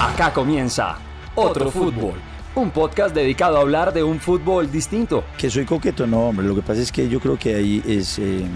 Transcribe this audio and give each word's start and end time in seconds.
Acá 0.00 0.32
comienza 0.32 0.96
Otro 1.34 1.70
Fútbol, 1.70 2.14
un 2.54 2.70
podcast 2.70 3.14
dedicado 3.14 3.58
a 3.58 3.60
hablar 3.60 3.92
de 3.92 4.02
un 4.02 4.18
fútbol 4.18 4.72
distinto. 4.72 5.24
Que 5.36 5.50
soy 5.50 5.66
coqueto, 5.66 6.06
no, 6.06 6.28
hombre. 6.28 6.46
Lo 6.46 6.54
que 6.54 6.62
pasa 6.62 6.80
es 6.80 6.90
que 6.90 7.08
yo 7.08 7.20
creo 7.20 7.38
que 7.38 7.54
ahí 7.54 7.82
es. 7.86 8.18
eh, 8.18 8.46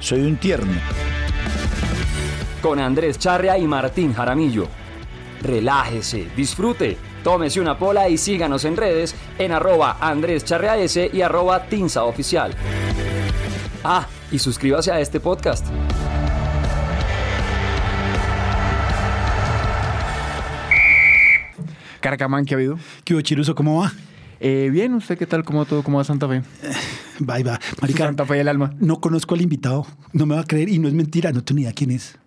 soy 0.00 0.22
un 0.22 0.36
tierno. 0.36 0.72
Con 2.60 2.80
Andrés 2.80 3.18
Charria 3.18 3.56
y 3.56 3.66
Martín 3.66 4.12
Jaramillo. 4.12 4.66
Relájese, 5.42 6.26
disfrute, 6.36 6.96
tómese 7.22 7.60
una 7.60 7.78
pola 7.78 8.08
y 8.08 8.18
síganos 8.18 8.64
en 8.64 8.76
redes 8.76 9.14
en 9.38 9.52
arroba 9.52 9.98
Andrés 10.00 10.44
Charria 10.44 10.76
S 10.76 11.08
y 11.12 11.20
arroba 11.22 11.64
Tinsa 11.64 12.02
Oficial. 12.04 12.52
Ah, 13.84 14.06
y 14.32 14.38
suscríbase 14.40 14.90
a 14.90 14.98
este 14.98 15.20
podcast. 15.20 15.66
Caracamán, 22.00 22.44
¿qué 22.44 22.54
ha 22.54 22.56
habido? 22.56 22.78
¿Qué 23.04 23.14
hubo, 23.14 23.20
Chiruso? 23.20 23.54
¿Cómo 23.54 23.80
va? 23.80 23.92
Eh, 24.40 24.68
bien, 24.70 24.94
¿usted 24.94 25.16
qué 25.16 25.26
tal? 25.26 25.44
¿Cómo 25.44 25.64
todo? 25.64 25.82
¿Cómo 25.82 25.98
va 25.98 26.04
Santa 26.04 26.28
Fe? 26.28 26.42
Va, 27.28 27.34
ahí 27.34 27.42
va. 27.42 27.58
Marica, 27.80 28.04
Santa 28.04 28.26
Fe 28.26 28.34
del 28.34 28.48
alma. 28.48 28.74
no 28.78 29.00
conozco 29.00 29.34
al 29.34 29.40
invitado. 29.42 29.86
No 30.12 30.26
me 30.26 30.34
va 30.34 30.42
a 30.42 30.44
creer 30.44 30.68
y 30.68 30.78
no 30.78 30.88
es 30.88 30.94
mentira. 30.94 31.32
No 31.32 31.42
tengo 31.42 31.56
ni 31.56 31.62
idea 31.62 31.72
quién 31.72 31.90
es. 31.90 32.18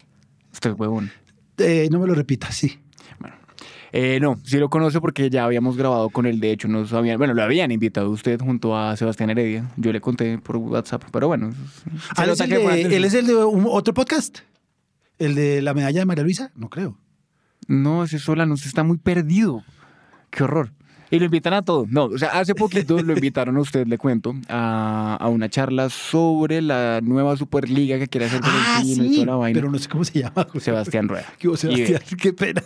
Usted 0.51 0.71
es 0.71 0.79
huevón. 0.79 1.11
Eh, 1.57 1.87
no 1.91 1.99
me 1.99 2.07
lo 2.07 2.15
repita, 2.15 2.51
sí. 2.51 2.79
Eh, 3.91 4.19
no, 4.21 4.39
sí 4.43 4.57
lo 4.57 4.69
conoce 4.69 5.01
porque 5.01 5.31
ya 5.31 5.45
habíamos 5.45 5.75
grabado 5.75 6.09
con 6.09 6.27
él. 6.27 6.39
De 6.39 6.51
hecho, 6.51 6.67
nos 6.67 6.93
habían, 6.93 7.17
bueno, 7.17 7.33
lo 7.33 7.41
habían 7.41 7.71
invitado 7.71 8.09
usted 8.11 8.39
junto 8.39 8.77
a 8.77 8.95
Sebastián 8.95 9.31
Heredia. 9.31 9.67
Yo 9.77 9.91
le 9.91 9.99
conté 9.99 10.37
por 10.37 10.57
WhatsApp, 10.57 11.03
pero 11.11 11.27
bueno. 11.27 11.51
Ah, 12.15 12.23
él, 12.25 12.29
es 12.31 12.39
el 12.39 12.49
de, 12.51 12.81
él 12.95 13.05
es 13.05 13.13
el 13.15 13.25
de 13.27 13.35
un- 13.43 13.65
otro 13.67 13.93
podcast. 13.95 14.39
¿El 15.17 15.33
de 15.35 15.61
la 15.63 15.73
medalla 15.73 15.99
de 16.01 16.05
María 16.05 16.23
Luisa? 16.23 16.51
No 16.55 16.69
creo. 16.69 16.97
No, 17.69 18.03
ese 18.03 18.19
Solano 18.19 18.55
usted 18.55 18.67
está 18.67 18.83
muy 18.83 18.97
perdido. 18.97 19.63
Qué 20.29 20.43
horror. 20.43 20.71
Y 21.11 21.17
lo 21.17 21.25
invitan 21.25 21.53
a 21.53 21.61
todo. 21.63 21.85
No, 21.89 22.03
o 22.05 22.17
sea, 22.17 22.29
hace 22.39 22.53
poquito 22.53 23.01
lo 23.01 23.13
invitaron 23.13 23.55
a 23.57 23.61
usted, 23.61 23.87
le 23.87 23.97
cuento, 23.97 24.35
a, 24.47 25.17
a 25.19 25.27
una 25.29 25.49
charla 25.49 25.89
sobre 25.89 26.61
la 26.61 26.99
nueva 27.01 27.35
Superliga 27.37 27.97
que 27.97 28.07
quiere 28.07 28.25
hacer 28.27 28.41
Ah, 28.43 28.79
Florentino 28.81 29.05
y 29.05 29.09
sí. 29.09 29.15
toda 29.15 29.25
la 29.27 29.35
vaina. 29.37 29.57
Pero 29.59 29.71
no 29.71 29.79
sé 29.79 29.87
cómo 29.89 30.03
se 30.03 30.19
llama. 30.19 30.45
Sebastián 30.59 31.07
Rueda. 31.07 31.25
¿Qué 31.39 31.47
Y- 31.47 31.57
Sebastián? 31.57 32.01
Qué 32.21 32.33
pena. 32.33 32.61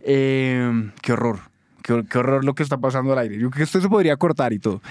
Eh, 0.00 0.90
qué 1.02 1.12
horror. 1.12 1.40
Qué, 1.82 1.92
hor- 1.94 2.06
qué 2.08 2.18
horror 2.18 2.44
lo 2.44 2.54
que 2.54 2.62
está 2.62 2.76
pasando 2.78 3.12
al 3.12 3.18
aire. 3.20 3.38
Yo 3.38 3.50
creo 3.50 3.58
que 3.60 3.62
esto 3.64 3.80
se 3.80 3.88
podría 3.88 4.16
cortar 4.16 4.52
y 4.52 4.58
todo. 4.58 4.82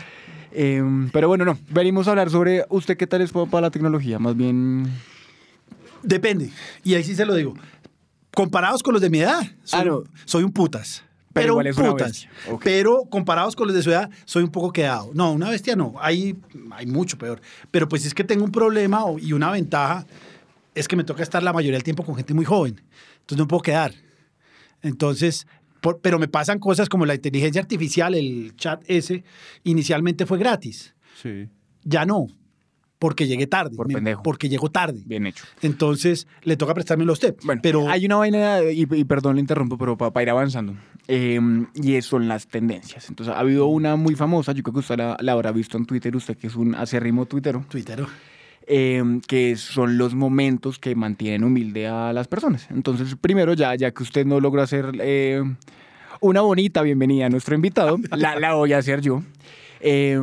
Eh, 0.51 0.81
pero 1.11 1.27
bueno, 1.27 1.45
no. 1.45 1.57
Venimos 1.69 2.07
a 2.07 2.11
hablar 2.11 2.29
sobre 2.31 2.65
usted 2.69 2.97
qué 2.97 3.05
tal 3.07 3.21
es 3.21 3.31
para 3.31 3.61
la 3.61 3.71
tecnología. 3.71 4.17
Más 4.19 4.35
bien. 4.35 4.87
Depende. 6.03 6.49
Y 6.83 6.95
ahí 6.95 7.03
sí 7.03 7.15
se 7.15 7.25
lo 7.25 7.35
digo. 7.35 7.53
Comparados 8.37 8.83
con 8.83 8.93
los 8.93 9.01
de 9.01 9.09
mi 9.09 9.17
edad, 9.17 9.41
soy, 9.63 9.79
Ah, 9.79 9.83
no. 9.83 10.03
soy 10.25 10.43
un 10.43 10.51
putas. 10.51 11.03
Pero 11.33 11.55
Pero, 11.57 11.69
igual 11.71 11.87
un 11.87 11.91
putas. 11.97 12.27
Pero 12.63 13.03
comparados 13.09 13.55
con 13.55 13.65
los 13.65 13.75
de 13.75 13.81
su 13.81 13.89
edad, 13.89 14.11
soy 14.25 14.43
un 14.43 14.51
poco 14.51 14.71
quedado. 14.71 15.09
No, 15.15 15.31
una 15.31 15.49
bestia 15.49 15.75
no. 15.75 15.95
Hay, 15.99 16.35
hay 16.69 16.85
mucho 16.85 17.17
peor. 17.17 17.41
Pero 17.71 17.89
pues 17.89 18.05
es 18.05 18.13
que 18.13 18.23
tengo 18.23 18.43
un 18.45 18.51
problema 18.51 19.03
y 19.19 19.33
una 19.33 19.49
ventaja 19.49 20.05
es 20.75 20.87
que 20.87 20.95
me 20.95 21.03
toca 21.03 21.23
estar 21.23 21.41
la 21.41 21.51
mayoría 21.51 21.77
del 21.77 21.83
tiempo 21.83 22.03
con 22.05 22.15
gente 22.15 22.35
muy 22.35 22.45
joven. 22.45 22.79
Entonces 23.21 23.39
no 23.39 23.47
puedo 23.47 23.63
quedar. 23.63 23.95
Entonces, 24.83 25.47
por- 25.81 25.99
pero 25.99 26.19
me 26.19 26.27
pasan 26.27 26.59
cosas 26.59 26.89
como 26.89 27.07
la 27.07 27.15
inteligencia 27.15 27.59
artificial, 27.59 28.13
el 28.13 28.55
chat 28.55 28.83
ese, 28.87 29.23
inicialmente 29.63 30.27
fue 30.27 30.37
gratis. 30.37 30.93
Sí. 31.23 31.47
Ya 31.83 32.05
no, 32.05 32.27
porque 32.99 33.27
llegué 33.27 33.47
tarde. 33.47 33.75
Por 33.75 33.87
pendejo. 33.87 34.23
Porque 34.23 34.49
llegó 34.49 34.69
tarde. 34.69 35.01
Bien 35.05 35.27
hecho. 35.27 35.45
Entonces, 35.61 36.27
le 36.43 36.57
toca 36.57 36.73
prestármelo 36.73 37.11
a 37.11 37.13
usted. 37.13 37.35
Bueno, 37.43 37.61
pero 37.61 37.87
hay 37.89 38.05
una 38.05 38.15
vaina, 38.17 38.63
y, 38.63 38.87
y 38.89 39.03
perdón, 39.03 39.35
le 39.35 39.41
interrumpo, 39.41 39.77
pero 39.77 39.97
para, 39.97 40.23
ir 40.23 40.29
avanzando. 40.29 40.75
Eh, 41.07 41.39
y 41.75 42.01
son 42.01 42.27
las 42.27 42.47
tendencias. 42.47 43.09
Entonces, 43.09 43.35
ha 43.35 43.39
habido 43.39 43.67
una 43.67 43.95
muy 43.95 44.15
famosa, 44.15 44.51
yo 44.51 44.63
creo 44.63 44.73
que 44.73 44.79
usted 44.79 44.97
la, 44.97 45.17
la 45.19 45.31
habrá 45.33 45.51
visto 45.51 45.77
en 45.77 45.85
Twitter, 45.85 46.15
usted 46.15 46.35
que 46.37 46.47
es 46.47 46.55
un 46.55 46.75
acérrimo 46.75 47.25
tuitero, 47.27 47.63
Twitter. 47.69 48.03
eh, 48.65 49.03
que 49.27 49.55
son 49.55 49.97
los 49.97 50.15
momentos 50.15 50.79
que 50.79 50.95
mantienen 50.95 51.43
humilde 51.43 51.87
a 51.87 52.11
las 52.13 52.27
personas. 52.27 52.67
Entonces, 52.71 53.15
primero, 53.19 53.53
ya, 53.53 53.75
ya 53.75 53.91
que 53.91 54.03
usted 54.03 54.25
no 54.25 54.39
logró 54.39 54.61
hacer 54.61 54.91
eh, 54.99 55.41
una 56.19 56.41
bonita 56.41 56.81
bienvenida 56.81 57.27
a 57.27 57.29
nuestro 57.29 57.55
invitado, 57.55 57.97
la, 58.11 58.39
la 58.39 58.55
voy 58.55 58.73
a 58.73 58.79
hacer 58.79 59.01
yo. 59.01 59.23
Eh, 59.79 60.19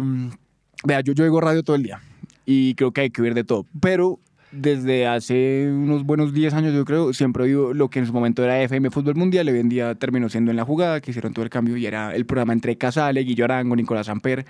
vea, 0.84 1.00
yo, 1.00 1.12
yo 1.12 1.22
oigo 1.24 1.40
radio 1.40 1.62
todo 1.62 1.76
el 1.76 1.84
día 1.84 2.00
y 2.44 2.74
creo 2.74 2.92
que 2.92 3.02
hay 3.02 3.10
que 3.10 3.22
ver 3.22 3.34
de 3.34 3.44
todo, 3.44 3.66
pero 3.80 4.20
desde 4.52 5.06
hace 5.06 5.68
unos 5.68 6.04
buenos 6.04 6.32
10 6.32 6.54
años, 6.54 6.74
yo 6.74 6.84
creo, 6.84 7.12
siempre 7.12 7.44
oído 7.44 7.74
lo 7.74 7.88
que 7.88 7.98
en 7.98 8.06
su 8.06 8.12
momento 8.12 8.44
era 8.44 8.62
FM 8.62 8.90
Fútbol 8.90 9.16
Mundial, 9.16 9.48
hoy 9.48 9.58
en 9.58 9.68
día 9.68 9.94
terminó 9.96 10.28
siendo 10.28 10.50
en 10.50 10.56
la 10.56 10.64
jugada, 10.64 11.00
que 11.00 11.10
hicieron 11.10 11.32
todo 11.32 11.44
el 11.44 11.50
cambio 11.50 11.76
y 11.76 11.86
era 11.86 12.14
el 12.14 12.24
programa 12.24 12.52
entre 12.52 12.76
Casale, 12.76 13.20
Guillo 13.22 13.44
Arango, 13.44 13.74
Nicolás 13.74 14.08
Amper. 14.08 14.44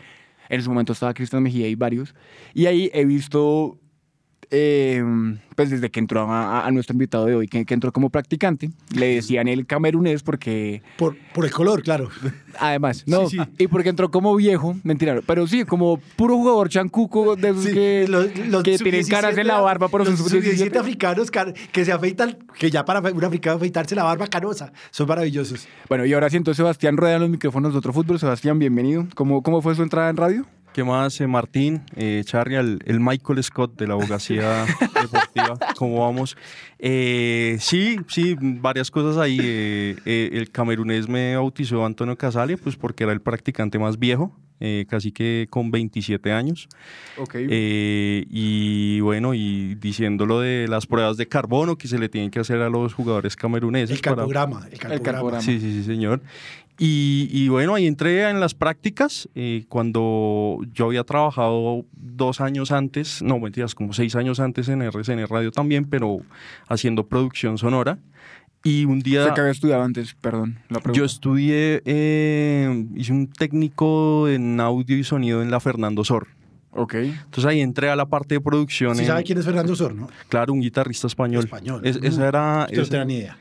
En 0.50 0.62
su 0.62 0.68
momento 0.68 0.92
estaba 0.92 1.14
Cristian 1.14 1.42
Mejía 1.42 1.68
y 1.68 1.74
varios. 1.74 2.14
Y 2.52 2.66
ahí 2.66 2.90
he 2.92 3.06
visto 3.06 3.78
eh, 4.50 5.02
pues 5.54 5.70
desde 5.70 5.90
que 5.90 6.00
entró 6.00 6.22
a, 6.30 6.66
a 6.66 6.70
nuestro 6.70 6.94
invitado 6.94 7.26
de 7.26 7.34
hoy, 7.34 7.48
que, 7.48 7.64
que 7.64 7.74
entró 7.74 7.92
como 7.92 8.10
practicante, 8.10 8.70
le 8.94 9.14
decían 9.16 9.48
el 9.48 9.66
camerunés 9.66 10.22
porque, 10.22 10.82
Por, 10.96 11.16
por 11.32 11.44
el 11.44 11.50
color, 11.52 11.82
claro. 11.82 12.08
además, 12.58 13.04
no, 13.06 13.28
Sí, 13.28 13.36
sí. 13.38 13.44
y 13.58 13.66
porque 13.68 13.88
entró 13.90 14.10
como 14.10 14.34
viejo, 14.36 14.76
mentira, 14.82 15.20
pero 15.26 15.46
sí, 15.46 15.64
como 15.64 15.98
puro 16.16 16.36
jugador 16.36 16.68
chancuco 16.68 17.36
de 17.36 17.50
esos 17.50 17.64
Sí, 17.64 17.72
que, 17.72 18.06
los- 18.08 18.26
los 18.48 18.62
que 18.62 18.78
tienen 18.78 19.02
sub-17 19.04 19.08
caras 19.10 19.38
en 19.38 19.46
la 19.46 19.60
barba, 19.60 19.88
son 19.88 19.98
los 20.00 20.18
sub-17. 20.18 20.56
sub-17 20.56 20.76
africanos 20.78 21.30
que 21.72 21.84
se 21.84 21.92
afeitan, 21.92 22.36
que 22.58 22.70
ya 22.70 22.84
para 22.84 23.00
un 23.00 23.24
africano 23.24 23.56
afeitarse 23.56 23.94
la 23.94 24.04
barba 24.04 24.26
canosa, 24.26 24.72
son 24.90 25.06
maravillosos. 25.08 25.66
Bueno, 25.88 26.04
y 26.04 26.12
ahora 26.12 26.30
siento 26.30 26.52
Sebastián 26.54 26.96
Rueda 26.96 27.14
en 27.16 27.20
los 27.22 27.30
micrófonos 27.30 27.72
de 27.72 27.78
otro 27.78 27.92
fútbol. 27.92 28.18
Sebastián, 28.18 28.58
bienvenido. 28.58 29.06
¿Cómo, 29.14 29.42
cómo 29.42 29.62
fue 29.62 29.74
su 29.74 29.82
entrada 29.82 30.10
en 30.10 30.16
radio? 30.16 30.46
¿Qué 30.74 30.82
más, 30.82 31.20
eh, 31.20 31.26
Martín? 31.28 31.82
Eh, 31.94 32.22
Charly, 32.24 32.56
el, 32.56 32.80
el 32.84 32.98
Michael 32.98 33.42
Scott 33.44 33.78
de 33.78 33.86
la 33.86 33.94
abogacía 33.94 34.64
deportiva. 35.00 35.56
¿Cómo 35.76 36.00
vamos? 36.00 36.36
Eh, 36.80 37.56
sí, 37.60 37.96
sí, 38.08 38.34
varias 38.40 38.90
cosas 38.90 39.16
ahí. 39.22 39.38
Eh, 39.40 39.96
eh, 40.04 40.30
el 40.32 40.50
camerunés 40.50 41.08
me 41.08 41.36
bautizó 41.36 41.86
Antonio 41.86 42.16
Casale, 42.18 42.56
pues 42.56 42.74
porque 42.74 43.04
era 43.04 43.12
el 43.12 43.20
practicante 43.20 43.78
más 43.78 44.00
viejo, 44.00 44.36
eh, 44.58 44.84
casi 44.88 45.12
que 45.12 45.46
con 45.48 45.70
27 45.70 46.32
años. 46.32 46.68
Ok. 47.18 47.36
Eh, 47.36 48.26
y 48.28 48.98
bueno, 48.98 49.32
y 49.32 49.76
diciendo 49.76 50.26
lo 50.26 50.40
de 50.40 50.66
las 50.66 50.86
pruebas 50.86 51.16
de 51.16 51.28
carbono 51.28 51.78
que 51.78 51.86
se 51.86 52.00
le 52.00 52.08
tienen 52.08 52.32
que 52.32 52.40
hacer 52.40 52.60
a 52.60 52.68
los 52.68 52.94
jugadores 52.94 53.36
cameruneses. 53.36 53.94
El 53.96 54.02
para- 54.02 54.16
carpograma, 54.16 54.66
el 54.72 54.78
carpograma. 54.80 55.02
carpograma. 55.04 55.40
Sí, 55.40 55.60
sí, 55.60 55.70
sí, 55.70 55.84
señor. 55.84 56.20
Y, 56.78 57.28
y 57.30 57.48
bueno, 57.48 57.74
ahí 57.74 57.86
entré 57.86 58.28
en 58.28 58.40
las 58.40 58.54
prácticas 58.54 59.28
eh, 59.36 59.64
cuando 59.68 60.58
yo 60.72 60.86
había 60.86 61.04
trabajado 61.04 61.84
dos 61.92 62.40
años 62.40 62.72
antes, 62.72 63.22
no 63.22 63.38
mentiras, 63.38 63.74
como 63.76 63.92
seis 63.92 64.16
años 64.16 64.40
antes 64.40 64.68
en 64.68 64.82
RCN 64.82 65.26
Radio 65.28 65.52
también, 65.52 65.84
pero 65.84 66.18
haciendo 66.68 67.06
producción 67.06 67.58
sonora. 67.58 67.98
Y 68.64 68.86
un 68.86 69.00
día... 69.00 69.20
Usted 69.22 69.34
que 69.34 69.40
había 69.42 69.52
estudiado 69.52 69.82
antes, 69.82 70.14
perdón. 70.14 70.58
La 70.70 70.80
pregunta. 70.80 70.98
Yo 70.98 71.04
estudié, 71.04 71.82
eh, 71.84 72.86
hice 72.96 73.12
un 73.12 73.28
técnico 73.28 74.26
en 74.28 74.58
audio 74.58 74.96
y 74.96 75.04
sonido 75.04 75.42
en 75.42 75.50
la 75.50 75.60
Fernando 75.60 76.02
Sor. 76.02 76.28
Ok. 76.70 76.94
Entonces 76.94 77.44
ahí 77.44 77.60
entré 77.60 77.90
a 77.90 77.94
la 77.94 78.06
parte 78.06 78.34
de 78.34 78.40
producción. 78.40 78.96
¿Sí 78.96 79.02
en- 79.02 79.06
sabe 79.06 79.22
quién 79.22 79.38
es 79.38 79.44
Fernando 79.44 79.76
Sor, 79.76 79.94
no? 79.94 80.08
Claro, 80.28 80.52
un 80.54 80.60
guitarrista 80.60 81.06
español. 81.06 81.44
Español. 81.44 81.82
Es- 81.84 82.00
esa 82.02 82.26
era... 82.26 82.66
Usted 82.68 82.78
no 82.78 82.84
tenía 82.88 83.04
ni 83.04 83.14
idea. 83.18 83.38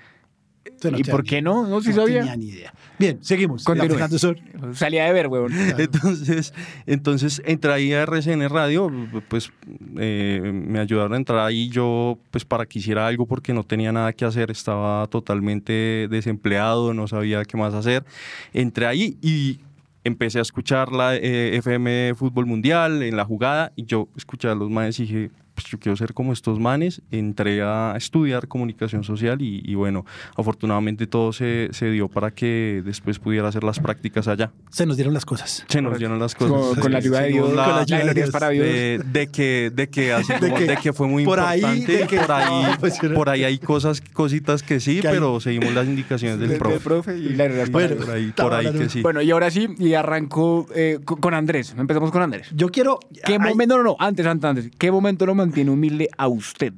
No 0.91 0.97
¿Y 0.99 1.03
por 1.05 1.23
ni 1.23 1.29
qué 1.29 1.35
idea. 1.35 1.41
no? 1.41 1.67
No, 1.67 1.81
sí 1.81 1.89
no 1.89 1.95
sabía. 1.95 2.19
tenía 2.19 2.35
ni 2.35 2.47
idea. 2.47 2.73
Bien, 2.99 3.17
seguimos. 3.21 3.63
Sor. 3.63 4.37
Salía 4.73 5.05
de 5.05 5.13
ver, 5.13 5.27
huevón. 5.27 5.51
Entonces, 5.77 6.53
entonces 6.85 7.41
entré 7.45 7.73
ahí 7.73 7.93
a 7.93 8.03
RCN 8.03 8.47
Radio, 8.49 8.91
pues 9.27 9.51
eh, 9.97 10.41
me 10.53 10.79
ayudaron 10.79 11.13
a 11.13 11.17
entrar 11.17 11.39
ahí 11.39 11.69
yo, 11.69 12.17
pues 12.31 12.45
para 12.45 12.65
que 12.65 12.79
hiciera 12.79 13.07
algo 13.07 13.25
porque 13.25 13.53
no 13.53 13.63
tenía 13.63 13.91
nada 13.91 14.13
que 14.13 14.25
hacer, 14.25 14.51
estaba 14.51 15.07
totalmente 15.07 16.07
desempleado, 16.09 16.93
no 16.93 17.07
sabía 17.07 17.43
qué 17.45 17.57
más 17.57 17.73
hacer. 17.73 18.03
Entré 18.53 18.85
ahí 18.85 19.17
y 19.21 19.59
empecé 20.03 20.39
a 20.39 20.41
escuchar 20.41 20.91
la 20.91 21.15
eh, 21.15 21.57
FM 21.57 22.13
Fútbol 22.15 22.45
Mundial 22.45 23.03
en 23.03 23.15
la 23.15 23.25
jugada 23.25 23.71
y 23.75 23.85
yo 23.85 24.07
escuché 24.15 24.47
a 24.49 24.55
los 24.55 24.69
manes 24.69 24.99
y 24.99 25.03
dije, 25.03 25.31
pues 25.55 25.67
yo 25.67 25.79
quiero 25.79 25.95
ser 25.95 26.13
como 26.13 26.33
estos 26.33 26.59
manes. 26.59 27.01
Entré 27.11 27.61
a 27.61 27.93
estudiar 27.95 28.47
comunicación 28.47 29.03
social 29.03 29.41
y, 29.41 29.61
y 29.65 29.75
bueno, 29.75 30.05
afortunadamente 30.35 31.07
todo 31.07 31.31
se, 31.33 31.69
se 31.71 31.89
dio 31.91 32.07
para 32.09 32.31
que 32.31 32.81
después 32.85 33.19
pudiera 33.19 33.47
hacer 33.47 33.63
las 33.63 33.79
prácticas 33.79 34.27
allá. 34.27 34.51
Se 34.71 34.85
nos 34.85 34.97
dieron 34.97 35.13
las 35.13 35.25
cosas. 35.25 35.65
Se 35.67 35.81
nos 35.81 35.97
dieron 35.97 36.19
las 36.19 36.35
cosas. 36.35 36.51
Con, 36.73 36.75
con 36.79 36.91
la 36.91 36.97
ayuda 36.97 37.21
de 37.21 37.29
Dios. 37.29 37.47
con 37.47 37.55
la- 37.55 37.63
con 37.65 37.75
la 37.75 37.81
ayuda 37.81 38.05
de 38.05 38.13
Dios. 38.13 38.29
para 38.31 38.49
Dios. 38.49 38.65
de, 38.65 39.01
de 39.11 39.27
que 39.27 39.71
de 39.73 39.89
que 39.89 40.13
así 40.13 40.33
De 40.33 40.39
como 40.39 40.55
que 40.55 40.65
de 40.65 40.77
que 40.77 40.93
fue 40.93 41.07
muy 41.07 41.23
por 41.25 41.39
ahí, 41.39 41.59
importante 41.61 41.91
de 41.97 42.07
que 42.07 42.17
por 42.17 42.31
ahí 42.31 42.43
estaba 42.63 42.73
apasionado. 42.73 43.15
por 43.19 43.29
ahí 43.29 43.43
hay 43.43 43.59
cosas 43.59 44.01
cositas 44.01 44.63
que 44.63 44.79
sí 44.79 44.99
Que 45.01 45.07
hay- 45.09 45.13
pero 45.13 45.39
seguimos 45.39 45.73
las 45.73 45.85
indicaciones 45.87 46.39
del 46.39 46.57
profe 46.57 46.79
profe 46.79 47.17
y 47.17 47.29
la 47.29 47.45
es 47.45 47.69
para 47.69 47.87
Bueno, 47.87 47.95
por 48.05 48.09
ahí 48.15 48.33
por 48.35 48.53
ahí 48.53 48.71
que 48.71 48.89
sí 48.89 49.01
Bueno, 49.01 49.21
y 49.21 49.31
ahora 49.31 49.49
sí, 49.51 49.67
y 49.77 49.93
arrancó 49.93 50.67
eh, 50.75 50.99
con 51.05 51.19
con 51.23 51.33
Andrés. 51.33 51.73
Empezamos 51.77 52.11
con 52.11 52.21
Andrés. 52.21 52.47
Yo 52.53 52.69
quiero. 52.69 52.99
¿Qué 53.25 53.33
ay, 53.33 53.39
momento, 53.39 53.77
no, 53.77 53.83
no, 53.83 53.95
antes, 53.99 54.25
antes, 54.25 54.43
antes. 54.49 54.71
¿Qué 54.77 54.91
momento 54.91 55.25
lo 55.25 55.35
mantiene 55.45 55.71
humilde 55.71 56.09
a 56.17 56.27
usted? 56.27 56.73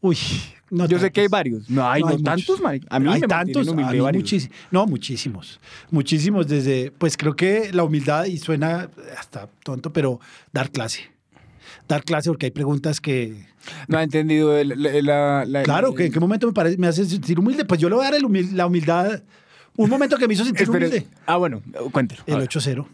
Uy, 0.00 0.16
no 0.70 0.86
Yo 0.86 0.98
sé 0.98 1.10
que 1.10 1.22
hay 1.22 1.28
varios. 1.28 1.68
No, 1.68 1.88
hay 1.88 2.02
no, 2.02 2.16
tantos, 2.18 2.60
marica. 2.60 2.86
A 2.90 3.00
mí 3.00 3.08
hay 3.12 3.20
me 3.20 3.26
tantos, 3.26 3.66
a 3.66 3.70
humilde 3.72 3.92
mí 3.94 4.00
varios. 4.00 4.22
muchísimos. 4.22 4.56
No, 4.70 4.86
muchísimos. 4.86 5.60
Muchísimos 5.90 6.46
desde, 6.46 6.92
pues 6.92 7.16
creo 7.16 7.34
que 7.34 7.72
la 7.72 7.82
humildad, 7.84 8.26
y 8.26 8.38
suena 8.38 8.88
hasta 9.18 9.48
tonto, 9.64 9.92
pero 9.92 10.20
dar 10.52 10.70
clase. 10.70 11.10
Dar 11.88 12.04
clase 12.04 12.30
porque 12.30 12.46
hay 12.46 12.52
preguntas 12.52 13.00
que... 13.00 13.46
No 13.88 13.98
ha 13.98 14.02
entendido 14.02 14.56
el- 14.56 14.68
la, 14.80 15.02
la- 15.02 15.44
la- 15.46 15.62
Claro, 15.64 15.94
que 15.94 16.06
en 16.06 16.12
qué 16.12 16.20
momento 16.20 16.46
me, 16.46 16.52
parece, 16.52 16.76
me 16.78 16.86
hace 16.86 17.04
sentir 17.04 17.38
humilde. 17.38 17.64
Pues 17.64 17.80
yo 17.80 17.88
le 17.88 17.96
voy 17.96 18.04
a 18.06 18.10
dar 18.10 18.14
el 18.18 18.24
humil- 18.24 18.52
la 18.52 18.66
humildad. 18.66 19.22
Un 19.76 19.90
momento 19.90 20.16
que 20.16 20.28
me 20.28 20.34
hizo 20.34 20.44
sentir 20.44 20.62
Espere. 20.62 20.86
humilde. 20.88 21.06
Ah, 21.26 21.36
bueno, 21.36 21.60
cuéntelo. 21.92 22.22
El 22.26 22.38
ver. 22.38 22.48
8-0. 22.48 22.86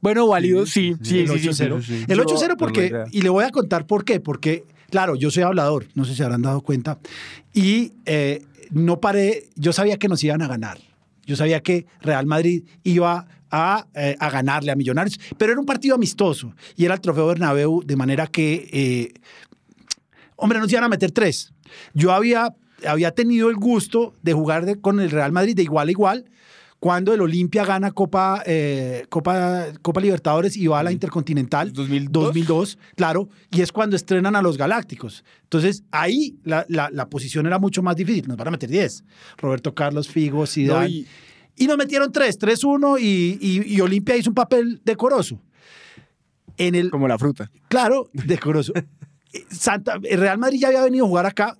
Bueno, 0.00 0.26
válido, 0.26 0.66
sí, 0.66 0.94
sí, 1.02 1.20
el 1.20 1.28
sí, 1.28 1.38
sí, 1.38 1.48
8-0. 1.48 1.82
sí, 1.82 1.98
sí. 1.98 2.04
El 2.08 2.18
Yo- 2.18 2.24
8-0 2.24 2.56
porque, 2.56 3.04
y 3.12 3.22
le 3.22 3.28
voy 3.28 3.44
a 3.44 3.50
contar 3.50 3.86
por 3.86 4.04
qué, 4.04 4.20
porque, 4.20 4.64
claro, 4.90 5.14
yo 5.16 5.30
soy 5.30 5.42
hablador, 5.42 5.86
no 5.94 6.04
sé 6.04 6.14
si 6.14 6.22
habrán 6.22 6.42
dado 6.42 6.60
cuenta, 6.62 6.98
y 7.54 7.92
eh, 8.06 8.42
no 8.70 9.00
paré, 9.00 9.48
yo 9.56 9.72
sabía 9.72 9.96
que 9.98 10.08
nos 10.08 10.22
iban 10.24 10.42
a 10.42 10.48
ganar, 10.48 10.78
yo 11.26 11.36
sabía 11.36 11.60
que 11.62 11.86
Real 12.00 12.26
Madrid 12.26 12.64
iba 12.84 13.26
a, 13.50 13.86
eh, 13.94 14.14
a 14.18 14.30
ganarle 14.30 14.70
a 14.70 14.76
Millonarios, 14.76 15.18
pero 15.38 15.52
era 15.52 15.60
un 15.60 15.66
partido 15.66 15.94
amistoso, 15.94 16.54
y 16.76 16.84
era 16.84 16.94
el 16.94 17.00
Trofeo 17.00 17.26
Bernabéu, 17.26 17.82
de 17.84 17.96
manera 17.96 18.26
que, 18.26 18.68
eh, 18.72 19.14
hombre, 20.36 20.58
nos 20.58 20.70
iban 20.70 20.84
a 20.84 20.88
meter 20.88 21.10
tres. 21.10 21.52
Yo 21.94 22.12
había, 22.12 22.54
había 22.86 23.10
tenido 23.12 23.50
el 23.50 23.56
gusto 23.56 24.14
de 24.22 24.32
jugar 24.32 24.64
de- 24.66 24.80
con 24.80 25.00
el 25.00 25.10
Real 25.10 25.32
Madrid 25.32 25.56
de 25.56 25.62
igual 25.62 25.88
a 25.88 25.90
igual, 25.90 26.24
cuando 26.80 27.12
el 27.12 27.20
Olimpia 27.20 27.64
gana 27.64 27.90
Copa, 27.90 28.42
eh, 28.46 29.04
Copa, 29.08 29.66
Copa 29.82 30.00
Libertadores 30.00 30.56
y 30.56 30.66
va 30.68 30.78
a 30.78 30.82
la 30.84 30.92
Intercontinental 30.92 31.72
2002. 31.72 32.24
2002, 32.26 32.78
claro, 32.94 33.28
y 33.50 33.62
es 33.62 33.72
cuando 33.72 33.96
estrenan 33.96 34.36
a 34.36 34.42
los 34.42 34.56
Galácticos. 34.56 35.24
Entonces, 35.42 35.82
ahí 35.90 36.36
la, 36.44 36.64
la- 36.68 36.88
la 36.92 37.08
posición 37.08 37.46
era 37.46 37.58
mucho 37.58 37.82
más 37.82 37.96
difícil. 37.96 38.28
Nos 38.28 38.36
van 38.36 38.48
a 38.48 38.50
meter 38.52 38.70
10. 38.70 39.02
Roberto 39.38 39.74
Carlos, 39.74 40.08
Figo, 40.08 40.46
Zidane. 40.46 40.80
No, 40.84 40.88
y- 40.88 41.06
y... 41.56 41.66
nos 41.66 41.76
metieron 41.78 42.12
3, 42.12 42.38
3-1 42.38 43.00
y, 43.00 43.38
y, 43.40 43.74
y 43.74 43.80
Olimpia 43.80 44.16
hizo 44.16 44.30
un 44.30 44.34
papel 44.34 44.80
decoroso. 44.84 45.40
En 46.56 46.74
el, 46.74 46.90
Como 46.90 47.08
la 47.08 47.18
fruta. 47.18 47.50
Claro, 47.68 48.08
decoroso. 48.12 48.72
Santa, 49.50 49.98
el 50.04 50.20
Real 50.20 50.38
Madrid 50.38 50.58
ya 50.60 50.68
había 50.68 50.82
venido 50.84 51.04
a 51.04 51.08
jugar 51.08 51.26
acá 51.26 51.56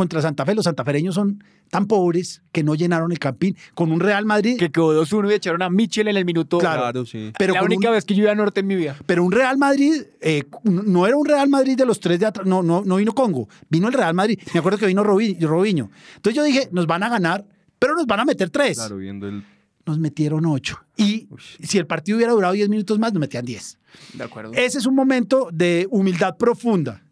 contra 0.00 0.22
Santa 0.22 0.44
Fe. 0.46 0.54
Los 0.54 0.64
santafereños 0.64 1.14
son 1.14 1.44
tan 1.70 1.86
pobres 1.86 2.42
que 2.52 2.62
no 2.64 2.74
llenaron 2.74 3.12
el 3.12 3.18
campín 3.18 3.56
con 3.74 3.92
un 3.92 4.00
Real 4.00 4.24
Madrid. 4.24 4.56
Que 4.58 4.70
quedó 4.70 4.94
2-1 5.04 5.30
y 5.30 5.34
echaron 5.34 5.62
a 5.62 5.70
Mitchell 5.70 6.08
en 6.08 6.16
el 6.16 6.24
minuto. 6.24 6.58
Claro. 6.58 6.80
claro 6.82 7.06
sí 7.06 7.32
pero 7.38 7.54
la 7.54 7.62
única 7.62 7.88
un- 7.88 7.94
vez 7.94 8.04
que 8.04 8.14
yo 8.14 8.22
iba 8.22 8.32
a 8.32 8.34
norte 8.34 8.60
en 8.60 8.66
mi 8.66 8.76
vida. 8.76 8.96
Pero 9.06 9.22
un 9.24 9.30
Real 9.32 9.56
Madrid, 9.58 10.02
eh, 10.20 10.44
no 10.64 11.06
era 11.06 11.16
un 11.16 11.26
Real 11.26 11.48
Madrid 11.48 11.76
de 11.76 11.84
los 11.86 12.00
tres 12.00 12.18
de 12.18 12.26
atrás, 12.26 12.46
no, 12.46 12.62
no, 12.62 12.82
no 12.84 12.96
vino 12.96 13.12
Congo, 13.14 13.48
vino 13.68 13.86
el 13.88 13.92
Real 13.94 14.14
Madrid. 14.14 14.38
Me 14.54 14.60
acuerdo 14.60 14.78
que 14.78 14.86
vino 14.86 15.04
Robi- 15.04 15.38
Robinho. 15.40 15.90
Entonces 16.16 16.34
yo 16.36 16.42
dije, 16.42 16.68
nos 16.72 16.86
van 16.86 17.02
a 17.02 17.08
ganar, 17.08 17.44
pero 17.78 17.94
nos 17.94 18.06
van 18.06 18.20
a 18.20 18.24
meter 18.24 18.50
tres. 18.50 18.78
claro 18.78 18.96
viendo 18.96 19.28
el 19.28 19.44
Nos 19.86 19.98
metieron 19.98 20.44
ocho. 20.46 20.78
Y 20.96 21.28
si 21.62 21.78
el 21.78 21.86
partido 21.86 22.16
hubiera 22.16 22.32
durado 22.32 22.52
10 22.52 22.68
minutos 22.68 22.98
más, 22.98 23.12
nos 23.12 23.20
metían 23.20 23.44
10. 23.44 23.78
De 24.14 24.24
acuerdo. 24.24 24.52
Ese 24.54 24.78
es 24.78 24.86
un 24.86 24.94
momento 24.94 25.48
de 25.52 25.86
humildad 25.90 26.36
profunda. 26.36 27.02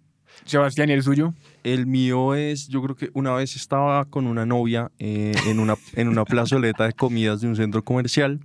Sebastián, 0.45 0.89
¿y 0.89 0.93
el 0.93 1.03
suyo? 1.03 1.35
El 1.75 1.87
mío 1.87 2.35
es, 2.35 2.69
yo 2.69 2.83
creo 2.83 2.97
que 2.97 3.11
una 3.13 3.35
vez 3.35 3.55
estaba 3.57 4.05
con 4.07 4.27
una 4.27 4.47
novia 4.47 4.91
eh, 4.99 5.33
en, 5.47 5.61
una, 5.61 5.77
en 5.95 6.09
una 6.09 6.25
plazoleta 6.25 6.85
de 6.85 6.93
comidas 6.93 7.41
de 7.41 7.49
un 7.49 7.57
centro 7.57 7.85
comercial 7.85 8.41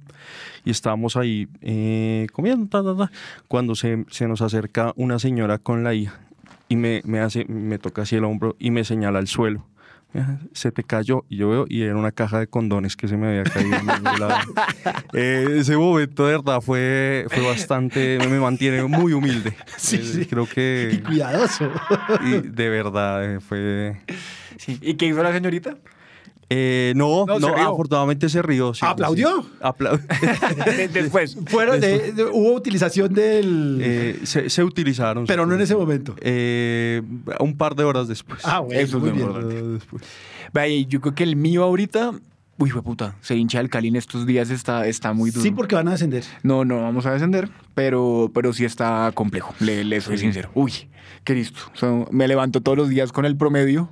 y 0.66 0.72
estábamos 0.72 1.16
ahí 1.16 1.48
eh, 1.62 2.28
comiendo, 2.34 2.68
ta, 2.68 2.84
ta, 2.84 2.98
ta, 2.98 3.12
cuando 3.48 3.76
se, 3.76 4.06
se 4.10 4.28
nos 4.28 4.42
acerca 4.42 4.94
una 4.96 5.20
señora 5.20 5.58
con 5.58 5.84
la 5.84 5.94
hija 5.94 6.20
y 6.68 6.76
me, 6.76 7.02
me, 7.06 7.20
hace, 7.20 7.46
me 7.46 7.78
toca 7.78 8.02
así 8.02 8.16
el 8.16 8.26
hombro 8.26 8.56
y 8.60 8.72
me 8.72 8.84
señala 8.84 9.20
al 9.20 9.28
suelo. 9.28 9.66
Se 10.54 10.72
te 10.72 10.84
cayó 10.84 11.26
y 11.30 11.38
yo 11.38 11.50
veo 11.50 11.66
y 11.68 11.82
era 11.84 11.96
una 11.96 12.12
caja 12.12 12.40
de 12.40 12.48
condones 12.48 12.96
que 12.96 13.08
se 13.08 13.18
me 13.18 13.28
había 13.28 13.44
caído. 13.44 13.76
en 13.78 14.04
lado. 14.20 14.36
Eh, 15.14 15.58
ese 15.60 15.78
momento 15.78 16.26
de 16.26 16.38
verdad 16.38 16.60
fue, 16.62 17.26
fue 17.30 17.46
bastante, 17.46 18.18
me 18.30 18.40
mantiene 18.40 18.84
muy 18.84 19.14
humilde. 19.14 19.56
Sí, 19.78 19.98
Eh, 19.98 20.04
sí. 20.04 20.26
Creo 20.26 20.44
Y 20.44 20.48
que 20.48 21.04
cuidadoso. 21.06 21.70
y 22.26 22.42
de 22.42 22.70
verdad 22.70 23.36
eh, 23.36 23.40
fue... 23.40 23.98
Sí. 24.58 24.78
¿Y 24.82 24.96
qué 24.96 25.08
hizo 25.08 25.22
la 25.24 25.32
señorita? 25.34 25.76
Eh, 26.56 26.94
no, 26.96 27.26
No, 27.26 27.40
no, 27.40 27.48
se 27.48 27.56
rió. 27.56 27.70
afortunadamente 27.72 28.30
se 28.30 28.42
rió. 28.42 28.74
sí, 28.74 28.82
¿Aplaudió? 28.86 29.42
sí. 29.42 29.50
Apla- 29.62 30.00
Después. 30.94 31.36
Fueron 31.48 31.80
de- 31.80 32.12
de- 32.12 32.26
hubo 32.26 32.54
utilización 32.54 33.14
del... 33.14 33.80
Eh, 33.82 34.20
se, 34.24 34.50
se 34.50 34.64
utilizaron. 34.64 35.26
pero 35.26 35.46
no 35.46 35.56
en 35.56 35.62
ese 35.62 35.76
momento. 35.76 36.16
Eh, 36.22 37.02
un 37.40 37.58
par 37.58 37.76
de 37.76 37.84
horas 37.84 38.08
después. 38.08 38.42
Ah, 38.44 38.60
bueno, 38.60 38.80
Eso 38.80 38.98
es 38.98 39.02
muy 39.04 39.10
lo 39.10 39.16
bien. 39.16 39.28
importante. 39.28 39.64
Después. 39.74 40.04
Vaya, 40.54 40.88
yo 40.88 41.02
creo 41.02 41.16
que 41.16 41.24
el 41.24 41.36
mío 41.36 41.64
ahorita. 41.64 42.12
Uy, 42.60 42.70
fue 42.70 42.84
puta. 42.84 43.16
Se 43.22 43.36
hincha 43.36 43.60
el 43.60 43.70
Cali 43.70 43.88
en 43.88 43.96
estos 43.96 44.28
días, 44.28 44.52
está, 44.52 44.86
está 44.86 45.12
muy 45.12 45.32
duro. 45.32 45.42
Sí, 45.42 45.50
porque 45.50 45.74
van 45.74 45.88
a 45.88 45.92
descender. 45.92 46.24
No, 46.44 46.64
no 46.66 46.82
vamos 46.84 47.08
a 47.08 47.12
descender, 47.12 47.50
pero, 47.74 48.30
pero 48.32 48.54
sí 48.54 48.64
está 48.64 49.12
complejo, 49.16 49.56
le, 49.60 49.84
le 49.84 50.00
soy 50.02 50.20
sincero. 50.20 50.52
Uy, 50.54 50.72
Cristo. 51.24 51.62
O 51.74 51.78
sea, 51.78 52.06
me 52.12 52.28
levanto 52.28 52.62
todos 52.62 52.78
los 52.78 52.90
días 52.90 53.12
con 53.12 53.26
el 53.26 53.36
promedio. 53.36 53.90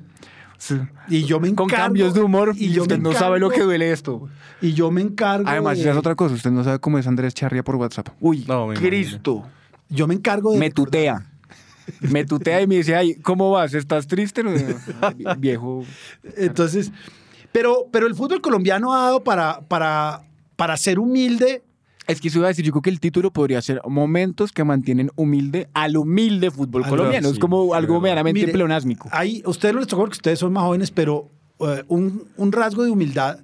Sí. 0.62 0.76
Y 1.10 1.24
yo 1.24 1.40
me 1.40 1.48
encargo... 1.48 1.70
Con 1.70 1.76
cambios 1.76 2.14
de 2.14 2.22
humor 2.22 2.54
y, 2.56 2.70
yo 2.72 2.84
usted 2.84 3.00
no 3.00 3.14
sabe 3.14 3.40
lo 3.40 3.50
que 3.50 3.62
duele 3.62 3.92
esto. 3.92 4.30
Y 4.62 4.74
yo 4.74 4.92
me 4.92 5.02
encargo... 5.02 5.50
Además, 5.50 5.78
de- 5.78 5.82
esa 5.82 5.92
es 5.94 5.98
otra 5.98 6.14
cosa. 6.14 6.36
Usted 6.36 6.52
no 6.52 6.64
sabe 6.64 6.78
cómo 6.78 7.00
es 7.00 7.08
Andrés 7.08 7.34
Charria 7.34 7.64
por 7.64 7.78
WhatsApp. 7.78 8.10
Uy, 8.20 8.46
No, 8.48 8.68
Cristo. 8.76 9.44
Yo 9.90 10.06
me 10.06 10.14
encargo 10.14 10.52
de... 10.52 10.60
Me 10.60 10.70
tutea. 10.70 11.26
Me 12.00 12.26
tutea 12.26 12.62
y 12.62 12.68
me 12.68 12.76
dice, 12.76 12.96
ay, 12.96 13.16
¿cómo 13.16 13.50
vas? 13.50 13.74
¿Estás 13.74 14.06
triste? 14.06 14.44
No, 14.44 14.52
Viejo. 15.40 15.84
Entonces, 16.38 16.92
pero, 17.52 17.88
pero 17.92 18.06
el 18.06 18.14
fútbol 18.14 18.40
colombiano 18.40 18.94
ha 18.94 19.02
dado 19.06 19.24
para, 19.24 19.62
para, 19.62 20.22
para 20.56 20.78
ser 20.78 21.00
humilde. 21.00 21.64
Es 22.08 22.20
que 22.20 22.28
eso 22.30 22.40
iba 22.40 22.48
a 22.48 22.50
decir, 22.50 22.66
yo 22.66 22.72
creo 22.72 22.82
que 22.82 22.90
el 22.90 23.00
título 23.00 23.32
podría 23.32 23.62
ser 23.62 23.82
momentos 23.88 24.52
que 24.52 24.64
mantienen 24.64 25.12
humilde 25.16 25.70
al 25.74 25.98
humilde 25.98 26.52
fútbol 26.52 26.86
colombiano. 26.88 27.30
es 27.30 27.40
como 27.40 27.74
algo 27.74 27.94
verdad. 27.94 28.02
medianamente 28.02 28.40
Mire, 28.42 28.52
pleonásmico. 28.52 29.10
Ahí, 29.12 29.44
ustedes 29.46 29.74
no 29.74 29.80
les 29.80 29.88
tocó 29.88 30.04
porque 30.04 30.16
ustedes 30.16 30.40
son 30.40 30.52
más 30.52 30.64
jóvenes, 30.64 30.92
pero 30.92 31.30
eh, 31.60 31.84
un, 31.88 32.28
un 32.38 32.52
rasgo 32.52 32.84
de 32.84 32.90
humildad 32.90 33.40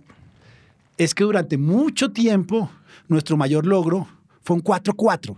es 0.98 1.14
que 1.14 1.24
durante 1.24 1.58
mucho 1.58 2.12
tiempo 2.12 2.70
nuestro 3.08 3.38
mayor 3.38 3.66
logro 3.66 4.08
fue 4.42 4.56
un 4.56 4.64
4-4. 4.64 5.36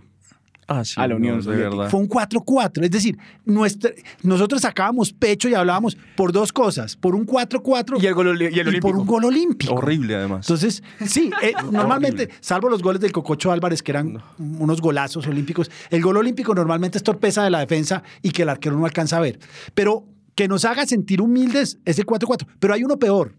Ah, 0.72 0.84
sí, 0.84 0.94
A 0.98 1.08
la 1.08 1.16
Unión 1.16 1.32
no, 1.32 1.36
de 1.38 1.42
Soviética. 1.42 1.68
verdad. 1.70 1.90
Fue 1.90 1.98
un 1.98 2.08
4-4. 2.08 2.84
Es 2.84 2.90
decir, 2.92 3.18
nuestra, 3.44 3.90
nosotros 4.22 4.62
sacábamos 4.62 5.12
pecho 5.12 5.48
y 5.48 5.54
hablábamos 5.54 5.96
por 6.16 6.30
dos 6.30 6.52
cosas: 6.52 6.94
por 6.96 7.16
un 7.16 7.26
4-4 7.26 8.00
Y 8.00 8.06
el 8.06 8.14
gol- 8.14 8.40
y 8.40 8.44
el 8.46 8.64
por 8.80 8.92
olímpico. 8.92 9.00
un 9.00 9.06
gol 9.06 9.24
olímpico. 9.24 9.74
Horrible, 9.74 10.14
además. 10.14 10.46
Entonces, 10.46 10.82
sí, 11.04 11.28
eh, 11.42 11.54
normalmente, 11.72 12.28
salvo 12.40 12.68
los 12.68 12.82
goles 12.82 13.00
del 13.00 13.10
Cococho 13.10 13.50
Álvarez, 13.50 13.82
que 13.82 13.90
eran 13.90 14.22
unos 14.38 14.80
golazos 14.80 15.26
olímpicos, 15.26 15.68
el 15.90 16.02
gol 16.02 16.16
olímpico 16.18 16.54
normalmente 16.54 16.98
es 16.98 17.02
torpeza 17.02 17.42
de 17.42 17.50
la 17.50 17.58
defensa 17.58 18.04
y 18.22 18.30
que 18.30 18.42
el 18.42 18.48
arquero 18.48 18.76
no 18.78 18.84
alcanza 18.84 19.16
a 19.16 19.20
ver. 19.20 19.40
Pero 19.74 20.06
que 20.36 20.46
nos 20.46 20.64
haga 20.64 20.86
sentir 20.86 21.20
humildes 21.20 21.78
es 21.84 21.98
el 21.98 22.06
4-4. 22.06 22.46
Pero 22.60 22.74
hay 22.74 22.84
uno 22.84 22.96
peor, 22.96 23.34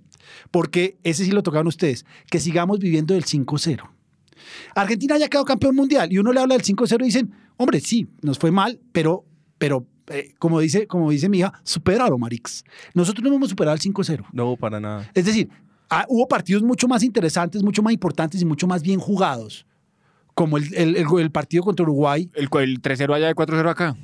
porque 0.52 0.98
ese 1.06 1.24
sí 1.24 1.32
lo 1.32 1.44
tocaron 1.44 1.68
ustedes, 1.68 2.06
que 2.30 2.40
sigamos 2.42 2.80
viviendo 2.80 3.14
del 3.14 3.24
5-0. 3.24 3.84
Argentina 4.76 5.18
ya 5.18 5.28
quedó 5.28 5.46
campeón 5.46 5.76
mundial 5.76 6.12
y 6.12 6.18
uno 6.18 6.32
le 6.34 6.40
habla 6.40 6.56
del 6.56 6.64
5-0 6.64 7.02
y 7.02 7.06
dicen, 7.06 7.32
hombre, 7.58 7.80
sí, 7.80 8.08
nos 8.22 8.38
fue 8.40 8.52
mal, 8.52 8.80
pero, 8.92 9.26
pero 9.58 9.86
eh, 10.08 10.34
como, 10.40 10.60
dice, 10.60 10.88
como 10.88 11.10
dice 11.12 11.30
mi 11.30 11.40
hija, 11.40 11.54
supéralo, 11.64 12.18
Marix. 12.18 12.64
Nosotros 12.94 13.24
no 13.30 13.36
hemos 13.36 13.50
superado 13.50 13.76
el 13.76 13.82
5-0. 13.82 14.26
No, 14.34 14.56
para 14.58 14.80
nada. 14.80 15.10
Es 15.14 15.26
decir, 15.26 15.50
ah, 15.90 16.06
hubo 16.10 16.28
partidos 16.28 16.64
mucho 16.64 16.88
más 16.88 17.04
interesantes, 17.04 17.62
mucho 17.64 17.82
más 17.84 17.94
importantes 17.94 18.42
y 18.42 18.46
mucho 18.46 18.68
más 18.68 18.82
bien 18.82 19.00
jugados, 19.00 19.66
como 20.34 20.58
el, 20.58 20.74
el- 20.74 20.96
el- 20.96 21.06
el 21.20 21.32
partido 21.32 21.64
contra 21.64 21.84
Uruguay. 21.84 22.30
El, 22.34 22.50
el 22.52 22.82
3-0 22.82 23.14
allá, 23.14 23.30
el 23.30 23.36
4-0 23.36 23.70
acá. 23.70 23.96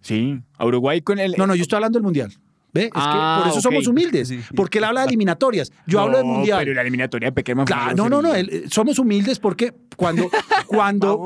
Sí, 0.00 0.38
a 0.58 0.66
Uruguay 0.66 1.00
con 1.00 1.18
el... 1.18 1.34
No, 1.38 1.46
no, 1.46 1.54
yo 1.54 1.62
estoy 1.62 1.76
hablando 1.76 1.98
del 1.98 2.04
Mundial. 2.04 2.32
¿Ve? 2.74 2.86
Es 2.86 2.90
Ah, 2.94 3.36
que 3.38 3.42
por 3.42 3.48
eso 3.50 3.58
ok. 3.60 3.62
somos 3.62 3.86
humildes, 3.86 4.26
Sí, 4.28 4.40
sí. 4.42 4.54
porque 4.56 4.78
él 4.78 4.84
habla 4.84 5.02
de 5.02 5.06
eliminatorias. 5.06 5.70
Yo 5.86 6.00
hablo 6.00 6.16
del 6.18 6.26
Mundial. 6.26 6.58
pero 6.58 6.74
la 6.74 6.82
eliminatoria 6.82 7.32
fue 7.32 7.44
Claro, 7.44 7.94
no, 7.96 8.08
no, 8.08 8.20
no, 8.20 8.34
el- 8.34 8.50
eh, 8.50 8.64
somos 8.68 8.98
humildes 8.98 9.38
porque 9.38 9.72
cuando, 9.96 10.28
cuando, 10.66 11.24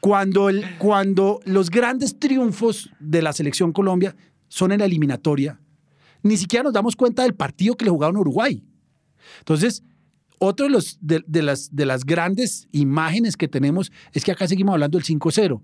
cuando, 0.00 0.48
el, 0.48 0.64
cuando 0.78 1.40
los 1.44 1.68
grandes 1.70 2.18
triunfos 2.18 2.90
de 2.98 3.20
la 3.20 3.32
selección 3.34 3.72
Colombia 3.72 4.16
son 4.48 4.72
en 4.72 4.78
la 4.78 4.86
eliminatoria, 4.86 5.60
ni 6.22 6.36
siquiera 6.38 6.62
nos 6.64 6.72
damos 6.72 6.96
cuenta 6.96 7.22
del 7.24 7.34
partido 7.34 7.76
que 7.76 7.84
le 7.84 7.90
jugaron 7.90 8.16
a 8.16 8.20
Uruguay. 8.20 8.64
Entonces, 9.40 9.82
otro 10.38 10.64
de, 10.66 10.70
los, 10.72 10.98
de, 11.02 11.22
de 11.26 11.42
las, 11.42 11.74
de 11.76 11.84
las 11.84 12.04
grandes 12.04 12.68
imágenes 12.72 13.36
que 13.36 13.48
tenemos 13.48 13.92
es 14.12 14.24
que 14.24 14.32
acá 14.32 14.48
seguimos 14.48 14.72
hablando 14.72 14.96
del 14.98 15.04
5-0 15.06 15.60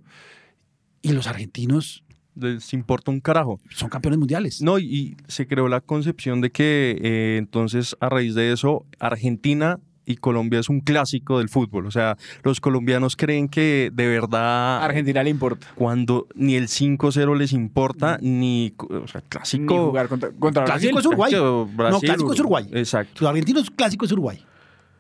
y 1.01 1.13
los 1.13 1.27
argentinos 1.27 2.05
Les 2.35 2.73
importa 2.73 3.11
un 3.11 3.21
carajo. 3.21 3.61
son 3.71 3.89
campeones 3.91 4.19
mundiales. 4.19 4.63
No, 4.63 4.79
y, 4.79 4.85
y 4.85 5.17
se 5.29 5.47
creó 5.47 5.69
la 5.69 5.81
concepción 5.81 6.41
de 6.41 6.51
que 6.51 6.97
eh, 7.03 7.37
entonces 7.39 7.97
a 8.01 8.09
raíz 8.09 8.35
de 8.35 8.53
eso 8.53 8.87
Argentina 8.99 9.79
y 10.05 10.17
Colombia 10.17 10.59
es 10.59 10.69
un 10.69 10.81
clásico 10.81 11.39
del 11.39 11.49
fútbol. 11.49 11.87
O 11.87 11.91
sea, 11.91 12.17
los 12.43 12.61
colombianos 12.61 13.15
creen 13.17 13.49
que 13.49 13.91
de 13.93 14.09
verdad 14.09 14.79
A 14.79 14.85
Argentina 14.87 15.23
le 15.23 15.31
importa. 15.31 15.69
cuando 15.77 16.27
ni 16.35 16.55
el 16.57 16.69
5-0 16.69 17.37
les 17.37 17.53
importa, 17.53 18.19
ni, 18.21 18.73
o 18.79 19.07
sea, 19.07 19.21
Ni 19.21 19.29
clásico. 19.29 19.87
jugar 19.87 20.09
contra, 20.09 20.31
contra 20.33 20.65
Clásico 20.65 20.95
Brasil. 20.95 20.99
es 20.99 21.07
Uruguay. 21.07 21.31
Clásico, 21.31 21.91
no, 21.91 22.01
clásico 22.01 22.33
es 22.33 22.41
Uruguay. 22.41 22.67
Exacto. 22.73 23.13
Los 23.21 23.29
argentinos 23.31 23.71
clásico 23.71 24.05
es 24.07 24.13
Uruguay. 24.13 24.45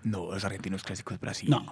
No, 0.05 0.33
los 0.33 0.45
argentinos 0.45 0.83
clásicos 0.83 1.19
Brasil. 1.19 1.49
No, 1.51 1.65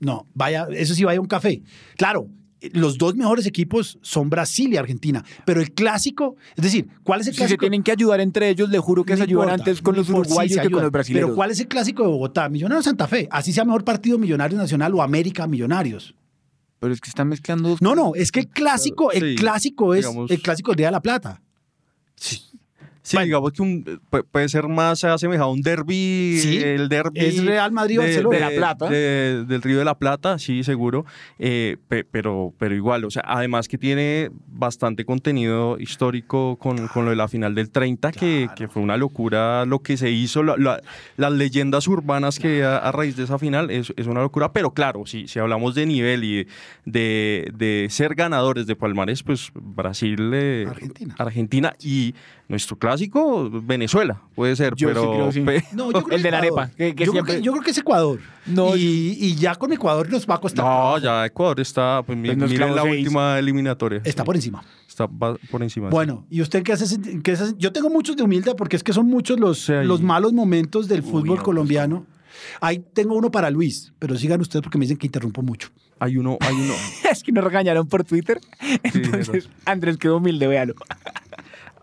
no, 0.00 0.26
vaya, 0.34 0.66
eso 0.72 0.94
sí 0.94 1.04
vaya 1.04 1.18
a 1.18 1.22
un 1.22 1.26
café. 1.28 1.62
Claro, 1.96 2.28
los 2.72 2.98
dos 2.98 3.14
mejores 3.14 3.46
equipos 3.46 3.98
son 4.02 4.30
Brasil 4.30 4.72
y 4.72 4.76
Argentina, 4.76 5.24
pero 5.44 5.60
el 5.60 5.72
clásico, 5.72 6.36
es 6.56 6.64
decir, 6.64 6.88
¿cuál 7.02 7.20
es 7.20 7.26
el 7.26 7.32
Si 7.34 7.38
se 7.38 7.42
clásico? 7.44 7.60
tienen 7.60 7.82
que 7.82 7.92
ayudar 7.92 8.20
entre 8.20 8.48
ellos, 8.48 8.68
le 8.70 8.78
juro 8.78 9.04
que 9.04 9.12
No 9.12 9.16
se 9.18 9.22
ayudan 9.24 9.48
importa, 9.50 9.62
antes 9.70 9.82
con 9.82 9.92
no 9.94 9.98
los 9.98 10.06
sí, 10.06 10.12
uruguayos 10.12 10.54
se 10.54 10.62
que 10.62 10.70
con 10.70 10.82
los 10.82 10.90
brasileños. 10.92 11.26
Pero 11.26 11.36
¿cuál 11.36 11.50
es 11.50 11.60
el 11.60 11.68
clásico 11.68 12.02
de 12.02 12.08
Bogotá? 12.08 12.48
Millonarios 12.48 12.84
Santa 12.84 13.06
Fe. 13.08 13.28
Así 13.30 13.52
sea 13.52 13.64
mejor 13.64 13.84
partido 13.84 14.18
Millonarios 14.18 14.58
Nacional 14.58 14.94
o 14.94 15.02
América 15.02 15.46
Millonarios. 15.46 16.14
Pero 16.80 16.92
es 16.92 17.00
que 17.00 17.08
están 17.08 17.28
mezclando 17.28 17.68
dos 17.70 17.80
No, 17.82 17.94
no, 17.94 18.14
es 18.14 18.30
que 18.32 18.40
el 18.40 18.48
clásico, 18.48 19.10
el 19.12 19.30
Sí, 19.30 19.34
clásico 19.36 19.94
es 19.94 20.00
digamos- 20.06 20.30
el 20.30 20.42
clásico 20.42 20.72
del 20.72 20.76
Día 20.78 20.86
de 20.88 20.92
la 20.92 21.00
Plata. 21.02 21.40
Sí, 22.16 22.40
Bueno. 23.12 23.24
digamos 23.26 23.52
que 23.52 23.62
un- 23.62 23.84
pu- 24.10 24.24
puede 24.30 24.48
ser 24.48 24.66
más 24.68 25.04
asemejado 25.04 25.50
a 25.50 25.52
un 25.52 25.60
derby, 25.62 26.38
Sí, 26.40 26.56
el 26.62 26.88
derby 26.88 27.20
es 27.20 27.44
Real 27.44 27.70
Madrid-Barcelona. 27.70 28.34
De 28.36 28.40
La 28.40 28.50
Plata. 28.50 28.88
de- 28.88 29.44
del 29.46 29.60
Río 29.62 29.78
de 29.78 29.84
la 29.84 29.98
Plata, 29.98 30.38
sí, 30.38 30.64
seguro, 30.64 31.04
eh, 31.38 31.76
pe- 31.88 32.04
pero, 32.04 32.54
pero 32.58 32.74
igual, 32.74 33.04
o 33.04 33.10
sea, 33.10 33.22
además 33.26 33.68
que 33.68 33.76
tiene 33.78 34.30
bastante 34.46 35.04
contenido 35.04 35.76
histórico 35.78 36.56
con, 36.56 36.88
con 36.88 37.04
lo 37.04 37.10
de 37.10 37.16
la 37.16 37.28
final 37.28 37.54
del 37.54 37.70
30, 37.70 38.10
que, 38.12 38.48
que 38.56 38.68
fue 38.68 38.82
una 38.82 38.96
locura 38.96 39.66
lo 39.66 39.80
que 39.80 39.96
se 39.96 40.10
hizo, 40.10 40.42
la- 40.42 40.56
la- 40.56 40.80
las 41.16 41.32
leyendas 41.32 41.86
urbanas 41.88 42.38
que 42.38 42.64
a, 42.64 42.78
a 42.78 42.90
raíz 42.92 43.16
de 43.16 43.24
esa 43.24 43.38
final 43.38 43.70
es, 43.70 43.92
es 43.96 44.06
una 44.06 44.22
locura, 44.22 44.52
pero 44.52 44.72
claro, 44.72 45.04
si, 45.06 45.28
si 45.28 45.38
hablamos 45.38 45.74
de 45.74 45.84
nivel 45.86 46.24
y 46.24 46.46
de, 46.86 47.50
de 47.54 47.86
ser 47.90 48.14
ganadores 48.14 48.66
de 48.66 48.76
Palmares, 48.76 49.22
pues 49.22 49.50
Brasil, 49.54 50.30
eh, 50.32 50.66
Argentina. 50.68 51.14
Argentina 51.18 51.74
y 51.82 52.14
nuestro 52.48 52.76
clásico, 52.78 53.48
Venezuela, 53.50 54.20
puede 54.34 54.54
ser, 54.56 54.74
Yo 54.76 54.88
sí 54.88 54.94
pero... 54.94 55.12
creo, 55.12 55.32
sí. 55.32 55.40
pe- 55.40 55.64
No, 55.72 55.90
yo 55.92 56.02
creo 56.02 56.16
El 56.16 56.22
de 56.22 56.30
la 56.30 56.38
arepa, 56.38 56.68
que- 56.76 56.94
que 56.94 57.04
yo, 57.06 57.12
creo 57.12 57.24
que, 57.24 57.40
yo 57.42 57.52
creo 57.52 57.64
que 57.64 57.70
es 57.70 57.78
Ecuador. 57.78 58.20
No, 58.46 58.76
y, 58.76 59.16
y 59.18 59.34
ya 59.36 59.54
con 59.54 59.72
Ecuador 59.72 60.10
nos 60.10 60.26
va 60.28 60.34
a 60.34 60.40
costar. 60.40 60.64
No, 60.64 60.98
ya 60.98 61.24
Ecuador 61.24 61.58
está, 61.60 62.02
pues, 62.04 62.18
Pues 62.18 62.50
miren 62.50 62.74
la 62.76 62.82
seis. 62.82 62.98
última 62.98 63.38
eliminatoria. 63.38 64.00
Está 64.04 64.22
Sí, 64.22 64.26
por 64.26 64.36
encima. 64.36 64.62
Está 64.86 65.08
por 65.08 65.62
encima. 65.62 65.88
sí. 65.88 65.92
Bueno, 65.92 66.26
¿y 66.30 66.42
usted 66.42 66.62
qué 66.62 66.72
hace? 66.74 67.00
qué 67.22 67.32
hace- 67.32 67.54
Yo 67.58 67.72
tengo 67.72 67.88
muchos 67.90 68.16
de 68.16 68.22
humildad 68.22 68.54
porque 68.56 68.76
es 68.76 68.84
que 68.84 68.92
son 68.92 69.06
muchos 69.06 69.40
los, 69.40 69.68
los 69.68 70.02
malos 70.02 70.32
momentos 70.34 70.86
del 70.88 71.00
Uy, 71.00 71.06
fútbol 71.10 71.26
no, 71.26 71.34
pues, 71.36 71.42
colombiano. 71.44 72.06
Ahí 72.60 72.84
tengo 72.92 73.14
uno 73.16 73.30
para 73.30 73.48
Luis, 73.50 73.92
pero 73.98 74.16
sigan 74.18 74.40
ustedes 74.40 74.62
porque 74.62 74.76
me 74.76 74.84
dicen 74.84 74.98
que 74.98 75.06
interrumpo 75.06 75.40
mucho. 75.40 75.70
Hay 76.00 76.16
uno, 76.18 76.36
hay 76.40 76.54
uno. 76.54 76.74
es 77.10 77.22
que 77.22 77.32
nos 77.32 77.42
regañaron 77.44 77.86
por 77.88 78.04
Twitter. 78.04 78.38
Entonces. 78.82 79.48
Andrés 79.64 79.96
quedó 79.96 80.18
humilde, 80.18 80.46
véalo. 80.46 80.74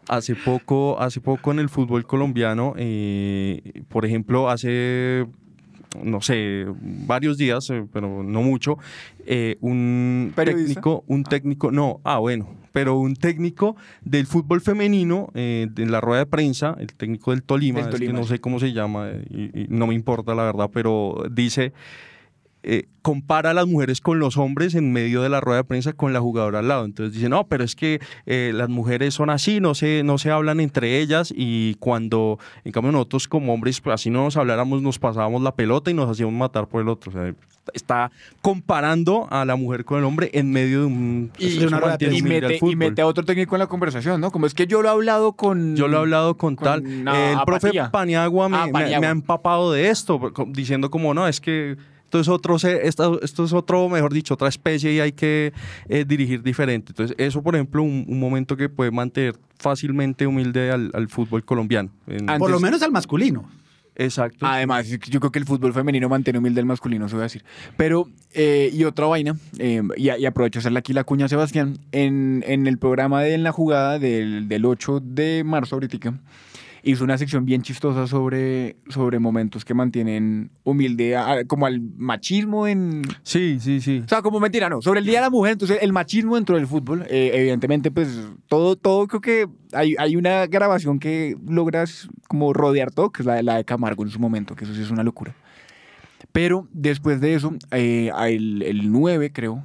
Hace 0.07 0.35
poco, 0.35 0.99
hace 0.99 1.21
poco 1.21 1.51
en 1.51 1.59
el 1.59 1.69
fútbol 1.69 2.05
colombiano, 2.05 2.73
eh, 2.77 3.83
por 3.89 4.05
ejemplo, 4.05 4.49
hace 4.49 5.25
no 6.03 6.21
sé, 6.21 6.65
varios 6.81 7.37
días, 7.37 7.69
eh, 7.69 7.85
pero 7.91 8.23
no 8.23 8.41
mucho, 8.41 8.77
eh, 9.25 9.57
un 9.61 10.31
¿Periodista? 10.35 10.67
técnico, 10.67 11.03
un 11.07 11.23
técnico, 11.23 11.71
no, 11.71 11.99
ah, 12.03 12.19
bueno, 12.19 12.55
pero 12.71 12.97
un 12.97 13.15
técnico 13.15 13.75
del 14.01 14.25
fútbol 14.25 14.61
femenino, 14.61 15.29
eh, 15.33 15.67
de 15.69 15.85
la 15.85 15.99
rueda 16.01 16.19
de 16.19 16.25
prensa, 16.27 16.75
el 16.79 16.93
técnico 16.93 17.31
del 17.31 17.43
Tolima, 17.43 17.81
es 17.81 17.87
que 17.87 18.13
no 18.13 18.23
sé 18.23 18.39
cómo 18.39 18.59
se 18.59 18.71
llama, 18.73 19.09
y, 19.29 19.63
y 19.63 19.67
no 19.69 19.87
me 19.87 19.93
importa 19.93 20.33
la 20.33 20.43
verdad, 20.43 20.69
pero 20.71 21.25
dice, 21.29 21.73
eh, 22.63 22.87
compara 23.01 23.49
a 23.51 23.53
las 23.55 23.65
mujeres 23.67 24.01
con 24.01 24.19
los 24.19 24.37
hombres 24.37 24.75
en 24.75 24.91
medio 24.93 25.21
de 25.23 25.29
la 25.29 25.41
rueda 25.41 25.57
de 25.57 25.63
prensa 25.63 25.93
con 25.93 26.13
la 26.13 26.19
jugadora 26.19 26.59
al 26.59 26.67
lado. 26.67 26.85
Entonces 26.85 27.13
dice, 27.15 27.29
no, 27.29 27.47
pero 27.47 27.63
es 27.63 27.75
que 27.75 27.99
eh, 28.27 28.51
las 28.53 28.69
mujeres 28.69 29.13
son 29.15 29.29
así, 29.31 29.59
no 29.59 29.73
se, 29.73 30.03
no 30.03 30.17
se 30.19 30.29
hablan 30.31 30.59
entre 30.59 30.99
ellas 30.99 31.33
y 31.35 31.75
cuando, 31.75 32.37
en 32.63 32.71
cambio 32.71 32.91
nosotros 32.91 33.27
como 33.27 33.53
hombres, 33.53 33.81
pues, 33.81 33.95
así 33.95 34.09
no 34.11 34.23
nos 34.25 34.37
habláramos, 34.37 34.81
nos 34.83 34.99
pasábamos 34.99 35.41
la 35.41 35.55
pelota 35.55 35.89
y 35.89 35.93
nos 35.95 36.09
hacíamos 36.09 36.35
matar 36.35 36.67
por 36.67 36.81
el 36.81 36.89
otro. 36.89 37.09
O 37.09 37.13
sea, 37.13 37.33
está 37.73 38.11
comparando 38.41 39.27
a 39.31 39.45
la 39.45 39.55
mujer 39.55 39.85
con 39.85 39.99
el 39.99 40.03
hombre 40.05 40.29
en 40.33 40.51
medio 40.51 40.81
de 40.81 40.85
un... 40.85 41.31
Y- 41.37 41.47
eso 41.47 41.61
de 41.61 41.67
una 41.67 41.79
rueda 41.79 41.97
de 41.97 42.07
mantiene 42.07 42.17
Y 42.17 42.41
mete, 42.41 42.55
y 42.55 42.59
fútbol. 42.59 42.75
mete 42.75 43.01
a 43.01 43.07
otro 43.07 43.23
técnico 43.23 43.55
en 43.55 43.59
la 43.59 43.67
conversación, 43.67 44.19
¿no? 44.21 44.31
Como 44.31 44.45
es 44.45 44.53
que 44.53 44.67
yo 44.67 44.81
lo 44.81 44.89
he 44.89 44.91
hablado 44.91 45.33
con. 45.33 45.75
Yo 45.75 45.87
lo 45.87 45.97
he 45.97 45.99
hablado 46.01 46.37
con, 46.37 46.55
con 46.55 46.65
tal. 46.65 46.81
una 46.85 47.31
el 47.31 47.39
profe. 47.45 47.71
Paniagua 47.91 48.49
me, 48.49 48.57
Ah, 48.57 48.65
me- 48.67 48.71
Paniagua. 48.73 48.99
me 48.99 49.07
ha 49.07 49.11
empapado 49.11 49.71
de 49.71 49.89
esto, 49.89 50.19
diciendo 50.49 50.91
como 50.91 51.13
no, 51.13 51.27
es 51.27 51.39
que 51.41 51.77
esto 52.11 52.19
es 52.19 52.27
otro, 52.27 52.57
esto, 52.57 53.21
esto 53.21 53.45
es 53.45 53.53
otro, 53.53 53.87
mejor 53.87 54.11
dicho, 54.11 54.33
otra 54.33 54.49
especie 54.49 54.91
y 54.91 54.99
hay 54.99 55.13
que 55.13 55.53
eh, 55.87 56.03
dirigir 56.05 56.43
diferente. 56.43 56.91
Entonces, 56.91 57.15
eso, 57.17 57.41
por 57.41 57.55
ejemplo, 57.55 57.81
un, 57.83 58.03
un 58.05 58.19
momento 58.19 58.57
que 58.57 58.67
puede 58.67 58.91
mantener 58.91 59.35
fácilmente 59.57 60.27
humilde 60.27 60.71
al, 60.71 60.91
al 60.93 61.07
fútbol 61.07 61.45
colombiano. 61.45 61.89
En- 62.07 62.29
Antes- 62.29 62.39
Por 62.39 62.51
lo 62.51 62.59
menos 62.59 62.81
al 62.81 62.91
masculino. 62.91 63.49
Exacto. 63.95 64.45
Además, 64.45 64.87
yo 64.89 65.19
creo 65.21 65.31
que 65.31 65.39
el 65.39 65.45
fútbol 65.45 65.73
femenino 65.73 66.09
mantiene 66.09 66.39
humilde 66.39 66.59
el 66.59 66.65
masculino, 66.65 67.07
se 67.07 67.15
voy 67.15 67.21
a 67.21 67.23
decir. 67.23 67.43
Pero, 67.77 68.09
eh, 68.33 68.69
y 68.73 68.83
otra 68.83 69.05
vaina, 69.05 69.37
eh, 69.59 69.81
y, 69.95 70.09
y 70.11 70.25
aprovecho 70.25 70.59
a 70.59 70.61
hacerle 70.61 70.79
aquí 70.79 70.91
la 70.91 71.05
cuña 71.05 71.25
a 71.27 71.29
Sebastián, 71.29 71.77
en, 71.93 72.43
en 72.47 72.67
el 72.67 72.77
programa 72.77 73.21
de 73.21 73.35
En 73.35 73.43
la 73.43 73.51
Jugada 73.53 73.99
del, 73.99 74.49
del 74.49 74.65
8 74.65 74.99
de 75.01 75.43
marzo, 75.45 75.75
ahorita, 75.75 76.13
hizo 76.83 77.03
una 77.03 77.17
sección 77.17 77.45
bien 77.45 77.61
chistosa 77.61 78.07
sobre, 78.07 78.75
sobre 78.89 79.19
momentos 79.19 79.63
que 79.65 79.73
mantienen 79.73 80.49
humilde, 80.63 81.15
a- 81.15 81.43
como 81.45 81.65
al 81.65 81.79
machismo 81.97 82.67
en... 82.67 83.03
Sí, 83.23 83.57
sí, 83.59 83.81
sí. 83.81 84.01
O 84.03 84.07
sea, 84.07 84.21
como 84.21 84.39
mentira, 84.39 84.69
no. 84.69 84.81
Sobre 84.81 84.99
el 84.99 85.05
Día 85.05 85.19
de 85.19 85.25
la 85.25 85.29
Mujer, 85.29 85.53
entonces 85.53 85.77
el 85.81 85.93
machismo 85.93 86.35
dentro 86.35 86.55
del 86.55 86.67
fútbol, 86.67 87.03
eh, 87.09 87.31
evidentemente, 87.33 87.91
pues 87.91 88.19
todo, 88.47 88.75
todo 88.75 89.07
creo 89.07 89.21
que 89.21 89.47
hay, 89.73 89.95
hay 89.99 90.15
una 90.15 90.47
grabación 90.47 90.99
que 90.99 91.35
logras 91.47 92.07
como 92.27 92.53
rodear 92.53 92.91
todo, 92.91 93.11
que 93.11 93.21
es 93.21 93.25
la 93.25 93.35
de, 93.35 93.43
la 93.43 93.57
de 93.57 93.65
Camargo 93.65 94.03
en 94.03 94.09
su 94.09 94.19
momento, 94.19 94.55
que 94.55 94.65
eso 94.65 94.73
sí 94.73 94.81
es 94.81 94.89
una 94.91 95.03
locura. 95.03 95.35
Pero 96.31 96.67
después 96.71 97.19
de 97.21 97.33
eso, 97.35 97.53
eh, 97.71 98.09
el, 98.27 98.61
el 98.63 98.91
9, 98.91 99.31
creo, 99.33 99.63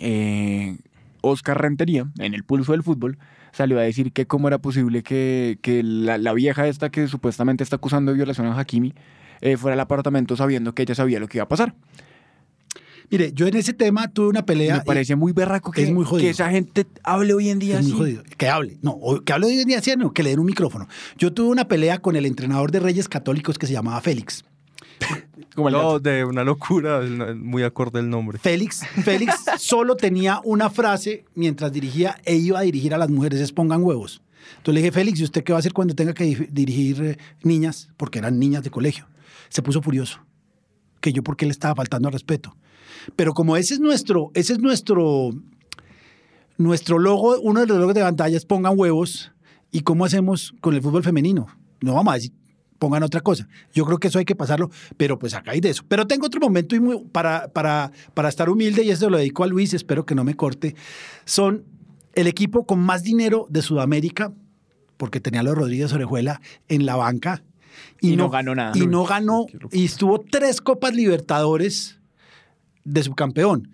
eh, 0.00 0.78
Oscar 1.24 1.60
Rentería, 1.60 2.06
en 2.18 2.34
el 2.34 2.44
pulso 2.44 2.72
del 2.72 2.82
fútbol, 2.82 3.18
salió 3.52 3.78
a 3.78 3.82
decir 3.82 4.12
que 4.12 4.26
cómo 4.26 4.48
era 4.48 4.58
posible 4.58 5.02
que, 5.02 5.58
que 5.62 5.82
la, 5.82 6.18
la 6.18 6.32
vieja 6.32 6.66
esta 6.66 6.90
que 6.90 7.08
supuestamente 7.08 7.64
está 7.64 7.76
acusando 7.76 8.12
de 8.12 8.16
violación 8.16 8.46
a 8.46 8.58
Hakimi 8.58 8.94
eh, 9.40 9.56
fuera 9.56 9.74
al 9.74 9.80
apartamento 9.80 10.36
sabiendo 10.36 10.74
que 10.74 10.82
ella 10.82 10.94
sabía 10.94 11.20
lo 11.20 11.28
que 11.28 11.38
iba 11.38 11.44
a 11.44 11.48
pasar. 11.48 11.74
Mire, 13.10 13.32
yo 13.34 13.46
en 13.46 13.56
ese 13.56 13.74
tema 13.74 14.08
tuve 14.08 14.28
una 14.28 14.46
pelea. 14.46 14.78
Me 14.78 14.84
parece 14.84 15.14
muy 15.16 15.32
berraco 15.32 15.70
que, 15.70 15.82
es 15.82 15.92
muy 15.92 16.04
jodido. 16.04 16.24
que 16.24 16.30
esa 16.30 16.50
gente 16.50 16.86
hable 17.02 17.34
hoy 17.34 17.50
en 17.50 17.58
día 17.58 17.78
es 17.78 17.82
muy 17.82 17.92
así. 17.92 18.00
jodido. 18.00 18.22
Que 18.38 18.48
hable. 18.48 18.78
No, 18.82 18.98
que 19.24 19.32
hable 19.32 19.46
hoy 19.46 19.60
en 19.60 19.68
día, 19.68 19.82
sí, 19.82 19.92
no, 19.96 20.12
que 20.12 20.22
le 20.22 20.30
den 20.30 20.38
un 20.38 20.46
micrófono. 20.46 20.88
Yo 21.18 21.32
tuve 21.32 21.50
una 21.50 21.68
pelea 21.68 21.98
con 21.98 22.16
el 22.16 22.26
entrenador 22.26 22.70
de 22.70 22.80
Reyes 22.80 23.08
Católicos 23.08 23.58
que 23.58 23.66
se 23.66 23.72
llamaba 23.72 24.00
Félix. 24.00 24.44
Como 25.54 25.68
el 25.68 25.74
No, 25.74 25.78
gato. 25.84 26.00
de 26.00 26.24
una 26.24 26.42
locura, 26.44 27.00
muy 27.36 27.62
acorde 27.62 28.00
el 28.00 28.10
nombre. 28.10 28.38
Félix, 28.38 28.80
Félix 29.04 29.34
solo 29.58 29.96
tenía 29.96 30.40
una 30.44 30.68
frase 30.70 31.24
mientras 31.34 31.72
dirigía 31.72 32.16
e 32.24 32.34
iba 32.36 32.58
a 32.58 32.62
dirigir 32.62 32.92
a 32.94 32.98
las 32.98 33.08
mujeres, 33.10 33.40
es 33.40 33.52
pongan 33.52 33.82
huevos. 33.82 34.20
Entonces 34.58 34.74
le 34.74 34.80
dije, 34.80 34.92
Félix, 34.92 35.20
¿y 35.20 35.24
usted 35.24 35.42
qué 35.44 35.52
va 35.52 35.58
a 35.58 35.60
hacer 35.60 35.72
cuando 35.72 35.94
tenga 35.94 36.12
que 36.12 36.24
di- 36.24 36.48
dirigir 36.50 37.02
eh, 37.02 37.18
niñas? 37.42 37.88
Porque 37.96 38.18
eran 38.18 38.38
niñas 38.38 38.62
de 38.62 38.70
colegio. 38.70 39.06
Se 39.48 39.62
puso 39.62 39.80
furioso. 39.80 40.18
Que 41.00 41.12
yo 41.12 41.22
porque 41.22 41.46
le 41.46 41.52
estaba 41.52 41.74
faltando 41.74 42.08
al 42.08 42.12
respeto. 42.12 42.54
Pero 43.16 43.32
como 43.32 43.56
ese 43.56 43.74
es 43.74 43.80
nuestro, 43.80 44.30
ese 44.34 44.54
es 44.54 44.58
nuestro, 44.58 45.30
nuestro 46.56 46.98
logo, 46.98 47.38
uno 47.40 47.60
de 47.60 47.66
los 47.66 47.78
logos 47.78 47.94
de 47.94 48.02
pantalla 48.02 48.36
es 48.36 48.44
pongan 48.44 48.78
huevos. 48.78 49.32
¿Y 49.70 49.80
cómo 49.80 50.04
hacemos 50.04 50.54
con 50.60 50.74
el 50.74 50.82
fútbol 50.82 51.02
femenino? 51.02 51.46
No 51.80 51.94
vamos 51.94 52.12
a 52.12 52.16
decir, 52.16 52.32
pongan 52.84 53.02
otra 53.02 53.20
cosa. 53.22 53.48
Yo 53.72 53.84
creo 53.86 53.98
que 53.98 54.08
eso 54.08 54.18
hay 54.18 54.24
que 54.26 54.36
pasarlo, 54.36 54.70
pero 54.96 55.18
pues 55.18 55.32
acá 55.34 55.52
hay 55.52 55.60
de 55.60 55.70
eso. 55.70 55.82
Pero 55.88 56.06
tengo 56.06 56.26
otro 56.26 56.40
momento 56.40 56.76
y 56.76 56.80
muy- 56.80 57.04
para, 57.12 57.48
para, 57.48 57.90
para 58.12 58.28
estar 58.28 58.50
humilde, 58.50 58.82
y 58.84 58.90
eso 58.90 59.08
lo 59.08 59.16
dedico 59.16 59.42
a 59.42 59.46
Luis, 59.46 59.72
espero 59.72 60.04
que 60.04 60.14
no 60.14 60.22
me 60.24 60.34
corte. 60.34 60.74
Son 61.24 61.64
el 62.14 62.26
equipo 62.26 62.66
con 62.66 62.78
más 62.80 63.02
dinero 63.02 63.46
de 63.48 63.62
Sudamérica, 63.62 64.32
porque 64.98 65.20
tenía 65.20 65.40
a 65.40 65.42
los 65.44 65.54
Rodríguez 65.56 65.92
Orejuela 65.92 66.40
en 66.68 66.84
la 66.84 66.96
banca. 66.96 67.42
Y 68.00 68.16
no 68.16 68.28
ganó 68.30 68.54
nada. 68.54 68.72
Y 68.74 68.86
no 68.86 69.04
ganó, 69.04 69.46
y 69.72 69.84
estuvo 69.86 70.20
tres 70.20 70.60
Copas 70.60 70.94
Libertadores 70.94 71.98
de 72.84 73.02
subcampeón 73.02 73.70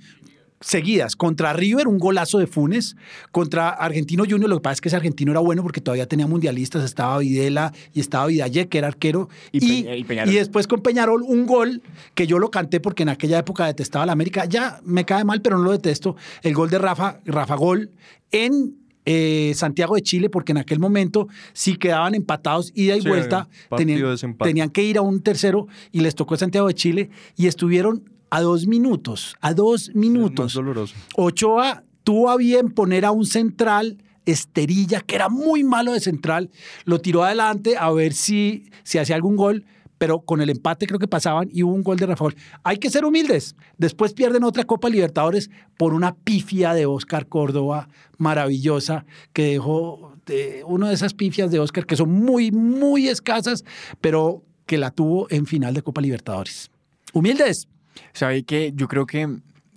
seguidas. 0.61 1.17
Contra 1.17 1.52
River, 1.52 1.88
un 1.88 1.99
golazo 1.99 2.38
de 2.38 2.47
Funes. 2.47 2.97
Contra 3.33 3.71
Argentino 3.71 4.25
Junior, 4.29 4.49
lo 4.50 4.57
que 4.57 4.62
pasa 4.62 4.75
es 4.75 4.81
que 4.81 4.88
ese 4.88 4.97
argentino 4.97 5.31
era 5.33 5.40
bueno 5.40 5.62
porque 5.62 5.81
todavía 5.81 6.07
tenía 6.07 6.26
mundialistas. 6.26 6.85
Estaba 6.85 7.19
Videla 7.19 7.73
y 7.95 8.00
estaba 8.00 8.26
Vidalle, 8.26 8.69
que 8.69 8.79
era 8.79 8.88
arquero. 8.88 9.29
Y 9.52 9.59
Y, 9.64 9.83
Peña- 9.85 9.97
y 9.97 10.05
Peñarol. 10.05 10.33
y 10.33 10.37
después 10.37 10.67
con 10.67 10.81
Peñarol, 10.83 11.23
un 11.23 11.47
gol 11.47 11.83
que 12.14 12.26
yo 12.26 12.38
lo 12.38 12.50
canté 12.50 12.81
porque 12.81 13.02
en 13.05 13.09
aquella 13.09 13.38
época 13.38 13.67
detestaba 13.67 14.02
a 14.02 14.07
la 14.07 14.12
América. 14.12 14.45
Ya 14.45 14.81
me 14.85 15.05
cae 15.05 15.25
mal, 15.25 15.40
pero 15.40 15.57
no 15.59 15.64
lo 15.64 15.73
detesto. 15.73 16.17
El 16.43 16.55
gol 16.55 16.69
de 16.71 16.79
Rafa, 16.79 17.21
Rafa 17.25 17.55
Gol 17.57 17.90
en 18.31 18.76
eh, 19.07 19.52
Santiago 19.57 19.95
de 19.95 20.02
Chile, 20.02 20.29
porque 20.29 20.52
en 20.52 20.59
aquel 20.59 20.79
momento 20.79 21.26
si 21.55 21.76
quedaban 21.76 22.14
empatados 22.14 22.71
ida 22.75 22.97
y 22.97 23.00
Sí, 23.00 23.09
vuelta, 23.09 23.49
tenían, 23.75 24.19
tenían 24.38 24.69
que 24.71 24.83
ir 24.85 24.99
a 24.99 25.00
un 25.00 25.23
tercero 25.23 25.67
y 25.90 26.00
les 26.00 26.14
tocó 26.14 26.37
Santiago 26.37 26.69
de 26.69 26.75
Chile 26.75 27.11
y 27.35 27.47
estuvieron 27.47 28.05
a 28.30 28.40
dos 28.40 28.66
minutos, 28.66 29.37
a 29.40 29.54
dos 29.54 29.88
Más 29.88 29.96
minutos. 29.96 30.54
doloroso. 30.54 30.94
Ochoa 31.16 31.84
tuvo 32.04 32.30
a 32.30 32.37
bien 32.37 32.70
poner 32.70 33.04
a 33.04 33.10
un 33.10 33.26
central, 33.26 33.99
Esterilla, 34.26 35.00
que 35.00 35.16
era 35.16 35.28
muy 35.28 35.64
malo 35.64 35.92
de 35.92 36.00
central, 36.00 36.50
lo 36.84 37.00
tiró 37.00 37.25
adelante 37.25 37.76
a 37.76 37.90
ver 37.90 38.12
si, 38.12 38.70
si 38.84 38.99
hacía 38.99 39.16
algún 39.16 39.37
gol, 39.37 39.64
pero 39.99 40.20
con 40.20 40.40
el 40.40 40.49
empate 40.49 40.87
creo 40.87 40.99
que 40.99 41.08
pasaban 41.08 41.50
y 41.52 41.62
hubo 41.62 41.75
un 41.75 41.82
gol 41.82 41.99
de 41.99 42.06
Rafael. 42.06 42.34
Hay 42.62 42.78
que 42.78 42.88
ser 42.88 43.04
humildes. 43.04 43.54
Después 43.76 44.14
pierden 44.14 44.44
otra 44.44 44.64
Copa 44.64 44.88
Libertadores 44.88 45.50
por 45.76 45.92
una 45.92 46.14
pifia 46.14 46.72
de 46.72 46.87
Oscar 46.87 47.26
Córdoba 47.26 47.88
maravillosa 48.16 49.04
que 49.34 49.42
dejó 49.42 50.14
de, 50.25 50.62
una 50.66 50.88
de 50.88 50.94
esas 50.94 51.12
pifias 51.12 51.50
de 51.50 51.58
Oscar 51.58 51.84
que 51.84 51.96
son 51.96 52.10
muy, 52.10 52.50
muy 52.50 53.08
escasas, 53.08 53.64
pero 54.00 54.42
que 54.64 54.78
la 54.78 54.90
tuvo 54.90 55.26
en 55.30 55.46
final 55.46 55.75
de 55.75 55.82
Copa 55.82 56.00
Libertadores. 56.00 56.70
Humildes. 57.12 57.68
¿Sabe 58.12 58.42
que 58.44 58.73
Yo 58.75 58.88
creo 58.88 59.06
que, 59.06 59.28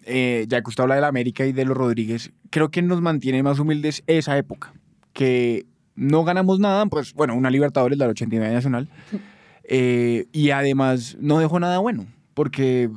eh, 0.06 0.46
ya 0.48 0.62
que 0.62 0.70
usted 0.70 0.84
habla 0.84 0.96
de 0.96 1.02
la 1.02 1.08
América 1.08 1.46
y 1.46 1.54
de 1.54 1.66
los 1.66 1.78
Rodríguez, 1.78 2.32
creo 2.50 2.70
que 2.70 2.82
nos 2.82 3.02
mantiene 3.02 3.44
más 3.44 3.60
humildes 3.60 4.04
esa 4.08 4.38
época. 4.38 4.74
Que 5.14 5.66
no 5.96 6.24
ganamos 6.24 6.60
nada, 6.60 6.86
pues 6.88 7.14
bueno, 7.14 7.36
una 7.36 7.50
Libertadores, 7.50 7.98
la 7.98 8.06
del 8.06 8.12
89 8.12 8.54
Nacional. 8.54 8.90
eh, 9.64 10.26
y 10.32 10.50
además 10.50 11.18
no 11.20 11.40
dejó 11.40 11.60
nada 11.60 11.78
bueno. 11.80 12.06
Porque, 12.34 12.90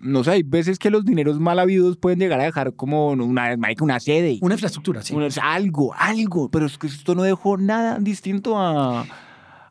no 0.00 0.24
sé, 0.24 0.30
hay 0.32 0.42
veces 0.42 0.78
que 0.78 0.90
los 0.90 1.04
dineros 1.04 1.38
mal 1.38 1.58
habidos 1.58 1.98
pueden 1.98 2.18
llegar 2.18 2.40
a 2.40 2.44
dejar 2.44 2.72
como 2.74 3.10
una, 3.10 3.54
una 3.80 4.00
sede. 4.00 4.38
Una 4.40 4.54
infraestructura, 4.54 5.02
sí. 5.02 5.14
Una- 5.14 5.28
algo, 5.42 5.92
algo. 5.94 6.48
Pero 6.50 6.66
es 6.66 6.78
que 6.78 6.86
esto 6.86 7.14
no 7.14 7.22
dejó 7.22 7.58
nada 7.58 7.98
distinto 8.00 8.58
a, 8.58 9.04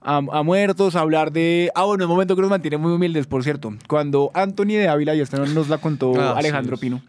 a, 0.01 0.17
a 0.17 0.43
muertos, 0.43 0.95
a 0.95 1.01
hablar 1.01 1.31
de... 1.31 1.71
Ah, 1.75 1.83
bueno, 1.85 2.05
un 2.05 2.09
momento 2.11 2.35
que 2.35 2.41
nos 2.41 2.49
mantiene 2.49 2.77
muy 2.77 2.91
humildes, 2.91 3.27
por 3.27 3.43
cierto. 3.43 3.73
Cuando 3.87 4.31
Anthony 4.33 4.67
de 4.77 4.87
Ávila, 4.89 5.15
y 5.15 5.21
esta 5.21 5.37
nos 5.45 5.69
la 5.69 5.77
contó 5.77 6.13
Ah, 6.19 6.33
sí, 6.33 6.39
Alejandro 6.39 6.75
es 6.75 6.81
Pino, 6.81 7.01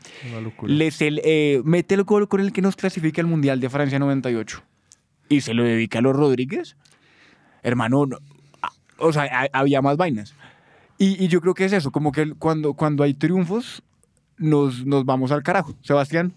les 0.69 1.00
el, 1.02 1.21
eh, 1.25 1.63
mete 1.65 1.95
el 1.95 2.05
gol 2.05 2.28
con 2.28 2.41
el 2.41 2.52
que 2.52 2.61
nos 2.63 2.76
clasifica 2.76 3.21
al 3.23 3.26
Mundial 3.28 3.61
de 3.61 3.71
Francia 3.71 3.99
98 3.99 4.63
y 5.28 5.41
se 5.41 5.55
lo 5.55 5.65
dedica 5.65 6.00
a 6.00 6.02
los 6.02 6.15
Rodríguez, 6.15 6.76
hermano, 7.63 8.05
no- 8.07 8.19
ah, 8.63 8.71
o 8.99 9.13
sea, 9.13 9.25
ha- 9.25 9.59
había 9.59 9.81
más 9.81 9.97
vainas. 9.97 10.35
Y, 10.99 11.25
y 11.25 11.28
yo 11.28 11.41
creo 11.41 11.55
que 11.55 11.65
es 11.65 11.73
eso, 11.73 11.91
como 11.91 12.13
que 12.13 12.21
el- 12.23 12.37
cuando, 12.37 12.75
cuando 12.75 13.02
hay 13.05 13.15
triunfos, 13.15 13.83
nos, 14.37 14.85
nos 14.85 15.05
vamos 15.05 15.33
al 15.33 15.43
carajo. 15.43 15.75
Sebastián. 15.83 16.33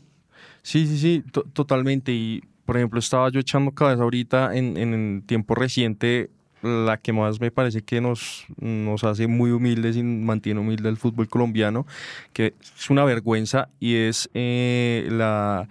Sí, 0.62 0.88
sí, 0.88 0.98
sí, 0.98 1.24
to- 1.32 1.44
totalmente. 1.54 2.12
Y, 2.14 2.42
por 2.66 2.78
ejemplo, 2.78 3.00
estaba 3.00 3.30
yo 3.30 3.40
echando 3.40 3.72
cabeza 3.72 4.02
ahorita 4.04 4.56
en, 4.56 4.78
en 4.78 4.94
el 4.94 5.24
tiempo 5.24 5.54
reciente, 5.56 6.30
la 6.66 6.98
que 6.98 7.14
más 7.14 7.40
me 7.40 7.52
parece 7.52 7.82
que 7.84 8.02
nos, 8.02 8.46
nos 8.60 9.04
hace 9.04 9.28
muy 9.28 9.52
humildes 9.52 9.96
y 9.98 10.04
mantiene 10.04 10.60
humilde 10.60 10.90
el 10.90 10.98
fútbol 10.98 11.28
colombiano, 11.30 11.86
que 12.34 12.54
es 12.62 12.90
una 12.90 13.06
vergüenza, 13.06 13.70
y 13.80 13.96
es 13.96 14.30
eh, 14.34 15.08
la 15.12 15.68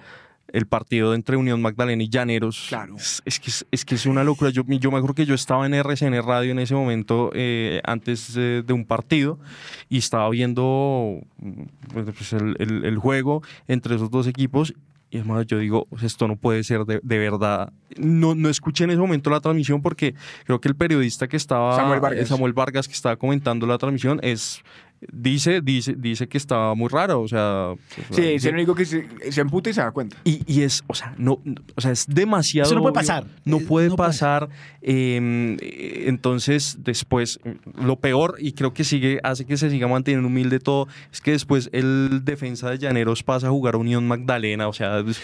el 0.53 0.67
partido 0.67 1.15
entre 1.15 1.37
Unión 1.37 1.61
Magdalena 1.61 2.01
y 2.05 2.09
Llaneros. 2.09 2.67
Claro. 2.69 2.95
Es, 2.95 3.21
es 3.25 3.41
que, 3.41 3.51
es, 3.51 3.67
es 3.73 3.85
que 3.85 3.97
es 3.97 4.07
una 4.07 4.23
locura. 4.23 4.51
Yo, 4.51 4.63
yo 4.69 4.93
me 4.93 4.99
acuerdo 4.99 5.15
que 5.17 5.27
yo 5.27 5.35
estaba 5.35 5.67
en 5.67 5.75
RCN 5.75 6.23
Radio 6.25 6.53
en 6.53 6.61
ese 6.61 6.77
momento, 6.77 7.33
eh, 7.35 7.81
antes 7.83 8.35
de, 8.35 8.63
de 8.63 8.73
un 8.73 8.85
partido, 8.85 9.41
y 9.89 9.99
estaba 9.99 10.31
viendo 10.31 11.19
mm, 11.39 11.63
pues, 11.93 12.33
el, 12.35 12.55
el- 12.61 12.85
el 12.85 12.99
juego 12.99 13.43
entre 13.67 13.97
esos 13.97 14.13
dos 14.13 14.29
equipos. 14.29 14.73
Y 15.15 15.19
hermano, 15.19 15.43
yo 15.43 15.59
digo, 15.59 15.87
"Pues, 15.91 16.03
esto 16.03 16.27
no 16.27 16.35
puede 16.35 16.65
ser 16.65 16.85
de, 16.87 16.99
de 17.01 17.19
verdad. 17.19 17.73
No, 17.97 18.35
no 18.35 18.49
escuché 18.49 18.83
en 18.83 18.91
ese 18.91 18.99
momento 18.99 19.31
la 19.31 19.39
transmisión 19.39 19.81
porque 19.81 20.17
creo 20.45 20.61
que 20.61 20.67
el 20.67 20.75
periodista 20.75 21.29
que 21.29 21.37
estaba, 21.37 21.77
Samuel 21.77 22.01
Vargas. 22.01 22.29
Samuel 22.29 22.53
Vargas, 22.53 22.89
que 22.89 22.95
estaba 22.95 23.15
comentando 23.15 23.65
la 23.65 23.79
transmisión, 23.79 24.19
es 24.25 24.65
dice, 25.13 25.61
dice, 25.61 25.95
dice 25.97 26.29
que 26.29 26.39
estaba 26.39 26.75
muy 26.75 26.89
raro. 26.89 27.21
O 27.23 27.29
sea, 27.29 27.75
pues, 27.95 28.07
Sí, 28.11 28.23
dice- 28.23 28.35
es 28.35 28.45
el 28.47 28.55
único 28.55 28.75
que 28.75 28.85
se, 28.85 29.07
se 29.33 29.41
emputa 29.41 29.71
y 29.71 29.75
se 29.75 29.81
da 29.81 29.91
cuenta. 29.91 30.17
y, 30.25 30.43
y 30.47 30.63
es, 30.63 30.83
o 30.87 30.95
sea, 30.95 31.15
no, 31.19 31.41
no- 31.45 31.61
o 31.75 31.81
sea, 31.81 31.91
es 31.93 32.07
demasiado. 32.09 32.67
Eso 32.67 32.75
no 32.75 32.83
puede 32.83 32.93
obvio, 32.93 33.01
pasar. 33.01 33.25
No 33.45 33.59
Eh, 33.59 33.65
puede 33.67 33.89
no 33.89 33.97
puede. 33.97 34.09
pasar. 34.09 34.49
eh, 34.83 35.57
eh, 35.61 36.05
entonces, 36.07 36.79
después, 36.81 37.41
lo 37.81 37.97
peor, 37.97 38.37
y 38.39 38.53
creo 38.53 38.73
que 38.75 38.85
sigue, 38.85 39.21
hace 39.23 39.45
que 39.45 39.57
se 39.57 39.71
siga 39.71 39.89
manteniendo 39.89 40.29
humilde 40.29 40.59
todo, 40.61 40.89
es 41.13 41.21
que 41.21 41.33
después 41.33 41.71
el 41.73 42.21
defensa 42.25 42.71
de 42.71 42.79
Llaneros 42.79 43.23
pasa 43.23 43.47
a 43.49 43.51
jugar 43.51 43.75
a 43.75 43.79
Unión 43.79 44.07
Magdalena. 44.07 44.69
O 44.69 44.73
sea, 44.73 45.03
de, 45.03 45.15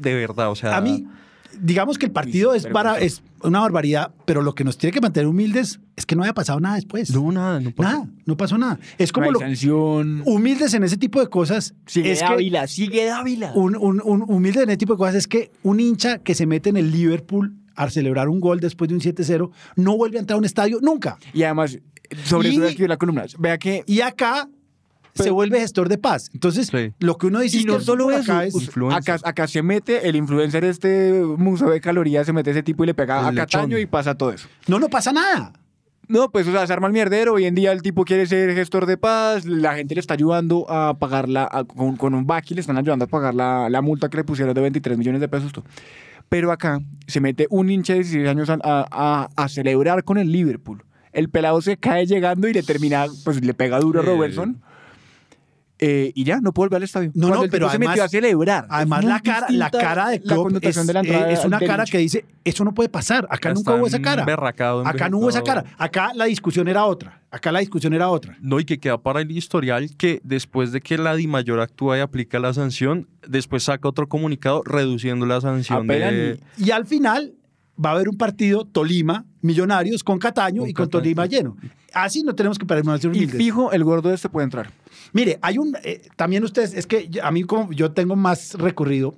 de 0.00 0.14
verdad, 0.14 0.50
o 0.50 0.54
sea. 0.54 0.76
A 0.76 0.80
mí, 0.80 1.06
digamos 1.58 1.98
que 1.98 2.06
el 2.06 2.12
partido 2.12 2.54
es, 2.54 2.66
para, 2.66 2.98
es 2.98 3.22
una 3.42 3.60
barbaridad, 3.60 4.12
pero 4.26 4.42
lo 4.42 4.54
que 4.54 4.64
nos 4.64 4.78
tiene 4.78 4.92
que 4.92 5.00
mantener 5.00 5.26
humildes 5.26 5.80
es 5.96 6.06
que 6.06 6.16
no 6.16 6.22
haya 6.22 6.34
pasado 6.34 6.60
nada 6.60 6.76
después. 6.76 7.10
No, 7.14 7.30
nada, 7.32 7.60
no 7.60 7.70
pasa. 7.72 7.92
nada, 7.92 8.08
no 8.26 8.36
pasó 8.36 8.58
nada. 8.58 8.78
Es 8.98 9.12
como 9.12 9.30
lo 9.30 9.38
humildes 10.26 10.74
en 10.74 10.84
ese 10.84 10.96
tipo 10.96 11.20
de 11.20 11.28
cosas. 11.28 11.74
Sigue 11.86 12.12
es 12.12 12.20
que 12.20 12.24
Dávila, 12.28 12.66
sigue 12.66 13.04
Dávila. 13.06 13.52
un, 13.54 13.76
un, 13.76 14.00
un 14.04 14.22
humilde 14.22 14.62
en 14.62 14.70
ese 14.70 14.78
tipo 14.78 14.94
de 14.94 14.98
cosas 14.98 15.14
es 15.16 15.26
que 15.28 15.50
un 15.62 15.80
hincha 15.80 16.18
que 16.18 16.34
se 16.34 16.46
mete 16.46 16.70
en 16.70 16.76
el 16.76 16.90
Liverpool 16.90 17.54
a 17.76 17.88
celebrar 17.90 18.28
un 18.28 18.40
gol 18.40 18.60
después 18.60 18.88
de 18.88 18.94
un 18.94 19.00
7-0 19.00 19.50
no 19.76 19.96
vuelve 19.96 20.18
a 20.18 20.20
entrar 20.20 20.34
a 20.36 20.38
un 20.38 20.44
estadio 20.44 20.78
nunca. 20.82 21.18
Y 21.32 21.42
además, 21.44 21.78
sobre 22.24 22.48
Y- 22.48 22.52
eso 22.52 22.60
voy 22.60 22.66
a 22.66 22.70
escribir 22.70 22.88
la 22.90 22.96
columna. 22.96 23.24
Vea 23.38 23.58
que 23.58 23.84
Y 23.86 24.00
acá 24.00 24.48
se 25.14 25.30
vuelve 25.30 25.60
gestor 25.60 25.88
de 25.88 25.98
paz. 25.98 26.30
Entonces, 26.32 26.68
Sí. 26.68 26.92
lo 26.98 27.16
que 27.18 27.26
uno 27.26 27.40
dice 27.40 27.56
Y 27.56 27.60
es 27.60 27.66
que 27.66 27.70
no 27.72 27.78
el 27.78 27.82
solo 27.84 28.10
eso, 28.10 28.32
acá 28.32 28.44
es- 28.46 28.70
acá, 28.92 29.18
acá 29.24 29.46
se 29.48 29.62
mete 29.62 30.08
el 30.08 30.16
influencer 30.16 30.64
este 30.64 31.22
museo 31.36 31.70
de 31.70 31.80
calorías, 31.80 32.26
se 32.26 32.32
mete 32.32 32.50
ese 32.52 32.62
tipo 32.62 32.84
y 32.84 32.86
le 32.88 32.94
pega 32.94 33.20
El 33.20 33.38
a 33.38 33.42
Cataño 33.42 33.68
lechón. 33.76 33.80
y 33.82 33.86
pasa 33.86 34.14
todo 34.14 34.32
eso. 34.32 34.48
no, 34.68 34.78
no 34.78 34.88
pasa 34.88 35.12
nada. 35.12 35.52
No, 36.08 36.28
pues 36.32 36.48
o 36.48 36.50
sea, 36.50 36.66
se 36.66 36.72
arma 36.72 36.88
el 36.88 36.92
mierdero, 36.92 37.34
hoy 37.34 37.44
en 37.44 37.54
día 37.54 37.70
el 37.70 37.82
tipo 37.82 38.04
quiere 38.04 38.26
ser 38.26 38.52
gestor 38.54 38.86
de 38.86 38.96
paz, 38.96 39.44
la 39.46 39.74
gente 39.76 39.94
le 39.94 40.00
está 40.00 40.14
ayudando 40.14 40.66
a 40.68 40.98
pagarla 40.98 41.48
a- 41.50 41.62
con, 41.62 41.96
con 41.96 42.14
un 42.14 42.26
back 42.26 42.50
y 42.50 42.54
le 42.54 42.60
están 42.62 42.76
ayudando 42.78 43.04
a 43.04 43.08
pagar 43.08 43.32
la, 43.32 43.70
la 43.70 43.80
multa 43.80 44.08
que 44.08 44.16
le 44.16 44.24
pusieron 44.24 44.52
de 44.52 44.60
23 44.60 44.98
millones 44.98 45.20
de 45.20 45.28
pesos. 45.28 45.52
Pero 46.28 46.50
acá 46.50 46.80
se 47.06 47.20
mete 47.20 47.46
un 47.50 47.70
hincha 47.70 47.92
de 47.92 48.00
16 48.00 48.28
años 48.28 48.50
a, 48.50 48.54
a- 48.54 48.86
a- 48.90 49.28
a 49.36 49.48
celebrar 49.48 50.02
con 50.02 50.18
el 50.18 50.32
Liverpool. 50.32 50.82
El 51.12 51.28
pelado 51.28 51.60
se 51.60 51.76
cae 51.76 52.06
llegando 52.06 52.48
y 52.48 52.52
le 52.54 52.62
termina, 52.64 53.06
pues 53.24 53.44
le 53.44 53.54
pega 53.54 53.78
duro 53.80 54.00
a 54.00 54.02
Eh, 54.02 54.06
Robertson. 54.06 54.60
Eh, 55.82 56.12
y 56.14 56.24
ya, 56.24 56.40
no 56.40 56.52
puede 56.52 56.68
volver 56.68 56.76
al 56.78 56.82
estadio. 56.82 57.10
No, 57.14 57.28
Cuando 57.28 57.36
no, 57.38 57.44
el 57.44 57.50
pero 57.50 57.70
se 57.70 57.78
metió 57.78 57.90
además- 57.92 58.06
a 58.06 58.08
celebrar. 58.08 58.64
Es 58.64 58.70
Además, 58.70 59.04
la 59.04 59.20
cara, 59.20 59.46
la 59.48 59.70
cara 59.70 60.08
de 60.10 60.18
la 60.18 60.22
Klopp 60.24 60.38
es, 60.38 60.42
connotación 60.44 60.86
de 60.86 60.92
la 60.92 61.00
entrada 61.00 61.30
eh, 61.30 61.32
es 61.32 61.44
una 61.44 61.58
cara 61.58 61.84
que 61.86 61.98
dice, 61.98 62.24
eso 62.44 62.64
no 62.64 62.74
puede 62.74 62.90
pasar. 62.90 63.26
Acá 63.30 63.48
Ya 63.48 63.54
nunca 63.54 63.74
hubo 63.74 63.86
esa 63.86 64.00
cara. 64.00 64.24
Acá 64.84 65.08
no 65.08 65.18
hubo 65.18 65.30
esa 65.30 65.42
cara. 65.42 65.64
Acá 65.78 66.12
la 66.14 66.26
discusión 66.26 66.68
era 66.68 66.84
otra. 66.84 67.22
Acá 67.30 67.50
la 67.50 67.60
discusión 67.60 67.94
era 67.94 68.08
otra. 68.08 68.36
No, 68.40 68.60
y 68.60 68.64
que 68.64 68.78
queda 68.78 68.98
para 68.98 69.20
el 69.22 69.30
historial 69.30 69.88
que 69.96 70.20
después 70.22 70.72
de 70.72 70.80
que 70.80 70.98
la 70.98 71.14
DIMAYOR 71.14 71.60
actúa 71.60 71.96
y 71.96 72.00
aplica 72.00 72.38
la 72.40 72.52
sanción, 72.52 73.08
después 73.26 73.62
saca 73.62 73.88
otro 73.88 74.08
comunicado 74.08 74.62
reduciendo 74.64 75.24
la 75.24 75.40
sanción. 75.40 75.88
Y 76.58 76.72
al 76.72 76.86
final 76.86 77.34
va 77.82 77.90
a 77.90 77.92
haber 77.94 78.08
un 78.08 78.16
partido 78.16 78.64
Tolima, 78.66 79.24
Millonarios, 79.42 80.04
con 80.04 80.18
Cataño 80.18 80.62
Con 80.62 80.70
y 80.70 80.72
con 80.72 80.86
Cataño. 80.86 81.02
Tolima 81.02 81.26
lleno. 81.26 81.56
Así 81.92 82.22
no 82.22 82.34
tenemos 82.34 82.58
que 82.58 82.66
permanecer 82.66 83.10
Y 83.14 83.18
humildes. 83.18 83.36
fijo, 83.36 83.72
el 83.72 83.82
gordo 83.84 84.12
este 84.12 84.28
puede 84.28 84.44
entrar. 84.44 84.70
Mire, 85.12 85.38
hay 85.42 85.58
un. 85.58 85.76
eh, 85.82 86.02
también 86.16 86.44
ustedes, 86.44 86.74
es 86.74 86.86
que 86.86 87.10
a 87.22 87.30
mí, 87.30 87.42
como 87.44 87.72
yo 87.72 87.90
tengo 87.92 88.14
más 88.16 88.54
recorrido, 88.54 89.14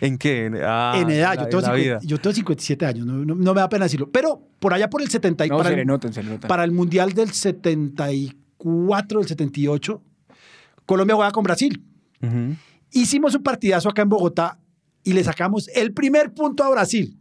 ¿En 0.00 0.18
qué? 0.18 0.46
En, 0.46 0.56
ah, 0.62 0.94
en 0.96 1.10
edad. 1.10 1.36
la- 1.36 1.42
yo, 1.44 1.48
tengo 1.48 1.58
en 1.60 1.62
la 1.70 1.74
50 1.74 1.74
vida. 1.74 1.98
yo 2.02 2.18
tengo 2.20 2.34
57 2.34 2.86
años, 2.86 3.06
no, 3.06 3.24
no- 3.24 3.34
no 3.36 3.54
me 3.54 3.60
da 3.60 3.68
pena 3.68 3.84
decirlo. 3.84 4.10
Pero 4.10 4.42
por 4.58 4.74
allá 4.74 4.90
por 4.90 5.00
el 5.00 5.08
70 5.08 5.46
y 5.46 5.48
No, 5.50 5.58
para, 5.58 5.68
se 5.68 5.74
el, 5.74 5.78
le 5.80 5.84
notan, 5.84 6.12
se 6.12 6.22
le 6.24 6.30
notan. 6.30 6.48
para 6.48 6.64
el 6.64 6.72
Mundial 6.72 7.12
del 7.12 7.30
74, 7.30 9.20
del 9.20 9.28
78, 9.28 10.02
Colombia 10.86 11.14
juega 11.14 11.30
con 11.30 11.44
Brasil. 11.44 11.84
Hicimos 12.90 13.34
un 13.34 13.42
partidazo 13.42 13.88
acá 13.88 14.02
en 14.02 14.08
Bogotá 14.08 14.58
y 15.04 15.12
le 15.12 15.22
sacamos 15.24 15.68
el 15.74 15.92
primer 15.92 16.32
punto 16.34 16.64
a 16.64 16.70
Brasil. 16.70 17.16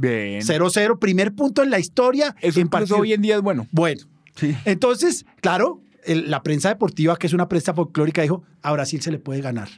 Bien. 0.00 0.40
0-0, 0.42 0.98
primer 0.98 1.34
punto 1.34 1.62
en 1.62 1.70
la 1.70 1.78
historia. 1.78 2.34
Eso 2.40 2.60
en 2.60 2.68
partido. 2.68 2.98
hoy 2.98 3.12
en 3.12 3.22
día 3.22 3.36
es 3.36 3.42
bueno. 3.42 3.66
Bueno, 3.70 4.02
Sí. 4.36 4.54
entonces, 4.64 5.26
claro, 5.40 5.80
el- 6.04 6.30
la 6.30 6.42
prensa 6.42 6.68
deportiva, 6.70 7.16
que 7.16 7.26
es 7.26 7.32
una 7.34 7.48
prensa 7.48 7.74
folclórica, 7.74 8.22
dijo, 8.22 8.42
a 8.62 8.72
Brasil 8.72 9.00
se 9.02 9.10
le 9.10 9.18
puede 9.18 9.40
ganar. 9.40 9.68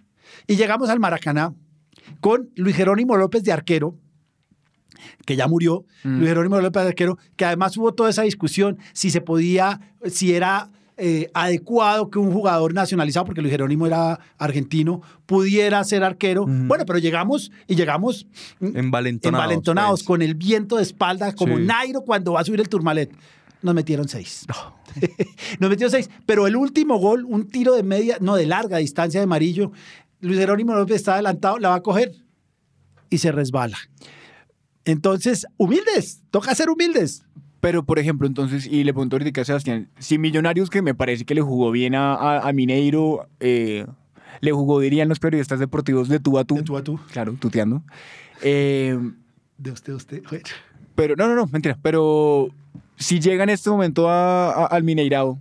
Y 0.47 0.57
llegamos 0.57 0.89
al 0.91 1.01
Maracaná 1.01 1.55
con 2.21 2.51
Luis 2.57 2.77
Jerónimo 2.77 3.17
López 3.17 3.43
de 3.43 3.53
arquero, 3.53 3.97
que 5.27 5.35
ya 5.37 5.49
murió, 5.49 5.85
Luis 6.05 6.29
Jerónimo 6.29 6.61
López 6.61 6.83
de 6.85 6.89
arquero, 6.91 7.19
que 7.37 7.45
además 7.45 7.77
hubo 7.77 7.93
toda 7.95 8.11
esa 8.11 8.23
discusión 8.23 8.79
si 8.93 9.11
se 9.11 9.21
podía, 9.21 9.81
si 10.07 10.35
era 10.35 10.71
eh, 11.05 11.29
adecuado 11.35 12.11
que 12.11 12.21
un 12.21 12.31
jugador 12.33 12.75
nacionalizado, 12.75 13.27
porque 13.27 13.41
Luis 13.41 13.51
Jerónimo 13.51 13.89
era 13.89 14.21
argentino, 14.39 15.03
pudiera 15.27 15.83
ser 15.83 16.05
arquero. 16.05 16.47
Bueno, 16.47 16.87
pero 16.87 17.01
llegamos 17.01 17.51
y 17.67 17.75
llegamos 17.75 18.29
Envalentonados, 18.61 19.43
envalentonados, 19.45 20.01
pues. 20.01 20.07
con 20.07 20.23
el 20.23 20.37
viento 20.37 20.77
de 20.77 20.85
espalda, 20.85 21.33
como 21.35 21.57
Sí. 21.57 21.65
Nairo 21.65 22.03
cuando 22.03 22.35
va 22.35 22.41
a 22.43 22.45
subir 22.45 22.61
el 22.61 22.69
Turmalet. 22.69 23.13
Nos 23.63 23.75
metieron 23.75 24.07
seis. 24.09 24.47
Nos 25.59 25.69
metieron 25.69 25.91
seis. 25.91 26.09
Pero 26.25 26.47
el 26.47 26.55
último 26.55 26.99
gol, 26.99 27.25
un 27.25 27.49
tiro 27.49 27.75
de 27.75 27.83
media, 27.83 28.19
no, 28.21 28.37
de 28.37 28.47
larga 28.47 28.77
distancia 28.77 29.19
de 29.19 29.25
amarillo. 29.25 29.73
Luis 30.21 30.39
Jerónimo 30.39 30.73
López 30.77 30.99
está 30.99 31.15
adelantado, 31.15 31.59
la 31.59 31.71
va 31.71 31.75
a 31.75 31.83
coger 31.83 32.13
y 33.11 33.19
se 33.19 33.33
resbala. 33.33 33.77
Entonces, 34.85 35.47
humildes, 35.57 36.23
toca 36.31 36.55
ser 36.55 36.71
humildes. 36.71 37.25
Pero, 37.63 37.85
por 37.85 38.01
ejemplo, 38.01 38.27
entonces, 38.27 38.67
y 38.67 38.83
le 38.83 38.93
pregunto 38.93 39.15
ahorita 39.17 39.41
a 39.41 39.45
Sebastián, 39.45 39.89
si 39.99 40.19
Millonarios, 40.19 40.69
que 40.69 40.83
me 40.83 40.95
parece 40.97 41.25
que 41.25 41.35
le 41.35 41.41
jugó 41.43 41.71
bien 41.71 41.95
a, 41.95 42.13
a- 42.15 42.49
a 42.49 42.53
Mineiro, 42.53 43.29
eh, 43.39 43.87
le 44.41 44.51
jugó, 44.51 44.81
dirían 44.81 45.09
los 45.09 45.21
periodistas 45.21 45.61
deportivos, 45.61 46.09
de 46.09 46.19
tú 46.19 46.39
a 46.39 46.45
tú. 46.45 46.57
De 46.57 46.63
tú 46.65 46.77
a 46.77 46.83
tú. 46.83 46.99
Claro, 47.13 47.35
tuteando. 47.39 47.83
Eh, 48.43 48.99
De 49.59 49.71
usted 49.71 49.93
a 49.93 49.97
usted. 49.97 50.23
Pero, 50.97 51.15
no, 51.17 51.29
no, 51.29 51.37
no, 51.37 51.47
mentira. 51.47 51.79
Pero 51.81 52.49
si 52.97 53.21
llega 53.21 53.45
en 53.45 53.51
este 53.51 53.71
momento 53.71 54.11
a- 54.11 54.51
a- 54.53 54.67
al 54.67 54.83
Mineirao 54.83 55.39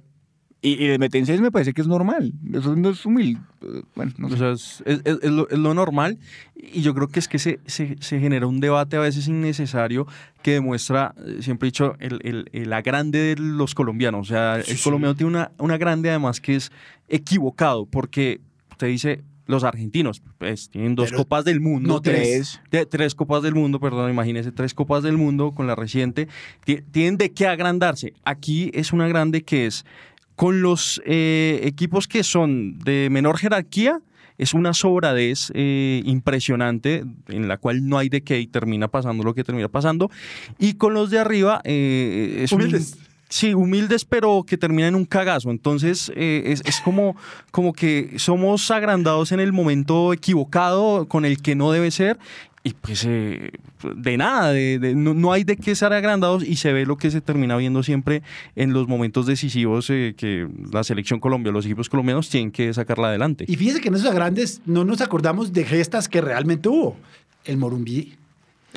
y, 0.64 0.74
y 0.74 0.88
le 0.90 1.00
meten 1.00 1.26
seis, 1.26 1.42
me 1.42 1.52
parece 1.52 1.74
que 1.74 1.82
es 1.82 1.88
normal. 1.88 2.34
Eso 2.54 2.76
no 2.76 2.90
es 2.92 3.04
humilde. 3.06 3.40
Eh, 3.64 3.82
Bueno, 3.96 4.12
no 4.20 4.30
sé. 4.30 4.36
O 4.36 4.38
sea, 4.38 4.52
es, 4.52 4.84
es- 4.86 5.20
es- 5.24 5.32
lo, 5.32 5.50
es 5.50 5.58
lo 5.58 5.74
normal 5.74 6.20
y 6.56 6.82
yo 6.84 6.94
creo 6.94 7.08
que 7.08 7.20
es 7.20 7.28
que 7.28 7.40
se, 7.40 7.60
se- 7.66 7.96
se 8.00 8.20
genera 8.20 8.46
un 8.46 8.60
debate 8.60 8.96
a 8.96 9.00
veces 9.00 9.28
innecesario 9.28 10.06
que 10.44 10.52
demuestra, 10.52 11.16
eh, 11.26 11.38
siempre 11.42 11.68
he 11.68 11.72
dicho, 11.72 11.96
el, 12.00 12.20
el- 12.24 12.50
el- 12.54 12.70
la 12.70 12.82
grande 12.84 13.20
de 13.20 13.36
los 13.42 13.74
colombianos. 13.74 14.28
O 14.30 14.30
sea, 14.34 14.58
el 14.58 14.80
colombiano 14.84 15.16
tiene 15.16 15.30
una, 15.32 15.52
una 15.58 15.78
grande 15.78 16.10
además 16.12 16.40
que 16.40 16.56
es 16.56 16.72
equivocado 17.10 17.86
porque 17.86 18.40
usted 18.72 18.88
dice, 18.88 19.24
los 19.48 19.64
argentinos 19.64 20.22
pues, 20.38 20.70
tienen 20.70 20.96
dos 20.96 21.10
Pero 21.10 21.18
copas 21.24 21.44
del 21.44 21.60
mundo. 21.60 21.88
no 21.90 22.02
tres. 22.02 22.62
De- 22.72 22.86
tres 22.86 23.16
copas 23.16 23.44
del 23.44 23.54
mundo, 23.54 23.80
perdón, 23.80 24.10
imagínese, 24.12 24.52
tres 24.52 24.74
copas 24.74 25.04
del 25.04 25.18
mundo 25.18 25.52
con 25.52 25.68
la 25.68 25.76
reciente. 25.76 26.28
Ti- 26.64 26.82
Tienen 26.92 27.18
de 27.18 27.32
qué 27.32 27.48
agrandarse. 27.48 28.14
Aquí 28.24 28.72
es 28.74 28.94
una 28.94 29.08
grande 29.08 29.42
que 29.44 29.66
es 29.66 29.86
con 30.36 30.62
los 30.62 31.02
eh, 31.06 31.62
equipos 31.64 32.08
que 32.08 32.24
son 32.24 32.80
de 32.80 33.10
menor 33.12 33.38
jerarquía, 33.38 34.02
es 34.38 34.54
una 34.56 34.74
sobradez 34.74 35.52
eh, 35.54 36.02
impresionante 36.06 37.04
en 37.28 37.48
la 37.48 37.58
cual 37.58 37.88
no 37.88 37.98
hay 38.00 38.10
de 38.10 38.22
qué 38.24 38.40
y 38.40 38.48
termina 38.48 38.88
pasando 38.88 39.24
lo 39.24 39.36
que 39.36 39.44
termina 39.44 39.68
pasando. 39.68 40.10
Y 40.58 40.74
con 40.74 40.94
los 40.96 41.12
de 41.12 41.20
arriba 41.20 41.62
eh, 41.64 42.40
es 42.44 42.52
un- 42.52 42.62
Humildes. 42.62 42.98
Sí, 43.30 43.54
humildes, 43.54 44.04
pero 44.04 44.44
que 44.46 44.58
terminan 44.58 44.90
en 44.90 44.96
un 44.96 45.06
cagazo. 45.06 45.52
Entonces, 45.52 46.12
eh, 46.18 46.44
es, 46.48 46.62
es 46.66 46.82
como, 46.82 47.16
como 47.52 47.72
que 47.72 48.16
somos 48.18 48.70
agrandados 48.72 49.32
en 49.32 49.40
el 49.40 49.54
momento 49.54 50.12
equivocado, 50.12 51.08
con 51.08 51.24
el 51.24 51.42
que 51.42 51.56
no 51.56 51.72
debe 51.72 51.92
ser. 51.92 52.20
Y 52.64 52.74
pues, 52.74 53.06
eh, 53.08 53.52
de 53.96 54.18
nada, 54.18 54.52
de- 54.52 54.78
de- 54.78 54.94
no, 54.94 55.16
no 55.16 55.32
hay 55.32 55.44
de 55.44 55.58
qué 55.58 55.74
ser 55.76 55.94
agrandados 55.94 56.44
y 56.44 56.58
se 56.58 56.72
ve 56.74 56.86
lo 56.86 56.96
que 56.96 57.10
se 57.10 57.20
termina 57.20 57.58
viendo 57.58 57.82
siempre 57.82 58.22
en 58.56 58.72
los 58.72 58.88
momentos 58.88 59.26
decisivos 59.26 59.90
eh, 59.90 60.14
que 60.16 60.48
la 60.72 60.84
selección 60.84 61.20
Colombia, 61.20 61.52
los 61.52 61.66
equipos 61.66 61.90
colombianos 61.90 62.30
tienen 62.30 62.52
que 62.52 62.72
sacarla 62.74 63.08
adelante. 63.08 63.46
Y 63.48 63.56
fíjese 63.56 63.82
que 63.82 63.88
en 63.88 63.96
esos 63.96 64.14
grandes 64.14 64.62
no 64.68 64.86
nos 64.86 65.02
acordamos 65.02 65.54
de 65.54 65.64
gestas 65.64 66.08
que 66.08 66.22
realmente 66.22 66.70
hubo. 66.70 66.96
El 67.46 67.58
Morumbí 67.58 68.14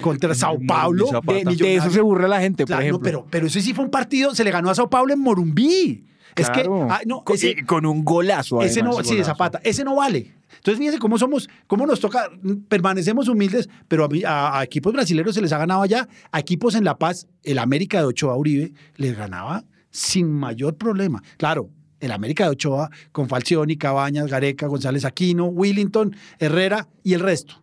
contra 0.01 0.35
Sao 0.35 0.59
Paulo. 0.67 1.07
De, 1.23 1.45
de 1.55 1.77
eso 1.77 1.91
se 1.91 2.01
burla 2.01 2.27
la 2.27 2.41
gente, 2.41 2.65
Claro, 2.65 2.79
por 2.81 2.85
no, 2.85 2.89
ejemplo. 2.89 3.05
pero, 3.05 3.27
pero 3.31 3.47
eso 3.49 3.61
sí 3.61 3.75
fue 3.75 3.85
un 3.85 3.91
partido, 3.91 4.35
se 4.35 4.45
le 4.45 4.51
ganó 4.51 4.71
a 4.71 4.75
Sao 4.75 4.89
Paulo 4.89 5.13
en 5.13 5.21
Morumbí. 5.21 6.05
Es 6.37 6.49
que, 6.51 6.67
ah, 6.89 7.01
no, 7.07 7.23
ese- 7.33 7.51
y 7.59 7.63
con 7.65 7.85
un 7.87 8.03
golazo. 8.05 8.61
ese 8.63 8.83
no, 8.83 8.89
además. 8.93 9.07
sí, 9.09 9.17
de 9.17 9.25
Zapata, 9.25 9.61
ese 9.63 9.85
no 9.85 9.95
vale. 9.97 10.33
Entonces, 10.65 10.79
fíjense 10.79 10.99
cómo 10.99 11.19
somos, 11.19 11.51
cómo 11.67 11.87
nos 11.87 12.01
toca, 12.01 12.31
permanecemos 12.69 13.29
humildes, 13.29 13.69
pero 13.87 14.09
a, 14.27 14.65
equipos 14.65 14.95
brasileños 14.95 15.35
se 15.35 15.43
les 15.43 15.53
ha 15.53 15.59
ganado 15.59 15.83
allá, 15.83 16.09
a 16.33 16.41
equipos 16.41 16.75
en 16.75 16.85
La 16.85 16.99
Paz, 16.99 17.27
el 17.43 17.59
América 17.59 17.99
de 17.99 18.07
Ochoa 18.07 18.35
Uribe 18.35 18.73
les 18.97 19.15
ganaba 19.15 19.63
sin 19.91 20.33
mayor 20.33 20.77
problema. 20.77 21.23
Claro, 21.37 21.69
el 22.01 22.13
América 22.13 22.45
de 22.45 22.53
Ochoa 22.53 22.89
con 23.13 23.29
Falcioni, 23.29 23.77
Cabañas, 23.77 24.29
Gareca, 24.29 24.67
González 24.67 25.05
Aquino, 25.05 25.49
Willington, 25.49 26.17
Herrera 26.39 26.89
y 27.03 27.13
el 27.13 27.21
resto. 27.21 27.63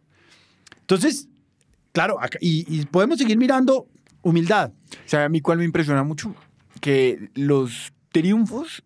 Entonces, 0.81 1.27
claro, 1.93 2.19
y, 2.39 2.85
podemos 2.85 3.17
seguir 3.17 3.39
mirando 3.39 3.87
humildad. 4.21 4.73
¿Sabe 5.07 5.23
a 5.23 5.29
mí 5.29 5.41
cuál 5.41 5.57
me 5.57 5.65
impresiona 5.65 6.03
mucho? 6.03 6.35
Que 6.79 7.31
los 7.33 7.93
triunfos, 8.11 8.83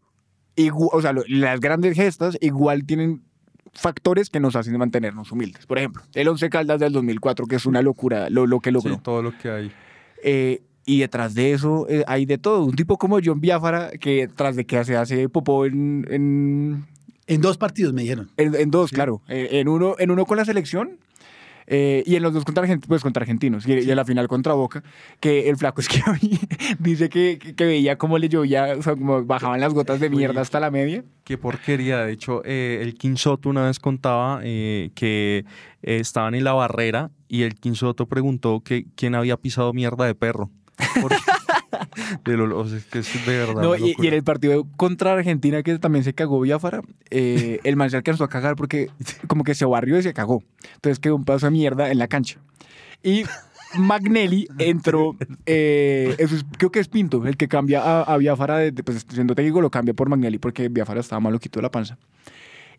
o 0.94 1.02
sea, 1.02 1.14
las 1.28 1.60
grandes 1.60 1.98
gestas 1.98 2.38
igual 2.40 2.86
tienen 2.86 3.25
factores 3.76 4.30
que 4.30 4.40
nos 4.40 4.56
hacen 4.56 4.78
mantenernos 4.78 5.32
humildes. 5.32 5.66
Por 5.66 5.78
ejemplo, 5.78 6.02
el 6.14 6.28
Once 6.28 6.50
Caldas 6.50 6.80
del 6.80 6.94
2004, 6.94 7.46
que 7.46 7.56
es 7.58 7.66
una 7.66 7.82
locura 7.82 8.30
lo, 8.30 8.48
lo 8.48 8.60
que 8.60 8.72
logró. 8.72 8.96
Sí, 8.96 9.00
todo 9.04 9.22
lo 9.22 9.38
que 9.38 9.50
hay. 9.50 9.72
Eh, 10.24 10.62
y 10.86 11.00
detrás 11.00 11.34
de 11.34 11.52
eso 11.54 11.88
eh, 11.90 12.04
hay 12.08 12.26
de 12.26 12.38
todo. 12.38 12.64
Un 12.64 12.76
tipo 12.76 12.98
como 12.98 13.20
John 13.24 13.42
Biafara, 13.42 13.92
que 14.00 14.28
tras 14.34 14.56
de 14.56 14.66
que 14.66 14.84
se 14.86 14.96
hace 14.96 15.30
popó 15.30 15.66
en, 15.66 16.06
en, 16.10 16.86
En 17.28 17.42
dos 17.42 17.58
partidos 17.58 17.92
me 17.94 18.04
dijeron. 18.04 18.30
en- 18.38 18.56
en 18.56 18.72
dos, 18.72 18.92
claro. 18.92 19.22
Eh, 19.28 19.50
en, 19.54 19.68
uno, 19.68 19.96
en 20.00 20.12
uno 20.12 20.26
con 20.26 20.38
la 20.38 20.46
selección 20.46 20.98
eh, 21.68 22.04
y 22.06 22.16
en 22.16 22.24
los 22.24 22.34
dos 22.34 22.46
contra, 22.46 22.64
Argent- 22.66 22.86
pues, 22.88 23.02
contra 23.02 23.22
argentinos. 23.22 23.68
Y, 23.68 23.74
y 23.74 23.90
en 23.90 23.96
la 23.96 24.06
final 24.06 24.28
contra 24.28 24.54
Boca, 24.54 24.84
que 25.20 25.50
el 25.50 25.58
flaco 25.58 25.82
es 25.82 25.88
que 25.90 26.00
dice 26.80 27.10
que, 27.10 27.40
que, 27.40 27.56
que 27.56 27.66
veía 27.66 27.98
cómo 27.98 28.18
le 28.18 28.30
llovía, 28.30 28.76
o 28.78 28.82
sea, 28.82 28.96
como 28.96 29.24
bajaban 29.26 29.60
las 29.60 29.74
gotas 29.74 30.00
de 30.00 30.10
mierda 30.10 30.42
hasta 30.42 30.60
la 30.60 30.72
media. 30.72 31.04
Qué 31.24 31.38
porquería. 31.38 32.00
De 32.06 32.12
hecho, 32.14 32.42
eh, 32.46 32.80
el 32.82 32.94
Quinsoto 32.96 33.50
una 33.50 33.66
vez 33.66 33.80
contaba 33.80 34.42
eh, 34.44 34.92
que 34.96 35.46
eh, 35.82 35.98
estaban 36.00 36.36
en 36.36 36.44
la 36.44 36.54
barrera 36.54 37.10
y 37.28 37.44
el 37.44 37.56
Quinsoto 37.56 38.06
preguntó 38.08 38.62
que 38.62 38.86
quién 38.96 39.16
había 39.16 39.38
pisado 39.38 39.74
mierda 39.74 40.06
de 40.06 40.16
perro. 40.16 40.50
Porque- 41.02 41.16
de 42.26 42.38
lo- 42.38 42.58
o 42.60 42.68
sea, 42.68 42.80
que 42.92 43.00
es 43.00 43.26
de 43.26 43.38
verdad. 43.38 43.62
No, 43.62 43.76
y, 43.76 43.96
y 43.98 44.08
en 44.08 44.14
el 44.14 44.24
partido 44.24 44.66
contra 44.78 45.14
Argentina, 45.14 45.64
que 45.64 45.78
también 45.80 46.04
se 46.04 46.14
cagó 46.14 46.40
Biafara, 46.40 46.82
eh, 47.10 47.60
el 47.66 47.76
man 47.76 47.90
se 47.90 47.98
alcanzó 47.98 48.24
a 48.24 48.30
cagar 48.30 48.56
porque 48.56 48.90
como 49.28 49.44
que 49.44 49.56
se 49.56 49.66
barrió 49.66 49.98
y 50.00 50.04
se 50.04 50.14
cagó. 50.14 50.44
Entonces 50.76 51.00
quedó 51.00 51.16
un 51.16 51.26
pedazo 51.26 51.48
de 51.48 51.52
mierda 51.52 51.92
en 51.92 52.00
la 52.00 52.08
cancha. 52.08 52.40
Y 53.04 53.24
Magnelli 53.78 54.48
entró, 54.58 55.16
eh, 55.46 56.16
eso 56.18 56.36
es- 56.36 56.46
creo 56.58 56.72
que 56.72 56.80
es 56.80 56.88
Pinto, 56.88 57.26
el 57.28 57.36
que 57.38 57.48
cambia 57.48 57.82
a, 57.82 58.04
a 58.04 58.18
Biafara, 58.18 58.58
de, 58.58 58.72
pues 58.72 59.06
siendo 59.10 59.36
técnico 59.36 59.62
lo 59.62 59.70
cambia 59.70 59.94
por 59.94 60.08
Magnelli 60.10 60.38
porque 60.38 60.70
Biafara 60.70 61.02
estaba 61.02 61.20
maloquito 61.20 61.60
de 61.60 61.64
la 61.64 61.72
panza. 61.72 61.98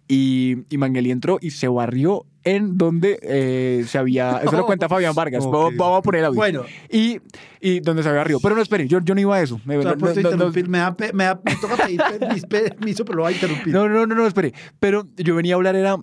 Y, 0.09 0.59
y 0.71 0.79
Magnelli 0.79 1.11
entró 1.11 1.38
y 1.40 1.51
se 1.51 1.66
barrió 1.69 2.25
en 2.45 2.79
donde 2.79 3.19
eh, 3.23 3.85
se 3.88 3.99
había... 3.99 4.38
Eso 4.45 4.57
lo 4.57 4.64
cuenta 4.66 4.88
Fabián 4.88 5.14
Vargas. 5.16 5.45
Ok. 5.45 5.53
Vamos, 5.53 5.77
vamos 5.77 5.99
a 5.99 6.03
poner 6.03 6.21
el 6.21 6.25
audio. 6.27 6.37
Bueno. 6.37 6.62
Y, 6.90 7.19
y 7.61 7.81
donde 7.81 8.05
se 8.05 8.12
barrió. 8.12 8.38
Pero 8.40 8.55
no, 8.55 8.62
espere, 8.62 8.87
yo, 8.87 9.01
yo 9.01 9.14
no 9.16 9.21
iba 9.21 9.35
a 9.37 9.42
eso. 9.42 9.61
Me- 9.64 9.77
O 9.79 9.83
sea, 9.83 9.97
no- 9.97 9.97
no- 9.97 10.37
no- 10.37 10.53
me, 10.69 10.79
da 10.79 10.97
me 11.12 11.25
da- 11.25 11.40
me 11.45 11.57
toca 11.57 11.77
pedir 11.85 12.01
permis- 12.01 12.47
permiso, 12.47 13.05
pero 13.05 13.16
lo 13.16 13.23
voy 13.25 13.33
a 13.33 13.35
interrumpir. 13.35 13.73
No, 13.75 13.88
no, 13.88 14.07
no, 14.07 14.14
no, 14.14 14.27
espere. 14.29 14.53
Pero 14.79 15.09
yo 15.16 15.35
venía 15.35 15.55
a 15.55 15.57
hablar, 15.57 15.75
era 15.75 15.97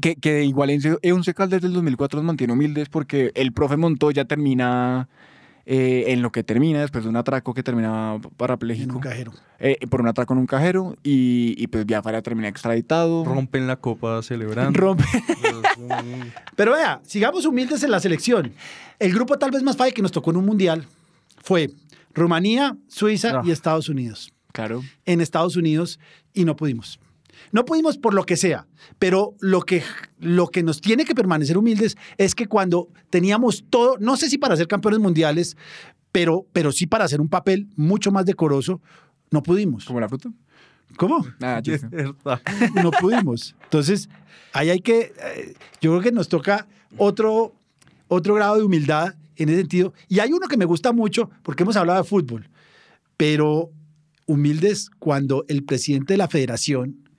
que, 0.00 0.16
que 0.16 0.42
igual 0.44 0.70
en 0.70 0.80
Once 1.12 1.32
Caldas 1.34 1.62
del 1.62 1.72
2004 1.72 2.18
nos 2.18 2.26
mantiene 2.26 2.52
humildes 2.52 2.88
porque 2.88 3.30
el 3.36 3.52
profe 3.52 3.76
Montoya 3.76 4.24
termina 4.24 5.08
eh, 5.66 6.04
en 6.08 6.22
lo 6.22 6.32
que 6.32 6.42
termina, 6.42 6.80
después 6.80 7.04
de 7.04 7.10
un 7.10 7.16
atraco 7.16 7.54
que 7.54 7.62
termina 7.62 8.14
en 8.14 8.20
parapléjico. 8.22 8.96
un 8.96 9.00
cajero. 9.00 9.32
eh, 9.58 9.76
por 9.88 10.00
un 10.00 10.08
atraco 10.08 10.32
en 10.32 10.40
un 10.40 10.46
cajero 10.46 10.96
y, 11.02 11.54
y 11.56 11.66
pues 11.68 11.86
Biafara 11.86 12.22
termina 12.22 12.48
extraditado. 12.48 13.24
Rompen 13.24 13.66
la 13.66 13.76
copa 13.76 14.22
celebrando. 14.22 14.78
Rompe. 14.78 15.04
Pero 16.56 16.72
vea, 16.72 17.00
sigamos 17.04 17.44
humildes 17.46 17.82
en 17.82 17.90
la 17.90 18.00
selección. 18.00 18.52
El 18.98 19.12
grupo 19.12 19.38
tal 19.38 19.50
vez 19.50 19.62
más 19.62 19.76
fácil 19.76 19.94
que 19.94 20.02
nos 20.02 20.12
tocó 20.12 20.30
en 20.30 20.38
un 20.38 20.46
mundial 20.46 20.86
fue 21.42 21.70
Rumanía, 22.14 22.76
Suiza 22.88 23.38
Ah. 23.40 23.42
y 23.44 23.50
Estados 23.50 23.88
Unidos. 23.88 24.32
Claro. 24.52 24.82
En 25.06 25.20
Estados 25.20 25.56
Unidos 25.56 26.00
y 26.34 26.44
no 26.44 26.56
pudimos. 26.56 26.98
No 27.52 27.64
pudimos 27.64 27.98
por 27.98 28.14
lo 28.14 28.24
que 28.24 28.36
sea, 28.36 28.66
pero 28.98 29.34
lo 29.40 29.62
que, 29.62 29.82
lo 30.18 30.48
que 30.48 30.62
nos 30.62 30.80
tiene 30.80 31.04
que 31.04 31.14
permanecer 31.14 31.58
humildes 31.58 31.96
es 32.16 32.34
que 32.34 32.46
cuando 32.46 32.88
teníamos 33.10 33.64
todo, 33.68 33.96
no 33.98 34.16
sé 34.16 34.30
si 34.30 34.38
para 34.38 34.56
ser 34.56 34.68
campeones 34.68 35.00
mundiales, 35.00 35.56
pero, 36.12 36.46
pero 36.52 36.72
sí 36.72 36.86
para 36.86 37.04
hacer 37.04 37.20
un 37.20 37.28
papel 37.28 37.68
mucho 37.76 38.12
más 38.12 38.24
decoroso, 38.24 38.80
no 39.30 39.42
pudimos. 39.42 39.84
¿Como 39.84 40.00
la 40.00 40.08
fruta? 40.08 40.30
¿Cómo? 40.96 41.24
Ah. 41.40 41.60
Es 41.64 41.82
no 42.74 42.90
pudimos. 42.90 43.54
Entonces, 43.64 44.08
ahí 44.52 44.70
hay 44.70 44.80
que, 44.80 45.12
eh, 45.36 45.54
yo 45.80 45.90
creo 45.92 46.00
que 46.00 46.12
nos 46.12 46.28
toca 46.28 46.66
otro, 46.96 47.54
otro 48.08 48.34
grado 48.34 48.56
de 48.56 48.62
humildad 48.62 49.14
en 49.36 49.48
ese 49.48 49.58
sentido. 49.58 49.92
Y 50.08 50.20
hay 50.20 50.32
uno 50.32 50.48
que 50.48 50.56
me 50.56 50.64
gusta 50.64 50.92
mucho, 50.92 51.30
porque 51.42 51.62
hemos 51.62 51.76
hablado 51.76 52.02
de 52.02 52.08
fútbol, 52.08 52.48
pero 53.16 53.70
humildes 54.26 54.90
cuando 54.98 55.44
el 55.48 55.64
presidente 55.64 56.14
de 56.14 56.18
la 56.18 56.28
federación, 56.28 57.09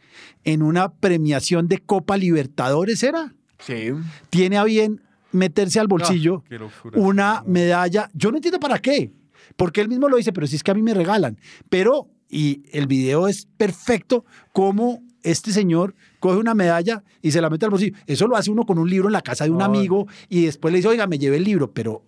en 0.43 0.61
una 0.61 0.93
premiación 0.93 1.67
de 1.67 1.79
Copa 1.79 2.17
Libertadores, 2.17 3.03
era, 3.03 3.33
Sí. 3.59 3.89
tiene 4.29 4.57
a 4.57 4.63
bien 4.63 5.01
meterse 5.31 5.79
al 5.79 5.87
bolsillo 5.87 6.43
Ah, 6.51 6.55
locura. 6.55 6.99
una 6.99 7.43
medalla. 7.45 8.09
Yo 8.13 8.31
no 8.31 8.37
entiendo 8.37 8.59
para 8.59 8.79
qué, 8.79 9.11
porque 9.55 9.81
él 9.81 9.87
mismo 9.87 10.09
lo 10.09 10.17
dice, 10.17 10.33
pero 10.33 10.47
si 10.47 10.55
es 10.55 10.63
que 10.63 10.71
a 10.71 10.73
mí 10.73 10.81
me 10.81 10.93
regalan. 10.93 11.37
Pero, 11.69 12.09
y 12.29 12.63
el 12.71 12.87
video 12.87 13.27
es 13.27 13.45
perfecto, 13.57 14.25
como 14.51 15.01
este 15.23 15.51
señor 15.51 15.95
coge 16.19 16.37
una 16.37 16.55
medalla 16.55 17.03
y 17.21 17.31
se 17.31 17.41
la 17.41 17.49
mete 17.49 17.65
al 17.65 17.71
bolsillo. 17.71 17.95
Eso 18.07 18.27
lo 18.27 18.35
hace 18.35 18.49
uno 18.49 18.65
con 18.65 18.79
un 18.79 18.89
libro 18.89 19.07
en 19.07 19.13
la 19.13 19.21
casa 19.21 19.43
de 19.45 19.51
un 19.51 19.61
amigo 19.61 20.07
y 20.29 20.45
después 20.45 20.71
le 20.71 20.79
dice, 20.79 20.87
oiga, 20.87 21.05
me 21.07 21.19
llevé 21.19 21.37
el 21.37 21.43
libro, 21.43 21.71
pero 21.71 22.03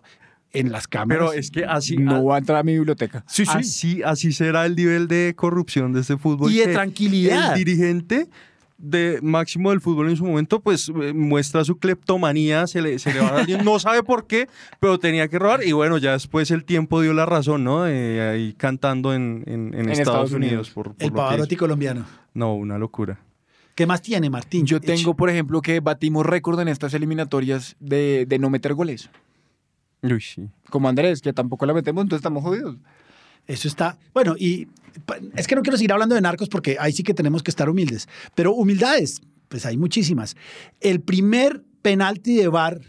en 0.53 0.71
las 0.71 0.87
cámaras. 0.87 1.17
Pero 1.29 1.33
es 1.33 1.51
que 1.51 1.65
así, 1.65 1.97
No 1.97 2.23
va 2.25 2.35
a 2.35 2.37
entrar 2.39 2.59
a 2.59 2.63
mi 2.63 2.73
biblioteca. 2.73 3.23
sí, 3.27 3.45
sí. 3.45 3.51
así, 3.55 4.01
así 4.03 4.31
será 4.31 4.65
el 4.65 4.75
nivel 4.75 5.07
de 5.07 5.33
corrupción 5.35 5.91
de 5.93 6.01
este 6.01 6.17
fútbol. 6.17 6.51
Y 6.51 6.57
de 6.59 6.67
tranquilidad. 6.67 7.53
El 7.57 7.65
dirigente 7.65 8.27
de 8.77 9.19
máximo 9.21 9.69
del 9.69 9.79
fútbol 9.79 10.09
en 10.09 10.17
su 10.17 10.25
momento, 10.25 10.59
pues 10.59 10.89
eh, 10.89 11.13
muestra 11.13 11.63
su 11.63 11.77
cleptomanía, 11.77 12.67
se 12.67 12.81
le, 12.81 12.99
se 12.99 13.13
le 13.13 13.21
va 13.21 13.29
a 13.29 13.31
dar- 13.45 13.63
no 13.63 13.79
sabe 13.79 14.03
por 14.03 14.27
qué, 14.27 14.47
pero 14.81 14.99
tenía 14.99 15.27
que 15.29 15.39
robar. 15.39 15.63
Y 15.63 15.71
bueno, 15.71 15.97
ya 15.97 16.11
después 16.11 16.51
el 16.51 16.65
tiempo 16.65 17.01
dio 17.01 17.13
la 17.13 17.25
razón, 17.25 17.63
¿no? 17.63 17.87
Eh, 17.87 18.19
ahí 18.21 18.53
cantando 18.53 19.13
en, 19.13 19.43
en- 19.47 19.73
en 19.73 19.89
Estados, 19.89 19.99
Estados 19.99 20.31
Unidos. 20.33 20.51
Unidos. 20.53 20.69
por, 20.71 20.93
por 20.95 20.95
el 20.99 21.11
Pavarotti 21.13 21.55
colombiano. 21.55 22.05
No, 22.33 22.55
una 22.55 22.77
locura. 22.77 23.19
¿Qué 23.75 23.87
más 23.87 24.01
tiene, 24.01 24.29
Martín? 24.29 24.65
Yo 24.65 24.79
tengo, 24.81 25.15
por 25.15 25.29
ejemplo, 25.29 25.61
que 25.61 25.79
batimos 25.79 26.25
récord 26.25 26.59
en 26.59 26.67
estas 26.67 26.93
eliminatorias 26.93 27.75
de, 27.79 28.25
de 28.27 28.37
no 28.37 28.49
meter 28.49 28.73
goles. 28.73 29.09
Uy, 30.03 30.21
sí. 30.21 30.47
Como 30.69 30.87
Andrés, 30.89 31.21
que 31.21 31.33
tampoco 31.33 31.65
la 31.65 31.73
metemos, 31.73 32.03
entonces 32.03 32.19
estamos 32.19 32.43
jodidos. 32.43 32.75
Eso 33.47 33.67
está. 33.67 33.97
Bueno, 34.13 34.35
y 34.37 34.67
es 35.35 35.47
que 35.47 35.55
no 35.55 35.61
quiero 35.61 35.77
seguir 35.77 35.91
hablando 35.93 36.15
de 36.15 36.21
narcos 36.21 36.49
porque 36.49 36.77
ahí 36.79 36.91
sí 36.93 37.03
que 37.03 37.13
tenemos 37.13 37.41
que 37.43 37.51
estar 37.51 37.69
humildes. 37.69 38.07
Pero 38.35 38.53
humildades, 38.53 39.21
pues 39.49 39.65
hay 39.65 39.77
muchísimas. 39.77 40.35
El 40.79 41.01
primer 41.01 41.61
penalti 41.81 42.35
de 42.35 42.47
VAR 42.47 42.79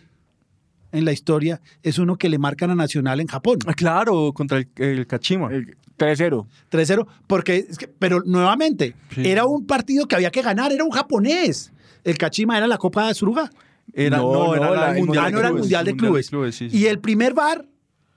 en 0.93 1.05
la 1.05 1.13
historia 1.13 1.61
es 1.83 1.99
uno 1.99 2.17
que 2.17 2.29
le 2.29 2.39
marcan 2.39 2.71
a 2.71 2.75
Nacional 2.77 3.21
en 3.21 3.27
Japón. 3.27 3.59
Ah, 3.67 3.75
claro, 3.75 4.33
contra 4.33 4.59
el, 4.59 4.69
el 4.77 5.07
Kachima. 5.09 5.53
El 5.53 5.77
3-0. 5.99 6.47
3-0, 6.71 7.07
porque, 7.27 7.67
es 7.69 7.79
que- 7.79 7.89
pero 7.89 8.21
nuevamente, 8.25 8.95
Sí. 9.15 9.27
era 9.29 9.45
un 9.47 9.67
partido 9.67 10.07
que 10.07 10.15
había 10.17 10.31
que 10.31 10.43
ganar, 10.43 10.73
era 10.73 10.85
un 10.85 10.91
japonés. 10.91 11.73
El 12.05 12.17
Kachima 12.19 12.57
era 12.57 12.67
la 12.69 12.79
Copa 12.79 13.09
de 13.09 13.15
Suruga. 13.15 13.51
Era, 13.95 14.17
No, 14.19 14.33
no, 14.33 14.55
era 14.55 14.67
no, 14.67 14.75
la- 14.75 14.81
la- 14.93 14.99
el 14.99 15.05
Mundial 15.05 15.33
no 15.33 15.39
era 15.39 15.49
el 15.49 15.55
Mundial 15.55 15.85
de 15.85 15.97
Clubes. 15.97 16.27
sí, 16.57 16.69
sí. 16.71 16.77
Y 16.77 16.87
el 16.87 16.99
primer 16.99 17.35
VAR, 17.35 17.67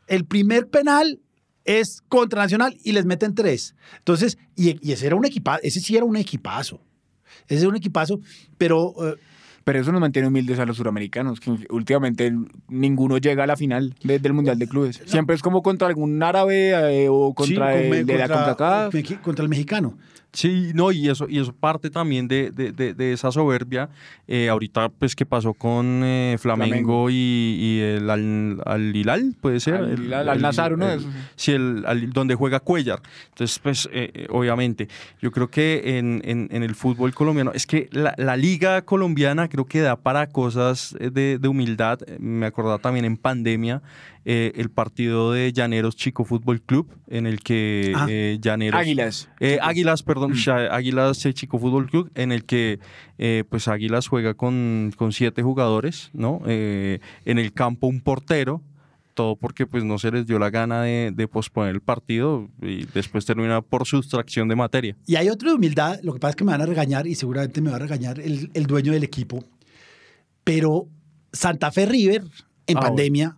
el 0.08 0.26
primer 0.26 0.68
penal 0.70 1.20
es 1.66 2.02
contra 2.08 2.42
Nacional 2.42 2.78
y 2.84 2.94
les 2.94 3.06
meten 3.06 3.36
tres. 3.36 3.76
Entonces, 4.00 4.38
y, 4.56 4.78
y 4.88 4.92
ese 4.94 5.08
era 5.08 5.16
un 5.16 5.26
equipazo, 5.26 5.60
ese 5.63 5.80
sí 5.80 5.96
era 5.96 6.06
un 6.06 6.16
equipazo. 6.18 6.82
Ese 7.48 7.62
era 7.62 7.70
un 7.70 7.76
equipazo, 7.76 8.20
pero 8.58 8.94
eh, 9.06 9.16
Pero 9.63 9.82
eso 9.82 9.92
nos 9.92 10.00
mantiene 10.00 10.30
humildes 10.30 10.60
a 10.60 10.66
los 10.66 10.78
suramericanos, 10.78 11.42
que 11.42 11.52
últimamente 11.70 12.32
ninguno 12.70 13.18
llega 13.18 13.44
a 13.44 13.48
la 13.48 13.58
final 13.58 13.94
de- 14.02 14.18
del 14.20 14.32
Mundial 14.34 14.58
de 14.58 14.68
Clubes. 14.68 15.02
Siempre 15.06 15.36
es 15.36 15.42
como 15.42 15.62
contra 15.62 15.88
algún 15.90 16.24
árabe 16.24 16.70
eh, 17.04 17.10
o 17.10 17.34
contra 17.34 17.74
sí, 17.74 17.80
el 17.84 17.90
con- 17.98 18.06
de 18.06 18.18
la 18.18 18.28
contra- 18.30 18.56
CONCACAF. 18.56 19.22
Contra 19.22 19.44
el 19.44 19.50
mexicano. 19.50 19.98
Sí, 20.34 20.72
no, 20.76 20.92
y 20.92 21.10
eso, 21.10 21.26
y 21.28 21.40
eso 21.40 21.52
parte 21.54 21.90
también 21.90 22.28
de, 22.28 22.52
de- 22.52 22.72
de- 22.72 22.94
de 22.94 23.13
esa 23.13 23.32
soberbia. 23.32 23.90
Eh, 24.28 24.50
ahorita, 24.50 24.90
pues, 24.90 25.16
que 25.16 25.26
pasó 25.26 25.54
con 25.54 26.02
eh, 26.04 26.36
Flamengo, 26.40 26.70
Flamengo. 26.74 27.10
y, 27.10 27.13
y 27.60 27.80
el 27.80 28.10
Al, 28.10 28.62
Al 28.66 28.96
Hilal, 28.96 29.36
puede 29.42 29.60
ser. 29.60 29.76
Al 29.76 29.90
El- 29.92 30.04
Hilal, 30.04 30.30
Al 30.30 30.42
Nassr, 30.42 30.74
uno 30.74 30.86
de 30.86 30.94
el- 30.94 31.00
esos, 31.00 31.12
sí. 31.36 31.52
El, 31.54 31.84
al- 31.88 32.10
donde 32.12 32.36
juega 32.36 32.60
Cuellar. 32.60 33.02
Entonces, 33.30 33.58
pues, 33.60 33.90
eh, 33.92 34.12
eh, 34.13 34.28
obviamente, 34.30 34.90
yo 35.22 35.32
creo 35.32 35.50
que 35.50 35.98
en, 35.98 36.22
en- 36.26 36.50
en 36.52 36.62
el 36.62 36.76
fútbol 36.76 37.13
colombiano, 37.16 37.52
es 37.54 37.66
que 37.66 37.90
la, 37.92 38.13
la 38.18 38.36
liga 38.38 38.82
colombiana 38.84 39.48
creo 39.48 39.66
que 39.66 39.80
da 39.80 39.96
para 39.96 40.28
cosas 40.30 40.96
eh, 41.00 41.10
de, 41.10 41.40
de 41.40 41.48
humildad. 41.48 42.00
Me 42.20 42.46
acordaba 42.46 42.78
también 42.80 43.06
en 43.06 43.18
pandemia 43.18 43.82
eh, 44.30 44.52
el 44.56 44.70
partido 44.70 45.32
de 45.32 45.54
Llaneros 45.54 45.96
Chico 45.96 46.26
Fútbol 46.26 46.62
Club, 46.62 46.92
en 47.08 47.26
el 47.26 47.40
que 47.40 47.94
Ah. 47.96 48.08
eh, 48.10 48.38
Llaneros. 48.42 48.78
Águilas. 48.82 49.30
Eh, 49.40 49.58
Águilas, 49.62 50.04
perdón, 50.04 50.34
Águilas 50.70 51.20
Chico 51.34 51.58
Fútbol 51.60 51.90
Club, 51.90 52.12
en 52.13 52.34
el 52.34 52.44
que 52.44 52.80
pues 53.50 53.68
Águilas 53.70 54.08
juega 54.08 54.34
con, 54.34 54.92
con 54.98 55.13
siete 55.13 55.42
jugadores, 55.44 56.10
¿no? 56.13 56.42
En 56.46 57.00
el 57.40 57.54
campo 57.54 57.88
un 57.88 58.02
portero, 58.02 58.62
todo 59.13 59.36
porque 59.38 59.66
pues 59.66 59.84
no 59.86 59.98
se 59.98 60.12
les 60.12 60.28
dio 60.28 60.38
la 60.40 60.50
gana 60.50 60.82
de, 60.84 61.12
de 61.16 61.28
posponer 61.30 61.74
el 61.74 61.82
partido 61.82 62.50
y 62.62 62.86
después 62.94 63.26
termina 63.26 63.62
por 63.62 63.88
sustracción 63.88 64.48
de 64.50 64.56
materia. 64.58 64.96
Y 65.08 65.16
hay 65.16 65.30
otro 65.30 65.50
de 65.50 65.56
humildad, 65.56 66.00
lo 66.04 66.13
que 66.13 66.20
pasa 66.20 66.32
es 66.32 66.36
que 66.36 66.44
me 66.44 66.52
van 66.52 66.62
a 66.62 66.66
regañar 66.68 67.08
y 67.08 67.16
seguramente 67.16 67.62
me 67.62 67.70
va 67.72 67.78
a 67.78 67.80
regañar 67.80 68.20
el, 68.20 68.52
el 68.54 68.66
dueño 68.68 68.92
del 68.92 69.04
equipo. 69.06 69.44
Pero 70.44 70.88
Santa 71.32 71.72
Fe 71.72 71.86
River, 71.86 72.24
en 72.68 72.78
Ah, 72.78 72.82
pandemia, 72.82 73.38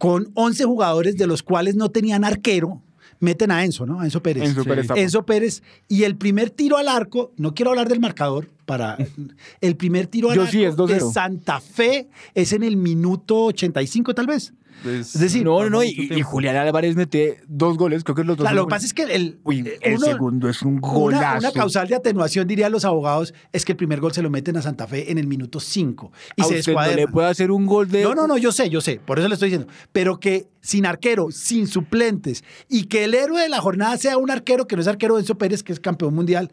con 0.00 0.30
11 0.32 0.64
jugadores 0.64 1.18
de 1.18 1.26
los 1.26 1.42
cuales 1.42 1.76
no 1.76 1.90
tenían 1.90 2.24
arquero, 2.24 2.80
meten 3.18 3.50
a 3.50 3.66
Enzo, 3.66 3.84
¿no? 3.84 4.00
A 4.00 4.04
Enzo 4.04 4.22
Pérez. 4.22 4.48
Enzo 4.48 4.64
Pérez 4.64 4.86
Tapo. 4.86 4.98
Enzo 4.98 5.26
Pérez. 5.26 5.62
Y 5.88 6.04
el 6.04 6.16
primer 6.16 6.48
tiro 6.48 6.78
al 6.78 6.88
arco, 6.88 7.34
no 7.36 7.52
quiero 7.52 7.70
hablar 7.70 7.86
del 7.86 8.00
marcador, 8.00 8.48
para 8.64 8.96
el 9.60 9.76
primer 9.76 10.06
tiro 10.06 10.30
al 10.30 10.36
Yo 10.36 10.42
arco 10.44 10.52
sí, 10.52 10.64
es 10.64 10.74
de 10.74 10.82
2-0. 10.84 11.12
Santa 11.12 11.60
Fe 11.60 12.08
es 12.34 12.54
en 12.54 12.62
el 12.62 12.78
minuto 12.78 13.44
85 13.44 14.14
tal 14.14 14.26
vez. 14.26 14.54
Es, 14.84 15.14
Es 15.14 15.20
decir, 15.20 15.44
No, 15.44 15.68
no, 15.68 15.82
Y, 15.84 16.08
y. 16.10 16.22
Julián 16.22 16.56
Álvarez 16.56 16.96
mete 16.96 17.40
dos 17.46 17.76
goles, 17.76 18.02
creo 18.04 18.14
que 18.14 18.24
los 18.24 18.36
dos. 18.36 18.44
Claro, 18.44 18.56
lo 18.56 18.66
que 18.66 18.70
pasa 18.70 18.86
es 18.86 18.94
que 18.94 19.02
el, 19.02 19.38
Uy, 19.44 19.68
el 19.80 19.96
uno- 19.96 20.06
segundo 20.06 20.48
es 20.48 20.62
un 20.62 20.74
Una, 20.74 20.80
golazo. 20.80 21.38
una 21.38 21.52
causal 21.52 21.88
de 21.88 21.94
atenuación, 21.96 22.46
dirían 22.48 22.72
los 22.72 22.84
abogados, 22.84 23.34
es 23.52 23.64
que 23.64 23.72
el 23.72 23.76
primer 23.76 24.00
gol 24.00 24.12
se 24.12 24.22
lo 24.22 24.30
meten 24.30 24.56
a 24.56 24.62
Santa 24.62 24.86
Fe 24.86 25.10
en 25.10 25.18
el 25.18 25.26
minuto 25.26 25.60
5 25.60 26.12
y 26.36 26.42
A 26.42 26.44
se 26.44 26.58
usted 26.60 26.72
no 26.74 26.86
le 26.94 27.08
puede 27.08 27.28
hacer 27.28 27.50
un 27.50 27.66
gol 27.66 27.88
de. 27.90 28.02
No, 28.02 28.14
no, 28.14 28.26
no, 28.26 28.36
yo 28.38 28.52
sé, 28.52 28.70
yo 28.70 28.80
sé, 28.80 29.00
por 29.04 29.18
eso 29.18 29.28
le 29.28 29.34
estoy 29.34 29.50
diciendo. 29.50 29.72
Pero 29.92 30.18
que 30.20 30.48
sin 30.62 30.86
arquero, 30.86 31.30
sin 31.30 31.66
suplentes, 31.66 32.44
y 32.68 32.84
que 32.84 33.04
el 33.04 33.14
héroe 33.14 33.40
de 33.42 33.48
la 33.48 33.60
jornada 33.60 33.96
sea 33.96 34.18
un 34.18 34.30
arquero 34.30 34.66
que 34.66 34.76
no 34.76 34.82
es 34.82 34.88
arquero 34.88 35.18
Enzo 35.18 35.36
Pérez, 35.38 35.62
que 35.62 35.72
es 35.72 35.80
campeón 35.80 36.14
mundial, 36.14 36.50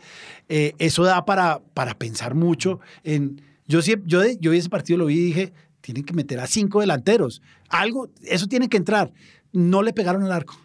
eh, 0.49 0.73
eso 0.79 1.03
da 1.03 1.25
para, 1.25 1.61
para 1.73 1.93
pensar 1.93 2.35
mucho 2.35 2.79
en. 3.03 3.41
Yo, 3.69 3.81
sí- 3.81 3.95
yo, 4.05 4.21
yo 4.39 4.51
vi 4.51 4.59
ese 4.59 4.69
partido, 4.69 4.97
lo 4.99 5.07
vi 5.07 5.15
y 5.15 5.23
dije, 5.25 5.53
tienen 5.87 6.03
que 6.03 6.13
meter 6.13 6.39
a 6.41 6.47
cinco 6.47 6.81
delanteros. 6.81 7.41
Algo, 7.69 8.09
eso 8.23 8.47
tiene 8.47 8.67
que 8.67 8.75
entrar. 8.75 9.09
No 9.53 9.81
le 9.81 9.93
pegaron 9.93 10.21
al 10.23 10.33
arco. 10.33 10.55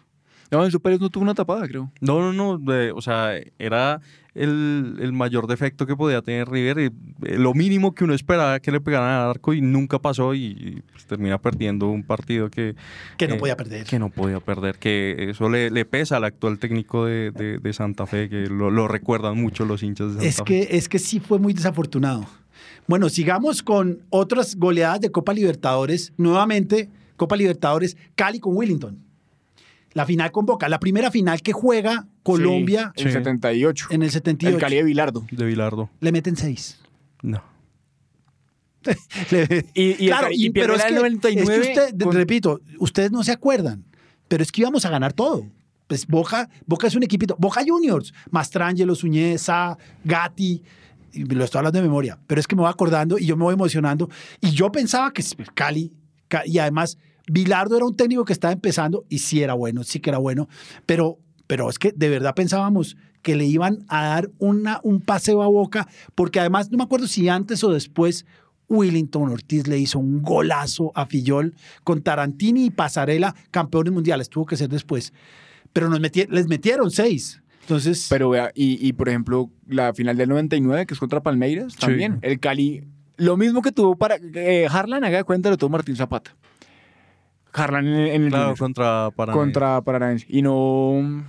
No, 0.51 0.63
Enzo 0.65 0.79
Pérez 0.81 0.99
no 0.99 1.09
tuvo 1.09 1.23
una 1.23 1.33
tapada, 1.33 1.65
creo. 1.67 1.89
No, 2.01 2.19
no, 2.19 2.33
no, 2.33 2.57
de- 2.59 2.91
o 2.91 3.01
sea, 3.01 3.31
era 3.57 4.01
el, 4.35 4.97
el 4.99 5.11
mayor 5.13 5.47
defecto 5.47 5.87
que 5.87 5.95
podía 5.95 6.21
tener 6.21 6.47
River, 6.49 6.77
y, 6.79 6.85
eh, 7.27 7.37
lo 7.39 7.53
mínimo 7.55 7.95
que 7.95 8.03
uno 8.03 8.13
esperaba 8.13 8.59
que 8.59 8.71
le 8.71 8.79
pegaran 8.81 9.09
al 9.09 9.29
arco 9.31 9.53
y 9.53 9.61
nunca 9.61 9.97
pasó 9.99 10.35
y, 10.35 10.83
pues, 10.91 11.05
termina 11.07 11.39
perdiendo 11.39 11.87
un 11.87 12.03
partido 12.03 12.49
que... 12.51 12.75
Que 13.17 13.27
no 13.27 13.35
eh, 13.35 13.39
podía 13.39 13.55
perder. 13.57 13.85
Que 13.87 13.97
no 13.97 14.09
podía 14.09 14.41
perder, 14.41 14.77
que 14.77 15.29
eso 15.31 15.49
le, 15.49 15.71
le 15.71 15.85
pesa 15.85 16.17
al 16.17 16.23
actual 16.25 16.59
técnico 16.59 17.05
de, 17.05 17.31
de- 17.31 17.57
de 17.57 17.73
Santa 17.73 18.05
Fe, 18.05 18.29
que 18.29 18.45
lo, 18.45 18.69
lo 18.69 18.87
recuerdan 18.87 19.41
mucho 19.41 19.65
los 19.65 19.81
hinchas 19.81 20.09
de 20.09 20.13
Santa 20.15 20.27
Es 20.27 20.35
Fe. 20.37 20.43
que, 20.43 20.67
es 20.77 20.87
que 20.89 20.99
sí 20.99 21.19
fue 21.19 21.39
muy 21.39 21.53
desafortunado. 21.53 22.27
Bueno, 22.87 23.09
sigamos 23.09 23.63
con 23.63 23.99
otras 24.09 24.55
goleadas 24.55 24.99
de 25.01 25.11
Copa 25.11 25.33
Libertadores. 25.33 26.13
Nuevamente, 26.17 26.89
Copa 27.15 27.35
Libertadores, 27.35 27.95
Cali 28.15 28.39
con 28.39 28.55
Willington. 28.55 28.99
La 29.93 30.05
final 30.05 30.31
con 30.31 30.45
Boca. 30.45 30.67
La 30.69 30.79
primera 30.79 31.11
final 31.11 31.41
que 31.41 31.53
juega 31.53 32.07
Colombia 32.23 32.91
Sí, 32.95 33.03
en 33.03 33.07
Sí. 33.09 33.13
78. 33.13 33.87
en 33.91 34.01
el 34.03 34.11
78. 34.11 34.55
El 34.57 34.61
Cali 34.61 34.75
de 34.77 34.83
Bilardo. 34.83 35.25
De 35.31 35.45
Bilardo, 35.45 35.89
Le 35.99 36.11
meten 36.11 36.35
seis. 36.35 36.79
no. 37.21 37.41
Le- 39.31 39.65
Y, 39.73 39.81
y 39.83 39.91
el 39.91 40.07
claro, 40.07 40.27
Cali- 40.27 40.45
y- 40.45 40.49
pero 40.49 40.75
es 40.75 40.81
en 40.81 40.87
que, 40.87 40.93
el 40.93 40.99
99 40.99 41.55
es 41.55 41.67
que 41.67 41.69
usted, 41.85 42.03
con- 42.03 42.13
repito, 42.15 42.59
ustedes 42.79 43.11
no 43.11 43.23
se 43.23 43.31
acuerdan, 43.31 43.85
pero 44.27 44.43
es 44.43 44.51
que 44.51 44.61
íbamos 44.61 44.83
a 44.85 44.89
ganar 44.89 45.13
todo. 45.13 45.45
Pues 45.87 46.05
Boca, 46.07 46.49
Boca 46.65 46.87
es 46.87 46.95
un 46.95 47.03
equipito. 47.03 47.35
Boca 47.39 47.61
Juniors, 47.65 48.13
Mastrangelo, 48.31 48.95
Suñeza, 48.95 49.77
Gatti, 50.03 50.63
y 51.13 51.23
lo 51.25 51.43
estoy 51.43 51.59
hablando 51.59 51.79
de 51.79 51.83
memoria, 51.83 52.19
pero 52.27 52.41
es 52.41 52.47
que 52.47 52.55
me 52.55 52.61
voy 52.63 52.69
acordando 52.71 53.17
y 53.17 53.25
yo 53.25 53.37
me 53.37 53.43
voy 53.43 53.53
emocionando. 53.53 54.09
Y 54.41 54.51
yo 54.51 54.71
pensaba 54.71 55.11
que 55.13 55.23
Cali, 55.53 55.93
Ca- 56.27 56.43
y 56.45 56.57
además 56.59 56.97
Bilardo 57.27 57.77
era 57.77 57.85
un 57.85 57.95
técnico 57.95 58.25
que 58.25 58.33
estaba 58.33 58.51
empezando 58.51 59.05
y 59.09 59.19
sí 59.19 59.41
era 59.41 59.53
bueno, 59.53 59.83
sí 59.83 59.99
que 59.99 60.09
era 60.09 60.17
bueno, 60.19 60.47
pero, 60.85 61.19
pero 61.47 61.69
es 61.69 61.79
que 61.79 61.91
de 61.95 62.09
verdad 62.09 62.33
pensábamos 62.35 62.97
que 63.21 63.35
le 63.35 63.45
iban 63.45 63.85
a 63.87 64.03
dar 64.05 64.31
un 64.39 64.99
paseo 65.05 65.41
a 65.43 65.47
boca, 65.47 65.87
porque 66.15 66.41
además 66.41 66.69
no 66.71 66.77
me 66.77 66.83
acuerdo 66.83 67.07
si 67.07 67.29
antes 67.29 67.63
o 67.63 67.71
después 67.71 68.25
Willington 68.67 69.29
Ortiz 69.29 69.67
le 69.67 69.77
hizo 69.77 69.99
un 69.99 70.21
golazo 70.21 70.91
a 70.95 71.05
Fillol 71.05 71.53
con 71.83 72.01
Tarantini 72.01 72.65
y 72.65 72.69
Pasarela, 72.71 73.35
campeones 73.51 73.93
mundiales, 73.93 74.29
tuvo 74.29 74.45
que 74.45 74.57
ser 74.57 74.67
después. 74.69 75.13
Pero 75.71 75.89
nos 75.89 75.99
les 76.01 76.47
metieron 76.47 76.91
seis. 76.91 77.41
Entonces, 77.63 78.07
Pero 78.09 78.29
vea, 78.29 78.51
y, 78.53 78.85
y, 78.85 78.93
por 78.93 79.09
ejemplo, 79.09 79.49
la 79.67 79.93
final 79.93 80.17
del 80.17 80.29
99, 80.29 80.85
que 80.85 80.93
es 80.93 80.99
contra 80.99 81.21
Palmeiras, 81.23 81.75
también. 81.75 82.19
El 82.21 82.39
Cali, 82.39 82.83
lo 83.17 83.37
mismo 83.37 83.61
que 83.61 83.71
tuvo 83.71 83.95
para. 83.95 84.17
Eh, 84.35 84.67
Harlan, 84.69 85.03
haga 85.03 85.17
de 85.17 85.23
cuenta, 85.23 85.49
lo 85.49 85.57
tuvo 85.57 85.69
Martín 85.69 85.95
Zapata. 85.95 86.35
Harlan 87.53 87.87
en, 87.87 87.93
en 88.07 88.23
el 88.23 88.29
Claro, 88.29 88.43
Junior, 88.43 88.57
contra 88.59 89.11
Paraná. 89.15 89.37
contra 89.37 89.81
Paranaense. 89.81 90.25
Y 90.29 90.41
no. 90.41 91.23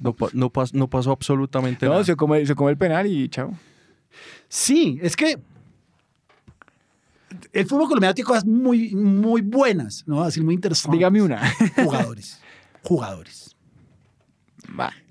No, 0.00 0.14
pa- 0.14 0.30
no, 0.32 0.50
pas- 0.50 0.72
no 0.72 0.88
pasó 0.88 1.10
absolutamente 1.12 1.84
No, 1.84 1.92
nada. 1.92 2.04
se 2.04 2.16
come, 2.16 2.46
se 2.46 2.54
come 2.54 2.70
el 2.70 2.78
penal 2.78 3.06
y 3.06 3.28
chao. 3.28 3.52
sí, 4.48 4.98
es 5.02 5.14
que 5.14 5.38
el 7.52 7.66
fútbol 7.66 7.86
colombiano 7.88 8.14
tiene 8.14 8.26
cosas 8.26 8.46
muy, 8.46 8.94
muy 8.94 9.40
buenas, 9.42 10.04
¿no? 10.06 10.22
Así 10.22 10.40
muy 10.40 10.54
interesantes. 10.54 10.96
Dígame 10.98 11.20
una. 11.22 11.42
Jugadores. 11.84 12.40
Jugadores. 12.82 13.49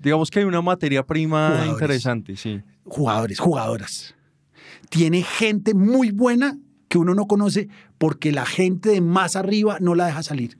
Digamos 0.00 0.30
que 0.30 0.40
hay 0.40 0.44
una 0.44 0.62
materia 0.62 1.04
prima 1.04 1.48
Jugadores. 1.48 1.72
interesante, 1.72 2.36
sí. 2.36 2.60
jugadores, 2.84 3.38
jugadoras. 3.38 4.14
Tiene 4.88 5.22
gente 5.22 5.74
muy 5.74 6.10
buena 6.10 6.58
que 6.88 6.98
uno 6.98 7.14
no 7.14 7.26
conoce 7.26 7.68
porque 7.98 8.32
la 8.32 8.46
gente 8.46 8.90
de 8.90 9.00
más 9.00 9.36
arriba 9.36 9.78
no 9.80 9.94
la 9.94 10.06
deja 10.06 10.22
salir. 10.22 10.58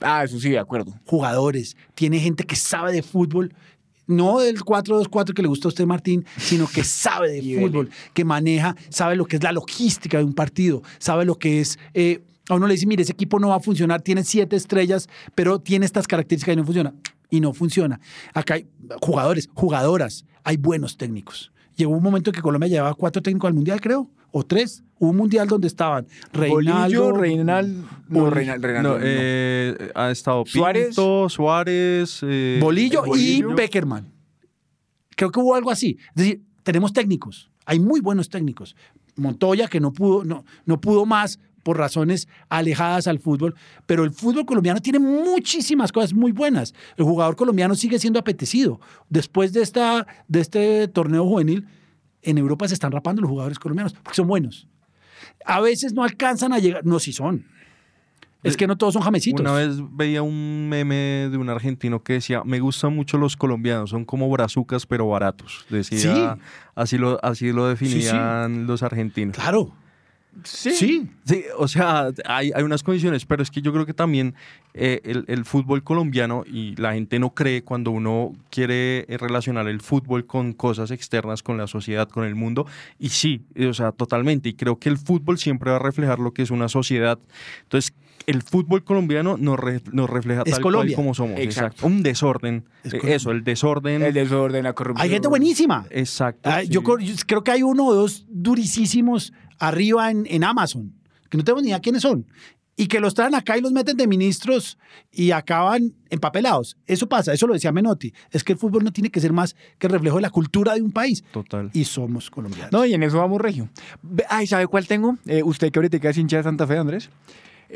Ah, 0.00 0.24
eso 0.24 0.38
sí, 0.40 0.50
de 0.50 0.58
acuerdo. 0.58 0.98
Jugadores, 1.06 1.76
tiene 1.94 2.18
gente 2.20 2.44
que 2.44 2.56
sabe 2.56 2.92
de 2.92 3.02
fútbol, 3.02 3.54
no 4.06 4.40
del 4.40 4.60
4-2-4 4.60 5.34
que 5.34 5.42
le 5.42 5.48
gusta 5.48 5.68
a 5.68 5.70
usted, 5.70 5.86
Martín, 5.86 6.24
sino 6.36 6.66
que 6.66 6.84
sabe 6.84 7.30
de 7.30 7.60
fútbol, 7.60 7.90
que 8.12 8.24
maneja, 8.24 8.76
sabe 8.88 9.16
lo 9.16 9.24
que 9.26 9.36
es 9.36 9.42
la 9.42 9.52
logística 9.52 10.18
de 10.18 10.24
un 10.24 10.34
partido, 10.34 10.82
sabe 10.98 11.24
lo 11.24 11.38
que 11.38 11.60
es... 11.60 11.78
eh, 11.94 12.22
a 12.48 12.54
uno 12.54 12.66
le 12.66 12.74
dice, 12.74 12.86
mire, 12.86 13.02
ese 13.04 13.12
equipo 13.12 13.38
no 13.38 13.48
va 13.50 13.56
a 13.56 13.60
funcionar, 13.60 14.02
tiene 14.02 14.24
siete 14.24 14.56
estrellas, 14.56 15.08
pero 15.36 15.60
tiene 15.60 15.86
estas 15.86 16.08
características 16.08 16.54
y 16.54 16.56
no 16.56 16.64
funciona. 16.64 16.92
Y 17.30 17.40
no 17.40 17.52
funciona. 17.52 18.00
Acá 18.34 18.54
hay 18.54 18.66
jugadores, 19.00 19.48
jugadoras, 19.54 20.24
hay 20.44 20.56
buenos 20.56 20.96
técnicos. 20.96 21.52
Llegó 21.76 21.92
un 21.92 22.02
momento 22.02 22.30
en 22.30 22.34
que 22.34 22.42
Colombia 22.42 22.68
llevaba 22.68 22.94
cuatro 22.94 23.22
técnicos 23.22 23.48
al 23.48 23.54
Mundial, 23.54 23.80
creo, 23.80 24.10
o 24.32 24.44
tres. 24.44 24.82
Hubo 24.98 25.10
un 25.10 25.16
Mundial 25.16 25.48
donde 25.48 25.66
estaban 25.68 26.06
Reinaldo. 26.32 27.12
No, 27.12 27.16
Reinaldo. 27.16 28.68
No, 28.82 28.82
no. 28.82 28.98
eh, 29.00 29.90
ha 29.94 30.10
estado 30.10 30.44
Suárez. 30.44 30.88
Pinto, 30.88 31.28
Suárez, 31.28 32.20
eh, 32.22 32.58
Bolillo, 32.60 33.04
Bolillo. 33.04 33.50
y 33.50 33.54
Beckerman. 33.54 34.12
Creo 35.16 35.30
que 35.30 35.40
hubo 35.40 35.54
algo 35.54 35.70
así. 35.70 35.96
Es 36.10 36.14
decir, 36.14 36.42
tenemos 36.62 36.92
técnicos. 36.92 37.50
Hay 37.64 37.78
muy 37.80 38.00
buenos 38.00 38.28
técnicos. 38.28 38.76
Montoya, 39.16 39.68
que 39.68 39.80
no 39.80 39.92
pudo, 39.92 40.24
no, 40.24 40.44
no 40.64 40.80
pudo 40.80 41.06
más 41.06 41.38
por 41.62 41.76
razones 41.78 42.28
alejadas 42.48 43.06
al 43.06 43.18
fútbol, 43.18 43.54
pero 43.86 44.04
el 44.04 44.10
fútbol 44.12 44.46
colombiano 44.46 44.80
tiene 44.80 44.98
muchísimas 44.98 45.92
cosas 45.92 46.12
muy 46.14 46.32
buenas. 46.32 46.74
El 46.96 47.04
jugador 47.04 47.36
colombiano 47.36 47.74
sigue 47.74 47.98
siendo 47.98 48.18
apetecido. 48.18 48.80
Después 49.08 49.52
de, 49.52 49.62
esta, 49.62 50.06
de 50.28 50.40
este 50.40 50.88
torneo 50.88 51.24
juvenil, 51.26 51.66
en 52.22 52.38
Europa 52.38 52.68
se 52.68 52.74
están 52.74 52.92
rapando 52.92 53.22
los 53.22 53.30
jugadores 53.30 53.58
colombianos 53.58 53.92
porque 53.94 54.14
son 54.16 54.26
buenos. 54.26 54.68
A 55.44 55.60
veces 55.60 55.92
no 55.92 56.02
alcanzan 56.04 56.52
a 56.52 56.58
llegar, 56.58 56.84
no, 56.84 56.98
sí 56.98 57.12
son. 57.12 57.46
Es 58.42 58.56
que 58.56 58.66
no 58.66 58.78
todos 58.78 58.94
son 58.94 59.02
jamecitos. 59.02 59.42
Una 59.42 59.52
vez 59.52 59.76
veía 59.92 60.22
un 60.22 60.66
meme 60.70 61.28
de 61.30 61.36
un 61.36 61.50
argentino 61.50 62.02
que 62.02 62.14
decía, 62.14 62.42
me 62.42 62.58
gustan 62.58 62.96
mucho 62.96 63.18
los 63.18 63.36
colombianos, 63.36 63.90
son 63.90 64.06
como 64.06 64.30
brazucas 64.30 64.86
pero 64.86 65.06
baratos. 65.08 65.66
Decía, 65.68 65.98
Sí. 65.98 66.42
así, 66.74 66.96
lo, 66.96 67.22
así 67.22 67.52
lo 67.52 67.68
definían 67.68 68.66
los 68.66 68.82
argentinos. 68.82 69.36
Claro. 69.36 69.74
Sí. 70.44 71.08
Sí. 71.24 71.44
O 71.58 71.68
sea, 71.68 72.10
hay, 72.24 72.52
hay 72.54 72.62
unas 72.62 72.82
condiciones, 72.82 73.26
pero 73.26 73.42
es 73.42 73.50
que 73.50 73.60
yo 73.62 73.72
creo 73.72 73.84
que 73.84 73.94
también 73.94 74.34
eh, 74.74 75.00
el, 75.04 75.24
el 75.26 75.44
fútbol 75.44 75.82
colombiano 75.82 76.44
y 76.46 76.76
la 76.76 76.94
gente 76.94 77.18
no 77.18 77.34
cree 77.34 77.62
cuando 77.62 77.90
uno 77.90 78.32
quiere 78.50 79.00
eh, 79.08 79.18
relacionar 79.18 79.66
el 79.68 79.80
fútbol 79.80 80.26
con 80.26 80.52
cosas 80.52 80.90
externas, 80.90 81.42
con 81.42 81.58
la 81.58 81.66
sociedad, 81.66 82.08
con 82.08 82.24
el 82.24 82.34
mundo. 82.34 82.66
Y 82.98 83.08
sí, 83.10 83.42
o 83.68 83.74
sea, 83.74 83.92
totalmente. 83.92 84.48
Y 84.48 84.54
creo 84.54 84.78
que 84.78 84.88
el 84.88 84.98
fútbol 84.98 85.38
siempre 85.38 85.70
va 85.70 85.76
a 85.76 85.80
reflejar 85.80 86.18
lo 86.20 86.32
que 86.32 86.42
es 86.42 86.50
una 86.50 86.68
sociedad. 86.68 87.18
Entonces, 87.62 87.92
el 88.26 88.42
fútbol 88.42 88.84
colombiano 88.84 89.36
nos, 89.36 89.58
re- 89.58 89.82
nos 89.92 90.08
refleja 90.08 90.42
Es 90.46 90.52
tal 90.54 90.62
Colombia. 90.62 90.94
cual 90.94 91.04
como 91.04 91.14
somos. 91.14 91.38
Exacto. 91.40 91.86
Un 91.86 92.02
desorden. 92.02 92.64
Es 92.84 92.94
Eh. 92.94 93.00
Eso, 93.04 93.30
el 93.30 93.42
desorden. 93.44 94.02
El 94.02 94.12
desorden, 94.14 94.64
la 94.64 94.72
corrupción. 94.72 95.04
Hay 95.04 95.10
gente 95.10 95.28
buenísima. 95.28 95.86
Exacto. 95.90 96.48
Ah, 96.50 96.62
yo, 96.62 96.80
sí. 96.80 96.84
cor- 96.86 97.00
yo 97.02 97.14
creo 97.26 97.42
que 97.44 97.50
hay 97.50 97.62
uno 97.62 97.86
o 97.86 97.94
dos 97.94 98.26
durisísimos 98.28 99.32
arriba 99.58 100.10
en, 100.10 100.24
en 100.28 100.44
Amazon, 100.44 100.94
que 101.28 101.38
no 101.38 101.44
tengo 101.44 101.60
ni 101.60 101.68
idea 101.68 101.80
quiénes 101.80 102.02
son, 102.02 102.26
y 102.76 102.86
que 102.86 102.98
los 103.00 103.12
traen 103.14 103.34
acá 103.34 103.58
y 103.58 103.60
los 103.60 103.72
meten 103.72 103.96
de 103.96 104.06
ministros 104.06 104.78
y 105.12 105.32
acaban 105.32 105.92
empapelados. 106.08 106.78
Eso 106.86 107.08
pasa, 107.08 107.32
eso 107.34 107.46
lo 107.46 107.52
decía 107.52 107.72
Menotti. 107.72 108.12
Es 108.30 108.42
que 108.42 108.52
el 108.52 108.58
fútbol 108.58 108.84
no 108.84 108.92
tiene 108.92 109.10
que 109.10 109.20
ser 109.20 109.32
más 109.34 109.54
que 109.78 109.86
el 109.86 109.92
reflejo 109.92 110.16
de 110.16 110.22
la 110.22 110.30
cultura 110.30 110.74
de 110.74 110.80
un 110.82 110.90
país. 110.92 111.22
Total. 111.32 111.70
Y 111.74 111.84
somos 111.84 112.30
colombianos. 112.30 112.72
No, 112.72 112.86
y 112.86 112.94
en 112.94 113.02
eso 113.02 113.18
vamos 113.18 113.38
regio. 113.40 113.68
Ay, 114.30 114.46
¿sabe 114.46 114.66
cuál 114.66 114.86
tengo? 114.86 115.18
Eh, 115.26 115.42
usted 115.42 115.70
que 115.70 115.78
ahorita 115.78 116.08
es 116.08 116.16
hincha 116.16 116.38
de 116.38 116.42
Santa 116.44 116.66
Fe, 116.66 116.78
Andrés. 116.78 117.10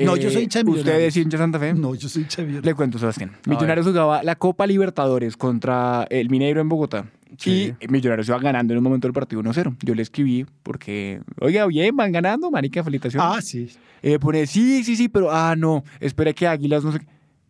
No, 0.00 0.16
yo 0.16 0.30
soy 0.30 0.42
hincha 0.44 0.62
de 0.62 0.70
¿Usted 0.70 1.00
es 1.00 1.16
hincha 1.16 1.37
de 1.37 1.42
Santa 1.42 1.59
Fe? 1.59 1.74
No, 1.74 1.94
yo 1.94 2.09
soy 2.09 2.24
Xavier. 2.24 2.64
Le 2.64 2.74
cuento, 2.74 2.98
Sebastián. 2.98 3.33
Millonarios 3.46 3.87
jugaba 3.87 4.22
la 4.22 4.35
Copa 4.37 4.66
Libertadores 4.66 5.37
contra 5.37 6.07
el 6.11 6.30
Mineiro 6.30 6.61
en 6.61 6.68
Bogotá. 6.68 7.07
Sí. 7.38 7.74
Y 7.80 7.88
Millonarios 7.88 8.28
iba 8.28 8.38
ganando 8.38 8.72
en 8.74 8.78
un 8.78 8.85
momento 8.85 9.07
del 9.09 9.12
partido 9.12 9.42
1-0. 9.42 9.76
Yo 9.83 9.94
le 9.94 10.02
escribí 10.02 10.46
porque, 10.62 11.20
oiga, 11.40 11.66
bien, 11.66 11.96
van 11.96 12.12
ganando, 12.12 12.50
marica, 12.50 12.83
felicitaciones. 12.85 13.28
Ah, 13.28 13.40
sí. 13.42 13.68
Eh, 14.02 14.18
pone, 14.18 14.46
sí, 14.46 14.85
sí, 14.85 14.96
sí, 14.96 15.09
pero, 15.09 15.30
ah, 15.33 15.54
no, 15.57 15.83
espera 16.00 16.33
que 16.33 16.46
Águilas 16.46 16.85
no 16.85 16.92
sé 16.92 17.00
qué. 17.00 17.07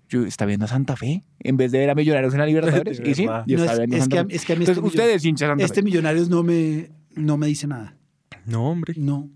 Yo, 0.09 0.25
¿está 0.27 0.45
viendo 0.47 0.67
a 0.67 0.69
Santa 0.69 0.97
Fe? 0.97 1.23
En 1.41 1.57
vez 1.57 1.73
de 1.73 1.79
ver 1.79 1.91
a 1.91 1.95
Millonarios 1.95 2.33
en 2.35 2.41
la 2.41 2.47
Libertadores. 2.47 3.01
Y 3.05 3.15
sí, 3.15 3.27
No, 3.27 3.43
estaba 3.47 3.73
es- 3.73 3.79
viendo 3.79 3.97
es 3.97 4.03
Santa 4.03 4.17
que 4.17 4.19
a- 4.21 4.25
Fe. 4.27 4.37
es 4.37 4.45
que 4.45 4.53
a 4.53 4.57
mí 4.57 4.63
Entonces, 4.65 4.85
este 4.85 4.87
usted 5.01 5.15
es 5.15 5.25
hincha 5.25 5.45
de 5.47 5.51
Santa 5.53 5.65
Este 5.65 5.81
Fe. 5.81 5.83
Millonarios 5.85 6.29
no 6.29 6.43
me, 6.43 6.91
no 7.17 7.37
me 7.37 7.47
dice 7.47 7.67
nada. 7.67 7.97
No, 8.47 8.71
hombre. 8.71 8.95
No. 8.97 9.29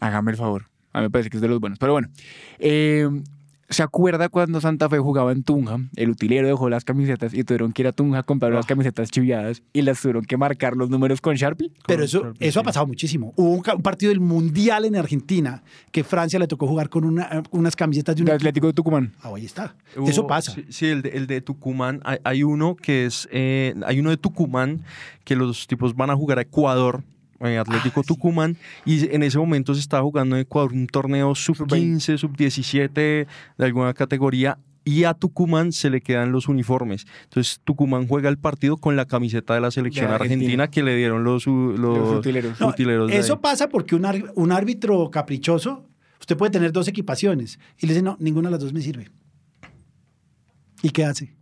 Hágame 0.00 0.30
el 0.30 0.36
favor. 0.36 0.66
A 0.98 1.02
mí 1.02 1.06
me 1.06 1.10
parece 1.10 1.30
que 1.30 1.36
es 1.36 1.40
de 1.40 1.48
los 1.48 1.60
buenos. 1.60 1.78
Pero 1.78 1.92
bueno, 1.92 2.08
eh, 2.58 3.08
¿se 3.70 3.82
acuerda 3.82 4.28
cuando 4.30 4.60
Santa 4.60 4.88
Fe 4.88 4.98
jugaba 4.98 5.30
en 5.30 5.42
Tunja? 5.44 5.78
El 5.96 6.10
utilero 6.10 6.46
dejó 6.48 6.68
las 6.70 6.84
camisetas 6.84 7.34
y 7.34 7.44
tuvieron 7.44 7.72
que 7.72 7.82
ir 7.82 7.88
a 7.88 7.92
Tunja 7.92 8.20
a 8.20 8.22
comprar 8.22 8.50
unas 8.52 8.64
camisetas 8.66 9.10
chiviadas 9.10 9.62
y 9.72 9.82
las 9.82 10.00
tuvieron 10.00 10.24
que 10.24 10.36
marcar 10.36 10.74
los 10.74 10.88
números 10.90 11.20
con 11.20 11.34
Sharpie. 11.36 11.70
Pero 11.86 11.98
Con 11.98 12.04
eso, 12.04 12.22
Sharpie, 12.24 12.48
eso 12.48 12.60
ha 12.60 12.62
pasado 12.62 12.86
muchísimo. 12.86 13.32
Hubo 13.36 13.50
un, 13.50 13.62
partido 13.82 14.10
del 14.10 14.20
Mundial 14.20 14.86
en 14.86 14.96
Argentina 14.96 15.62
que 15.92 16.02
Francia 16.02 16.38
le 16.38 16.46
tocó 16.48 16.66
jugar 16.66 16.88
con 16.88 17.04
una- 17.04 17.42
unas 17.50 17.76
camisetas 17.76 18.16
de 18.16 18.22
un 18.22 18.26
De 18.26 18.32
Atlético 18.32 18.66
de 18.68 18.72
Tucumán. 18.72 19.12
Ah, 19.22 19.30
ahí 19.36 19.44
está. 19.44 19.76
Hubo- 19.96 20.08
Eso 20.08 20.26
pasa. 20.26 20.52
Sí, 20.52 20.64
sí, 20.70 20.86
el, 20.86 21.02
de, 21.02 21.10
el 21.10 21.26
de 21.26 21.40
Tucumán. 21.42 22.00
Hay, 22.04 22.18
hay 22.24 22.42
uno 22.42 22.74
que 22.74 23.04
es. 23.06 23.28
eh, 23.30 23.74
hay 23.86 24.00
uno 24.00 24.10
de 24.10 24.16
Tucumán 24.16 24.82
que 25.24 25.36
los 25.36 25.66
tipos 25.66 25.94
van 25.94 26.08
a 26.10 26.16
jugar 26.16 26.38
a 26.38 26.42
Ecuador. 26.42 27.04
Eh, 27.40 27.58
Atlético 27.58 28.00
Ah, 28.00 28.02
sí. 28.02 28.08
Tucumán, 28.08 28.56
y 28.84 29.14
en 29.14 29.22
ese 29.22 29.38
momento 29.38 29.74
se 29.74 29.80
estaba 29.80 30.02
jugando 30.02 30.36
en 30.36 30.42
Ecuador 30.42 30.72
un 30.72 30.86
torneo 30.86 31.34
sub-15, 31.34 32.18
sub-17 32.18 32.92
de 32.94 33.26
alguna 33.58 33.94
categoría, 33.94 34.58
y 34.84 35.04
a 35.04 35.12
Tucumán 35.12 35.72
se 35.72 35.90
le 35.90 36.00
quedan 36.00 36.32
los 36.32 36.48
uniformes. 36.48 37.06
Entonces 37.24 37.60
Tucumán 37.64 38.08
juega 38.08 38.30
el 38.30 38.38
partido 38.38 38.78
con 38.78 38.96
la 38.96 39.04
camiseta 39.04 39.52
de 39.54 39.60
la 39.60 39.70
selección 39.70 40.06
De 40.08 40.14
argentina. 40.14 40.40
Argentina. 40.64 40.70
que 40.70 40.82
le 40.82 40.96
dieron 40.96 41.24
los, 41.24 41.46
los, 41.46 41.78
Los 41.78 42.18
utileros. 42.20 42.58
No, 42.58 42.68
utileros 42.68 43.10
de 43.10 43.18
eso 43.18 43.34
ahí. 43.34 43.38
pasa 43.42 43.68
porque 43.68 43.94
un, 43.94 44.06
un 44.34 44.50
árbitro 44.52 45.10
caprichoso, 45.10 45.86
usted 46.20 46.36
puede 46.38 46.50
tener 46.52 46.72
dos 46.72 46.88
equipaciones 46.88 47.58
y 47.78 47.86
le 47.86 47.92
dice, 47.92 48.02
no, 48.02 48.16
ninguna 48.18 48.48
de 48.48 48.52
las 48.52 48.60
dos 48.60 48.72
me 48.72 48.80
sirve. 48.80 49.10
¿Y 50.82 50.90
qué 50.90 51.04
hace? 51.04 51.36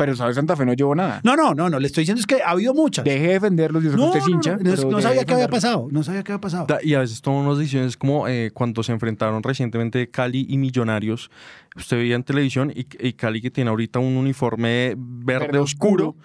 Pero, 0.00 0.16
¿sabes? 0.16 0.34
Santa 0.36 0.56
Fe 0.56 0.64
no 0.64 0.72
llevó 0.72 0.94
nada. 0.94 1.20
No, 1.24 1.36
no, 1.36 1.54
no, 1.54 1.68
no, 1.68 1.78
le 1.78 1.86
estoy 1.86 2.02
diciendo 2.02 2.20
es 2.20 2.26
que 2.26 2.42
ha 2.42 2.50
habido 2.50 2.72
muchas. 2.74 3.04
Deje 3.04 3.26
de 3.26 3.32
defenderlos, 3.34 3.82
yo 3.84 3.90
sé 3.90 3.96
que 3.96 4.00
no, 4.00 4.06
usted 4.06 4.18
es 4.20 4.26
no, 4.26 4.34
hincha. 4.34 4.56
no, 4.86 5.00
sabía 5.02 5.24
qué 5.26 5.34
había 5.34 5.48
pasado, 5.48 5.88
no 5.90 6.02
sabía 6.02 6.22
qué 6.22 6.32
había 6.32 6.40
pasado. 6.40 6.66
Da- 6.66 6.78
Y 6.82 6.94
a 6.94 7.00
veces 7.00 7.20
toman 7.20 7.44
unas 7.46 7.58
decisiones 7.58 7.96
como 7.96 8.26
eh, 8.28 8.50
cuando 8.54 8.82
se 8.82 8.92
enfrentaron 8.92 9.42
recientemente 9.42 10.08
Cali 10.08 10.46
y 10.48 10.56
Millonarios. 10.56 11.30
Usted 11.76 11.98
veía 11.98 12.16
en 12.16 12.22
televisión 12.24 12.72
y, 12.74 12.86
y 12.98 13.12
Cali 13.12 13.42
que 13.42 13.50
tiene 13.50 13.70
ahorita 13.70 13.98
un 13.98 14.16
uniforme 14.16 14.94
verde, 14.96 15.46
Verde 15.46 15.58
oscuro. 15.58 16.08
oscuro. 16.08 16.24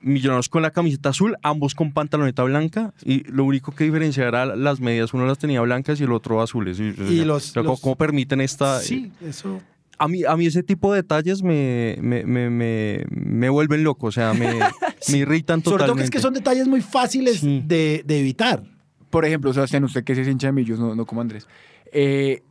Millonarios 0.00 0.48
con 0.48 0.62
la 0.62 0.70
camiseta 0.70 1.08
azul, 1.08 1.36
ambos 1.42 1.74
con 1.74 1.92
pantaloneta 1.92 2.42
blanca 2.44 2.92
y 3.02 3.24
lo 3.30 3.44
único 3.44 3.72
que 3.74 3.84
diferenciaba 3.84 4.28
era 4.28 4.56
las 4.56 4.78
medias, 4.78 5.12
uno 5.14 5.26
las 5.26 5.38
tenía 5.38 5.60
blancas 5.62 5.98
y 6.00 6.04
el 6.04 6.12
otro 6.12 6.40
azules. 6.42 6.78
Y, 6.78 6.90
o 6.90 6.94
sea, 6.94 7.24
los- 7.24 7.50
o 7.50 7.52
sea, 7.52 7.62
¿cómo- 7.62 7.72
los- 7.72 7.80
¿Cómo 7.80 7.96
permiten 7.96 8.40
esta? 8.40 8.78
Sí, 8.80 9.10
eso. 9.22 9.58
A 9.98 10.08
mí, 10.08 10.24
a 10.24 10.36
mí 10.36 10.46
ese 10.46 10.62
tipo 10.62 10.92
de 10.92 11.02
detalles 11.02 11.42
me, 11.42 11.96
me, 12.00 12.24
me, 12.24 12.50
me, 12.50 13.04
me 13.08 13.48
vuelven 13.48 13.82
loco, 13.82 14.08
o 14.08 14.12
sea, 14.12 14.34
me, 14.34 14.52
me 15.10 15.18
irritan 15.18 15.62
Sobre 15.62 15.78
totalmente. 15.78 15.86
todo 15.86 15.94
que 15.96 16.02
es 16.04 16.10
que 16.10 16.18
son 16.20 16.34
detalles 16.34 16.68
muy 16.68 16.80
fáciles 16.82 17.40
Sí. 17.40 17.62
de, 17.66 18.02
de 18.04 18.20
evitar. 18.20 18.62
Por 19.10 19.24
ejemplo, 19.24 19.52
Sebastián, 19.54 19.84
usted 19.84 20.04
que 20.04 20.12
es 20.12 20.28
hincha 20.28 20.48
de 20.48 20.52
Millos, 20.52 20.78
no, 20.78 20.94
no 20.94 21.06
como 21.06 21.20
Andrés. 21.22 21.46
Eh, 21.92 22.42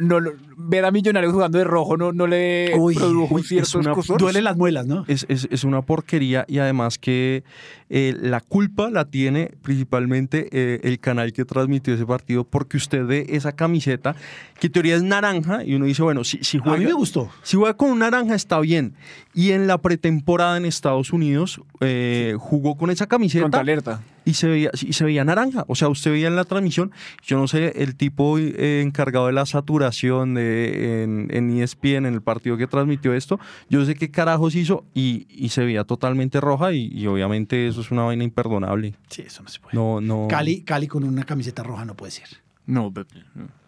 no, 0.00 0.18
ver 0.56 0.84
a 0.84 0.90
Millonarios 0.90 1.32
jugando 1.32 1.58
de 1.58 1.64
rojo 1.64 1.96
no, 1.96 2.12
no 2.12 2.26
le 2.26 2.72
Uy, 2.76 2.94
produjo 2.94 3.38
ciertos 3.40 3.74
una-. 3.76 3.94
Duelen 4.18 4.44
las 4.44 4.56
muelas, 4.56 4.86
¿no? 4.86 5.04
Es, 5.08 5.24
es- 5.28 5.46
es 5.50 5.64
una 5.64 5.82
porquería 5.82 6.44
y 6.48 6.58
además 6.58 6.98
que 6.98 7.44
eh, 7.90 8.14
la 8.20 8.40
culpa 8.40 8.90
la 8.90 9.04
tiene 9.04 9.52
principalmente 9.62 10.48
eh, 10.52 10.80
el 10.82 10.98
canal 10.98 11.32
que 11.32 11.44
transmitió 11.44 11.94
ese 11.94 12.06
partido 12.06 12.44
porque 12.44 12.76
usted 12.76 13.04
ve 13.06 13.26
esa 13.28 13.52
camiseta 13.52 14.16
que 14.58 14.66
en 14.68 14.72
teoría 14.72 14.96
es 14.96 15.02
naranja 15.02 15.62
y 15.64 15.74
uno 15.74 15.84
dice, 15.84 16.02
bueno, 16.02 16.24
si, 16.24 16.38
si 16.42 16.58
A 16.58 16.62
juega... 16.62 16.78
mí 16.78 16.84
me 16.86 16.92
gustó. 16.92 17.30
Si 17.42 17.56
juega 17.56 17.74
con 17.76 17.90
un 17.90 17.98
naranja 18.00 18.34
está 18.34 18.58
bien. 18.60 18.94
Y 19.36 19.50
en 19.50 19.66
la 19.66 19.78
pretemporada 19.78 20.56
en 20.56 20.64
Estados 20.64 21.12
Unidos 21.12 21.60
eh, 21.80 22.36
jugó 22.38 22.76
con 22.76 22.90
esa 22.90 23.06
camiseta 23.08 23.42
Contra 23.42 23.60
alerta. 23.62 24.00
y 24.24 24.34
se 24.34 24.46
veía 24.46 24.70
y 24.80 24.92
se 24.92 25.04
veía 25.04 25.24
naranja. 25.24 25.64
O 25.66 25.74
sea, 25.74 25.88
usted 25.88 26.12
veía 26.12 26.28
en 26.28 26.36
la 26.36 26.44
transmisión, 26.44 26.92
yo 27.22 27.36
no 27.38 27.48
sé, 27.48 27.82
el 27.82 27.96
tipo 27.96 28.38
eh, 28.38 28.80
encargado 28.80 29.26
de 29.26 29.32
la 29.32 29.44
saturación 29.44 30.34
de, 30.34 31.02
en, 31.02 31.28
en 31.32 31.50
E 31.50 31.64
ESPN, 31.64 32.06
en 32.06 32.14
el 32.14 32.22
partido 32.22 32.56
que 32.56 32.68
transmitió 32.68 33.12
esto, 33.12 33.40
yo 33.68 33.80
no 33.80 33.86
sé 33.86 33.96
qué 33.96 34.08
carajos 34.10 34.54
hizo 34.54 34.84
y, 34.94 35.26
y 35.28 35.48
se 35.48 35.64
veía 35.64 35.82
totalmente 35.82 36.40
roja 36.40 36.72
y, 36.72 36.86
y 36.92 37.06
obviamente 37.08 37.66
eso 37.66 37.80
es 37.80 37.90
una 37.90 38.02
vaina 38.04 38.22
imperdonable. 38.22 38.94
Sí, 39.08 39.22
eso 39.22 39.42
no 39.42 39.48
se 39.48 39.58
puede. 39.58 39.74
No, 39.74 40.00
no. 40.00 40.28
Cali, 40.28 40.62
Cali 40.62 40.86
con 40.86 41.02
una 41.02 41.24
camiseta 41.24 41.64
roja 41.64 41.84
no 41.84 41.96
puede 41.96 42.12
ser. 42.12 42.28
No, 42.66 42.90
no, 42.94 43.04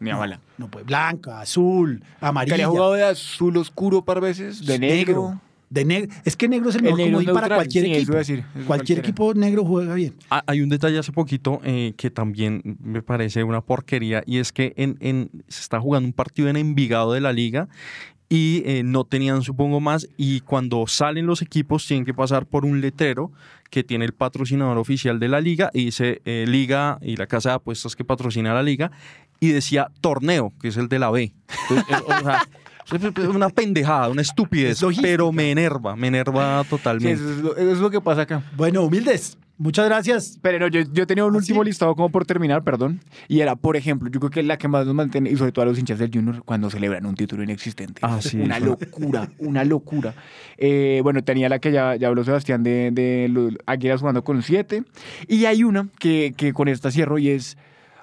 ni 0.01 0.09
a 0.11 0.15
No, 0.15 0.19
bala. 0.21 0.41
No 0.57 0.71
puede. 0.71 0.87
Blanca, 0.87 1.41
azul, 1.41 2.03
amarilla. 2.21 2.55
Cali 2.55 2.63
ha 2.63 2.69
jugado 2.69 2.93
de 2.95 3.05
azul 3.05 3.57
oscuro 3.59 4.03
par 4.05 4.21
veces, 4.23 4.65
de 4.65 4.79
negro. 4.79 5.41
De 5.69 5.85
negro. 5.85 6.15
Es 6.25 6.37
que 6.37 6.49
negro 6.49 6.69
es 6.71 6.77
el 6.77 6.87
El 6.87 6.93
mejor 6.95 7.07
comodín 7.07 7.29
es 7.29 7.35
para 7.35 7.55
cualquier 7.57 7.85
sí, 7.87 7.93
equipo. 7.95 8.13
decir, 8.15 8.45
cualquier 8.67 8.99
equipo 9.01 9.35
negro 9.35 9.65
juega 9.65 9.95
bien. 9.95 10.15
Ah, 10.31 10.43
Hay 10.47 10.61
un 10.61 10.69
detalle 10.69 10.99
hace 10.99 11.11
poquito 11.13 11.61
eh, 11.65 11.93
que 11.97 12.11
también 12.11 12.63
me 12.83 13.03
parece 13.03 13.43
una 13.43 13.61
porquería 13.61 14.23
y 14.27 14.39
es 14.39 14.53
que 14.53 14.75
en, 14.77 14.97
en- 15.01 15.31
se 15.49 15.61
está 15.63 15.81
jugando 15.81 16.07
un 16.07 16.13
partido 16.13 16.49
en 16.49 16.57
Envigado 16.57 17.13
de 17.13 17.21
la 17.21 17.33
liga 17.33 17.69
y 18.29 18.63
eh, 18.65 18.83
no 18.85 19.05
tenían 19.05 19.43
supongo 19.43 19.81
más 19.81 20.09
y 20.17 20.41
cuando 20.41 20.87
salen 20.87 21.27
los 21.27 21.43
equipos 21.43 21.87
tienen 21.87 22.05
que 22.05 22.15
pasar 22.15 22.47
por 22.47 22.65
un 22.65 22.81
letrero 22.81 23.31
que 23.71 23.85
tiene 23.85 24.05
el 24.05 24.13
patrocinador 24.15 24.79
oficial 24.79 25.19
de 25.21 25.29
la 25.29 25.41
liga 25.41 25.71
y 25.73 25.87
dice 25.87 26.23
eh, 26.25 26.45
liga 26.49 26.99
y 27.03 27.17
la 27.17 27.27
casa 27.27 27.51
de 27.51 27.55
apuestas 27.57 27.95
que 27.97 28.05
patrocina 28.05 28.53
la 28.55 28.63
liga 28.65 28.91
y 29.41 29.49
decía 29.49 29.91
torneo 30.01 30.53
que 30.61 30.69
es 30.69 30.77
el 30.77 30.89
de 30.89 30.99
la 31.01 31.11
B. 31.11 31.33
Entonces, 31.69 31.97
o 32.07 32.25
sea, 32.25 32.43
una 33.35 33.49
pendejada, 33.51 34.09
una 34.09 34.23
estupidez, 34.23 34.83
Es 34.83 34.99
pero 35.01 35.33
me 35.33 35.51
enerva, 35.51 35.97
me 35.97 36.09
enerva 36.09 36.63
Sí, 36.65 36.71
totalmente. 36.71 37.13
eso, 37.15 37.31
es 37.31 37.39
lo, 37.39 37.57
eso 37.57 37.73
es 37.73 37.79
lo 37.79 37.91
que 37.91 38.01
pasa 38.01 38.23
acá. 38.23 38.43
Bueno, 38.57 38.83
humildes. 38.83 39.39
Muchas 39.59 39.87
gracias. 39.87 40.39
Pero 40.43 40.59
no, 40.59 40.69
yo, 40.69 40.83
yo 40.93 41.07
tenía 41.07 41.25
un 41.25 41.33
¿Ah, 41.35 41.39
último 41.39 41.63
sí? 41.63 41.69
listado 41.71 41.95
como 41.95 42.11
por 42.11 42.27
terminar, 42.27 42.63
perdón. 42.63 43.01
Y 43.27 43.41
era, 43.41 43.57
por 43.57 43.77
ejemplo, 43.79 44.11
yo 44.11 44.21
creo 44.21 44.31
que 44.31 44.43
la 44.43 44.59
que 44.59 44.69
más 44.69 44.85
nos 44.85 44.95
mantiene, 44.95 45.31
y 45.31 45.37
sobre 45.37 45.51
todo 45.51 45.63
a 45.63 45.67
los 45.67 45.79
hinchas 45.79 45.99
del 45.99 46.11
Junior, 46.13 46.43
cuando 46.45 46.69
celebran 46.69 47.07
un 47.07 47.15
título 47.15 47.43
inexistente. 47.43 48.01
Ah, 48.03 48.17
es 48.19 48.27
sí, 48.27 48.39
Una 48.39 48.59
eso. 48.59 48.67
locura, 48.67 49.31
una 49.39 49.65
locura. 49.65 50.13
Eh, 50.59 51.01
bueno, 51.03 51.25
tenía 51.25 51.49
la 51.49 51.59
que 51.59 51.73
ya, 51.73 51.97
ya 51.97 52.09
habló 52.09 52.23
Sebastián 52.23 52.63
de, 52.63 52.91
de 52.93 53.29
los 53.31 53.55
Águilas 53.65 54.01
jugando 54.01 54.23
con 54.25 54.43
siete. 54.43 54.85
Y 55.27 55.47
hay 55.47 55.65
una 55.65 55.89
que, 55.99 56.35
que 56.37 56.53
con 56.53 56.69
esta 56.69 56.91
cierro 56.91 57.17
y 57.19 57.31
es 57.31 57.57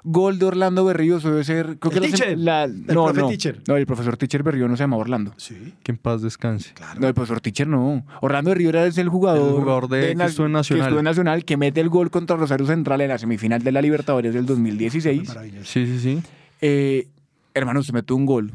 gol 0.04 0.38
de 0.40 0.46
Orlando 0.46 0.84
Berríos. 0.86 1.24
Debe 1.24 1.44
ser. 1.44 1.78
Creo 1.80 1.92
El 1.92 1.92
que 1.92 2.00
la- 2.00 2.08
teacher, 2.08 2.38
la- 2.38 2.64
el 2.66 2.86
no, 2.88 3.06
profe 3.06 3.22
no, 3.22 3.28
teacher. 3.30 3.62
no, 3.68 3.76
el 3.78 3.86
profesor 3.86 4.18
Teacher 4.18 4.44
Berrío 4.44 4.68
no 4.68 4.76
se 4.78 4.84
llama 4.84 4.98
Orlando. 4.98 5.34
Sí. 5.38 5.74
Que 5.84 5.92
en 5.94 5.98
paz 5.98 6.22
descanse. 6.22 6.74
No, 7.00 7.08
el 7.08 7.14
profesor 7.14 7.42
Teacher 7.42 7.68
no. 7.68 8.06
Orlando 8.22 8.54
Rivera 8.54 8.86
es 8.86 8.98
el 8.98 9.10
jugador, 9.10 9.50
El 9.56 9.62
jugador 9.62 9.88
de- 9.90 10.10
que 10.10 10.16
Na- 10.16 10.26
estuvo 10.26 10.46
en 10.46 10.52
Nacional. 10.54 10.82
que 10.82 10.88
estuvo 10.90 11.00
en 11.00 11.06
Nacional, 11.06 11.46
que 11.46 11.58
mete 11.58 11.82
el 11.82 11.90
gol 11.90 12.12
contra 12.12 12.36
Rosario 12.36 12.66
Central 12.66 13.02
en 13.02 13.10
la 13.10 13.18
semifinal 13.18 13.64
de 13.64 13.72
la 13.72 13.82
Libertadores 13.82 14.34
del 14.34 14.46
2016. 14.46 15.28
Maravilloso. 15.28 15.66
Sí, 15.66 15.86
sí, 15.88 16.00
sí. 16.00 16.22
Eh, 16.62 17.08
hermano, 17.54 17.84
se 17.84 17.94
metió 17.94 18.16
un 18.16 18.26
gol 18.26 18.54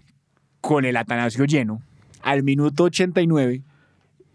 con 0.60 0.84
el 0.84 0.96
Atanasio 0.96 1.44
lleno 1.44 1.80
al 2.22 2.42
minuto 2.42 2.84
89. 2.84 3.62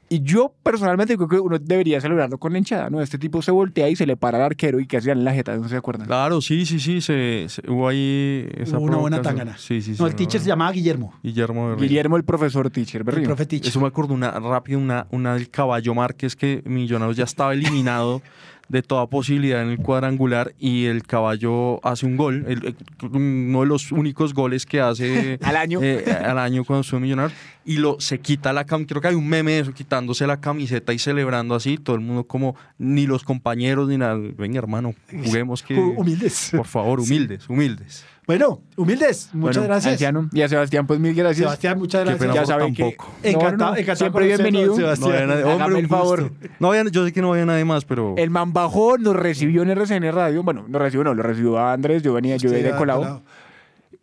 Y 0.10 0.22
yo 0.22 0.54
personalmente 0.62 1.16
creo 1.16 1.28
que 1.28 1.40
uno 1.40 1.58
debería 1.58 2.00
celebrarlo 2.00 2.38
con 2.38 2.52
la 2.52 2.60
hinchada, 2.60 2.90
¿no? 2.90 3.02
Este 3.02 3.18
tipo 3.18 3.42
se 3.42 3.50
voltea 3.52 3.90
y 3.90 3.96
se 3.96 4.06
le 4.06 4.16
para 4.16 4.38
al 4.38 4.44
arquero 4.44 4.80
y 4.80 4.86
casi 4.86 5.10
en 5.10 5.24
la 5.24 5.34
jeta, 5.34 5.58
¿no 5.58 5.68
se 5.68 5.76
acuerdan? 5.76 6.06
Claro, 6.06 6.40
sí, 6.42 6.66
sí, 6.68 6.80
sí, 6.80 7.02
se, 7.02 7.46
se- 7.50 7.64
hubo 7.72 7.88
ahí 7.88 8.48
esa 8.58 8.78
Hubo 8.78 8.86
una 8.86 8.98
buena 8.98 9.22
tangana. 9.22 9.58
Sí, 9.58 9.82
sí, 9.82 9.96
sí. 9.96 10.02
No, 10.02 10.08
el 10.08 10.14
teacher 10.16 10.40
se 10.42 10.48
llamaba 10.48 10.72
Guillermo. 10.72 11.14
Guillermo 11.24 11.70
Berrío. 11.70 11.82
Guillermo, 11.88 12.18
el 12.18 12.24
profesor 12.26 12.70
Teacher 12.70 13.02
El 13.02 13.06
Berrío. 13.06 13.24
profe 13.26 13.46
teacher. 13.48 13.70
Eso 13.70 13.80
me 13.82 13.88
acuerdo 13.88 14.14
una 14.14 14.32
rápida, 14.32 14.78
una, 14.78 15.08
una 15.10 15.34
del 15.34 15.50
caballo 15.50 15.96
Márquez 15.96 16.36
que 16.36 16.62
Millonarios 16.66 17.18
ya 17.18 17.24
estaba 17.24 17.54
eliminado 17.54 18.22
de 18.70 18.82
toda 18.82 19.08
posibilidad 19.08 19.62
en 19.62 19.70
el 19.70 19.78
cuadrangular 19.78 20.54
y 20.58 20.86
el 20.86 21.04
caballo 21.04 21.86
hace 21.86 22.06
un 22.06 22.18
gol, 22.18 22.46
el- 22.48 22.66
el- 22.66 22.76
uno 23.12 23.62
de 23.62 23.66
los 23.68 23.92
únicos 23.92 24.34
goles 24.34 24.66
que 24.66 24.80
hace 24.82 25.38
Al 25.44 25.58
año. 25.58 25.80
eh, 25.84 26.04
al 26.26 26.40
año 26.40 26.64
cuando 26.64 26.82
estuvo 26.82 26.98
en 26.98 27.04
Millonarios 27.04 27.38
y 27.66 27.78
lo 27.78 28.00
se 28.00 28.20
quita 28.20 28.52
la 28.54 28.66
camiseta, 28.66 28.90
creo 28.94 29.02
que 29.02 29.08
hay 29.10 29.16
un 29.16 29.28
meme 29.28 29.52
de 29.54 29.60
eso, 29.60 29.74
quitándose 29.74 30.26
la 30.28 30.40
camiseta 30.42 30.92
y 30.94 31.00
celebrando 31.00 31.56
así, 31.56 31.78
todo 31.78 31.96
el 31.96 32.02
mundo 32.02 32.24
como 32.26 32.56
ni 32.78 33.06
los 33.06 33.24
compañeros 33.24 33.88
ni 33.90 33.98
nada, 33.98 34.16
venga 34.16 34.58
hermano, 34.60 34.96
juguemos 35.26 35.62
que 35.62 35.76
Hu- 35.76 35.96
Humildes. 35.98 36.52
por 36.56 36.66
favor, 36.68 37.00
humildes, 37.00 37.48
humildes. 37.50 38.06
Bueno, 38.26 38.62
humildes. 38.78 39.30
Muchas 39.34 39.58
Bueno, 39.58 39.68
gracias. 39.74 39.94
Anciano. 39.94 40.30
Y 40.32 40.42
a 40.42 40.48
Sebastián, 40.48 40.88
pues 40.88 41.00
mil 41.00 41.14
gracias. 41.14 41.40
Sebastián, 41.40 41.78
muchas 41.78 42.02
gracias. 42.06 42.20
pena 42.22 42.34
ya 42.34 42.46
saben 42.46 42.74
que. 42.74 42.96
Encantado, 43.24 43.72
No, 43.72 43.78
encantado 43.78 43.96
siempre 43.98 44.28
bienvenido. 44.28 44.76
Sebastián. 44.76 45.10
No 45.10 45.16
había 45.16 45.28
nadie- 45.28 45.44
hombre, 45.44 45.54
Hágame 45.64 45.80
el 45.80 45.86
un 45.86 45.90
favor. 45.90 46.32
No 46.60 46.70
había- 46.70 46.84
yo 46.90 47.06
sé 47.06 47.12
que 47.12 47.22
no 47.22 47.34
había 47.34 47.46
nadie 47.46 47.66
más, 47.66 47.84
pero 47.84 48.16
El 48.18 48.30
man 48.30 48.54
bajó, 48.54 48.98
nos 48.98 49.16
recibió 49.16 49.64
en 49.64 49.72
RCN 49.72 50.10
Radio. 50.14 50.42
Bueno, 50.44 50.64
nos 50.70 50.82
recibió, 50.82 51.04
no, 51.04 51.14
lo 51.14 51.22
recibió 51.24 51.58
a 51.58 51.74
Andrés. 51.74 52.02
Yo 52.02 52.14
venía, 52.14 52.38
yo 52.38 52.50
venía 52.50 52.72
de 52.72 52.78
colado. 52.78 53.24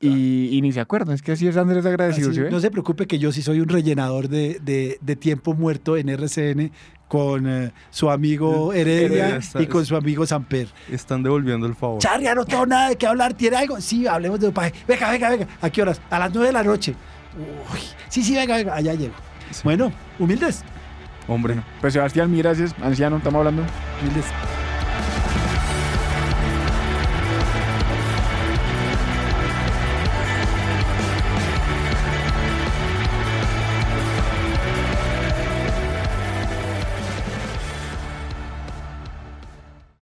Colado. 0.00 0.16
Y, 0.18 0.48
y 0.56 0.60
ni 0.62 0.72
se 0.72 0.80
acuerdan. 0.80 1.14
Es 1.14 1.22
que 1.22 1.32
así 1.32 1.46
es 1.46 1.56
Andrés 1.56 1.84
agradecido, 1.86 2.30
Así, 2.30 2.40
no 2.50 2.60
se 2.60 2.70
preocupe 2.70 3.06
que 3.06 3.18
yo 3.18 3.32
sí 3.32 3.42
soy 3.42 3.60
un 3.60 3.68
rellenador 3.68 4.28
de, 4.28 4.58
de- 4.62 4.98
de 5.00 5.16
tiempo 5.16 5.54
muerto 5.54 5.96
en 5.96 6.08
RCN 6.08 6.72
con 7.08 7.48
eh, 7.48 7.72
su 7.90 8.08
amigo 8.08 8.72
Heredia 8.72 9.06
Heredia 9.06 9.36
está- 9.38 9.60
y 9.60 9.66
con 9.66 9.84
su 9.84 9.96
amigo 9.96 10.24
Samper. 10.26 10.68
están 10.90 11.22
devolviendo 11.22 11.66
el 11.66 11.74
favor. 11.74 11.98
Charly, 12.00 12.26
no 12.34 12.44
tengo 12.44 12.66
nada 12.66 12.88
de 12.90 12.96
qué 12.96 13.06
hablar. 13.06 13.34
¿Tiene 13.34 13.56
algo? 13.56 13.80
Sí, 13.80 14.06
hablemos 14.06 14.38
de 14.40 14.46
dopaje. 14.46 14.72
Venga, 14.86 15.10
venga, 15.10 15.30
venga. 15.30 15.48
¿A 15.60 15.70
qué 15.70 15.82
horas? 15.82 16.00
A 16.10 16.18
las 16.18 16.30
nueve 16.32 16.46
de 16.48 16.52
la 16.52 16.62
noche. 16.62 16.94
Uy, 17.72 17.80
sí, 18.08 18.22
sí, 18.22 18.34
venga, 18.34 18.56
venga. 18.56 18.74
Allá 18.74 18.94
llego. 18.94 19.14
Bueno, 19.64 19.92
humildes. 20.18 20.62
Hombre. 21.26 21.56
Pues 21.80 21.92
Sebastián, 21.92 22.30
mil 22.30 22.42
gracias. 22.42 22.74
Anciano, 22.80 23.16
estamos 23.18 23.38
hablando. 23.40 23.62
Humildes. 24.00 24.24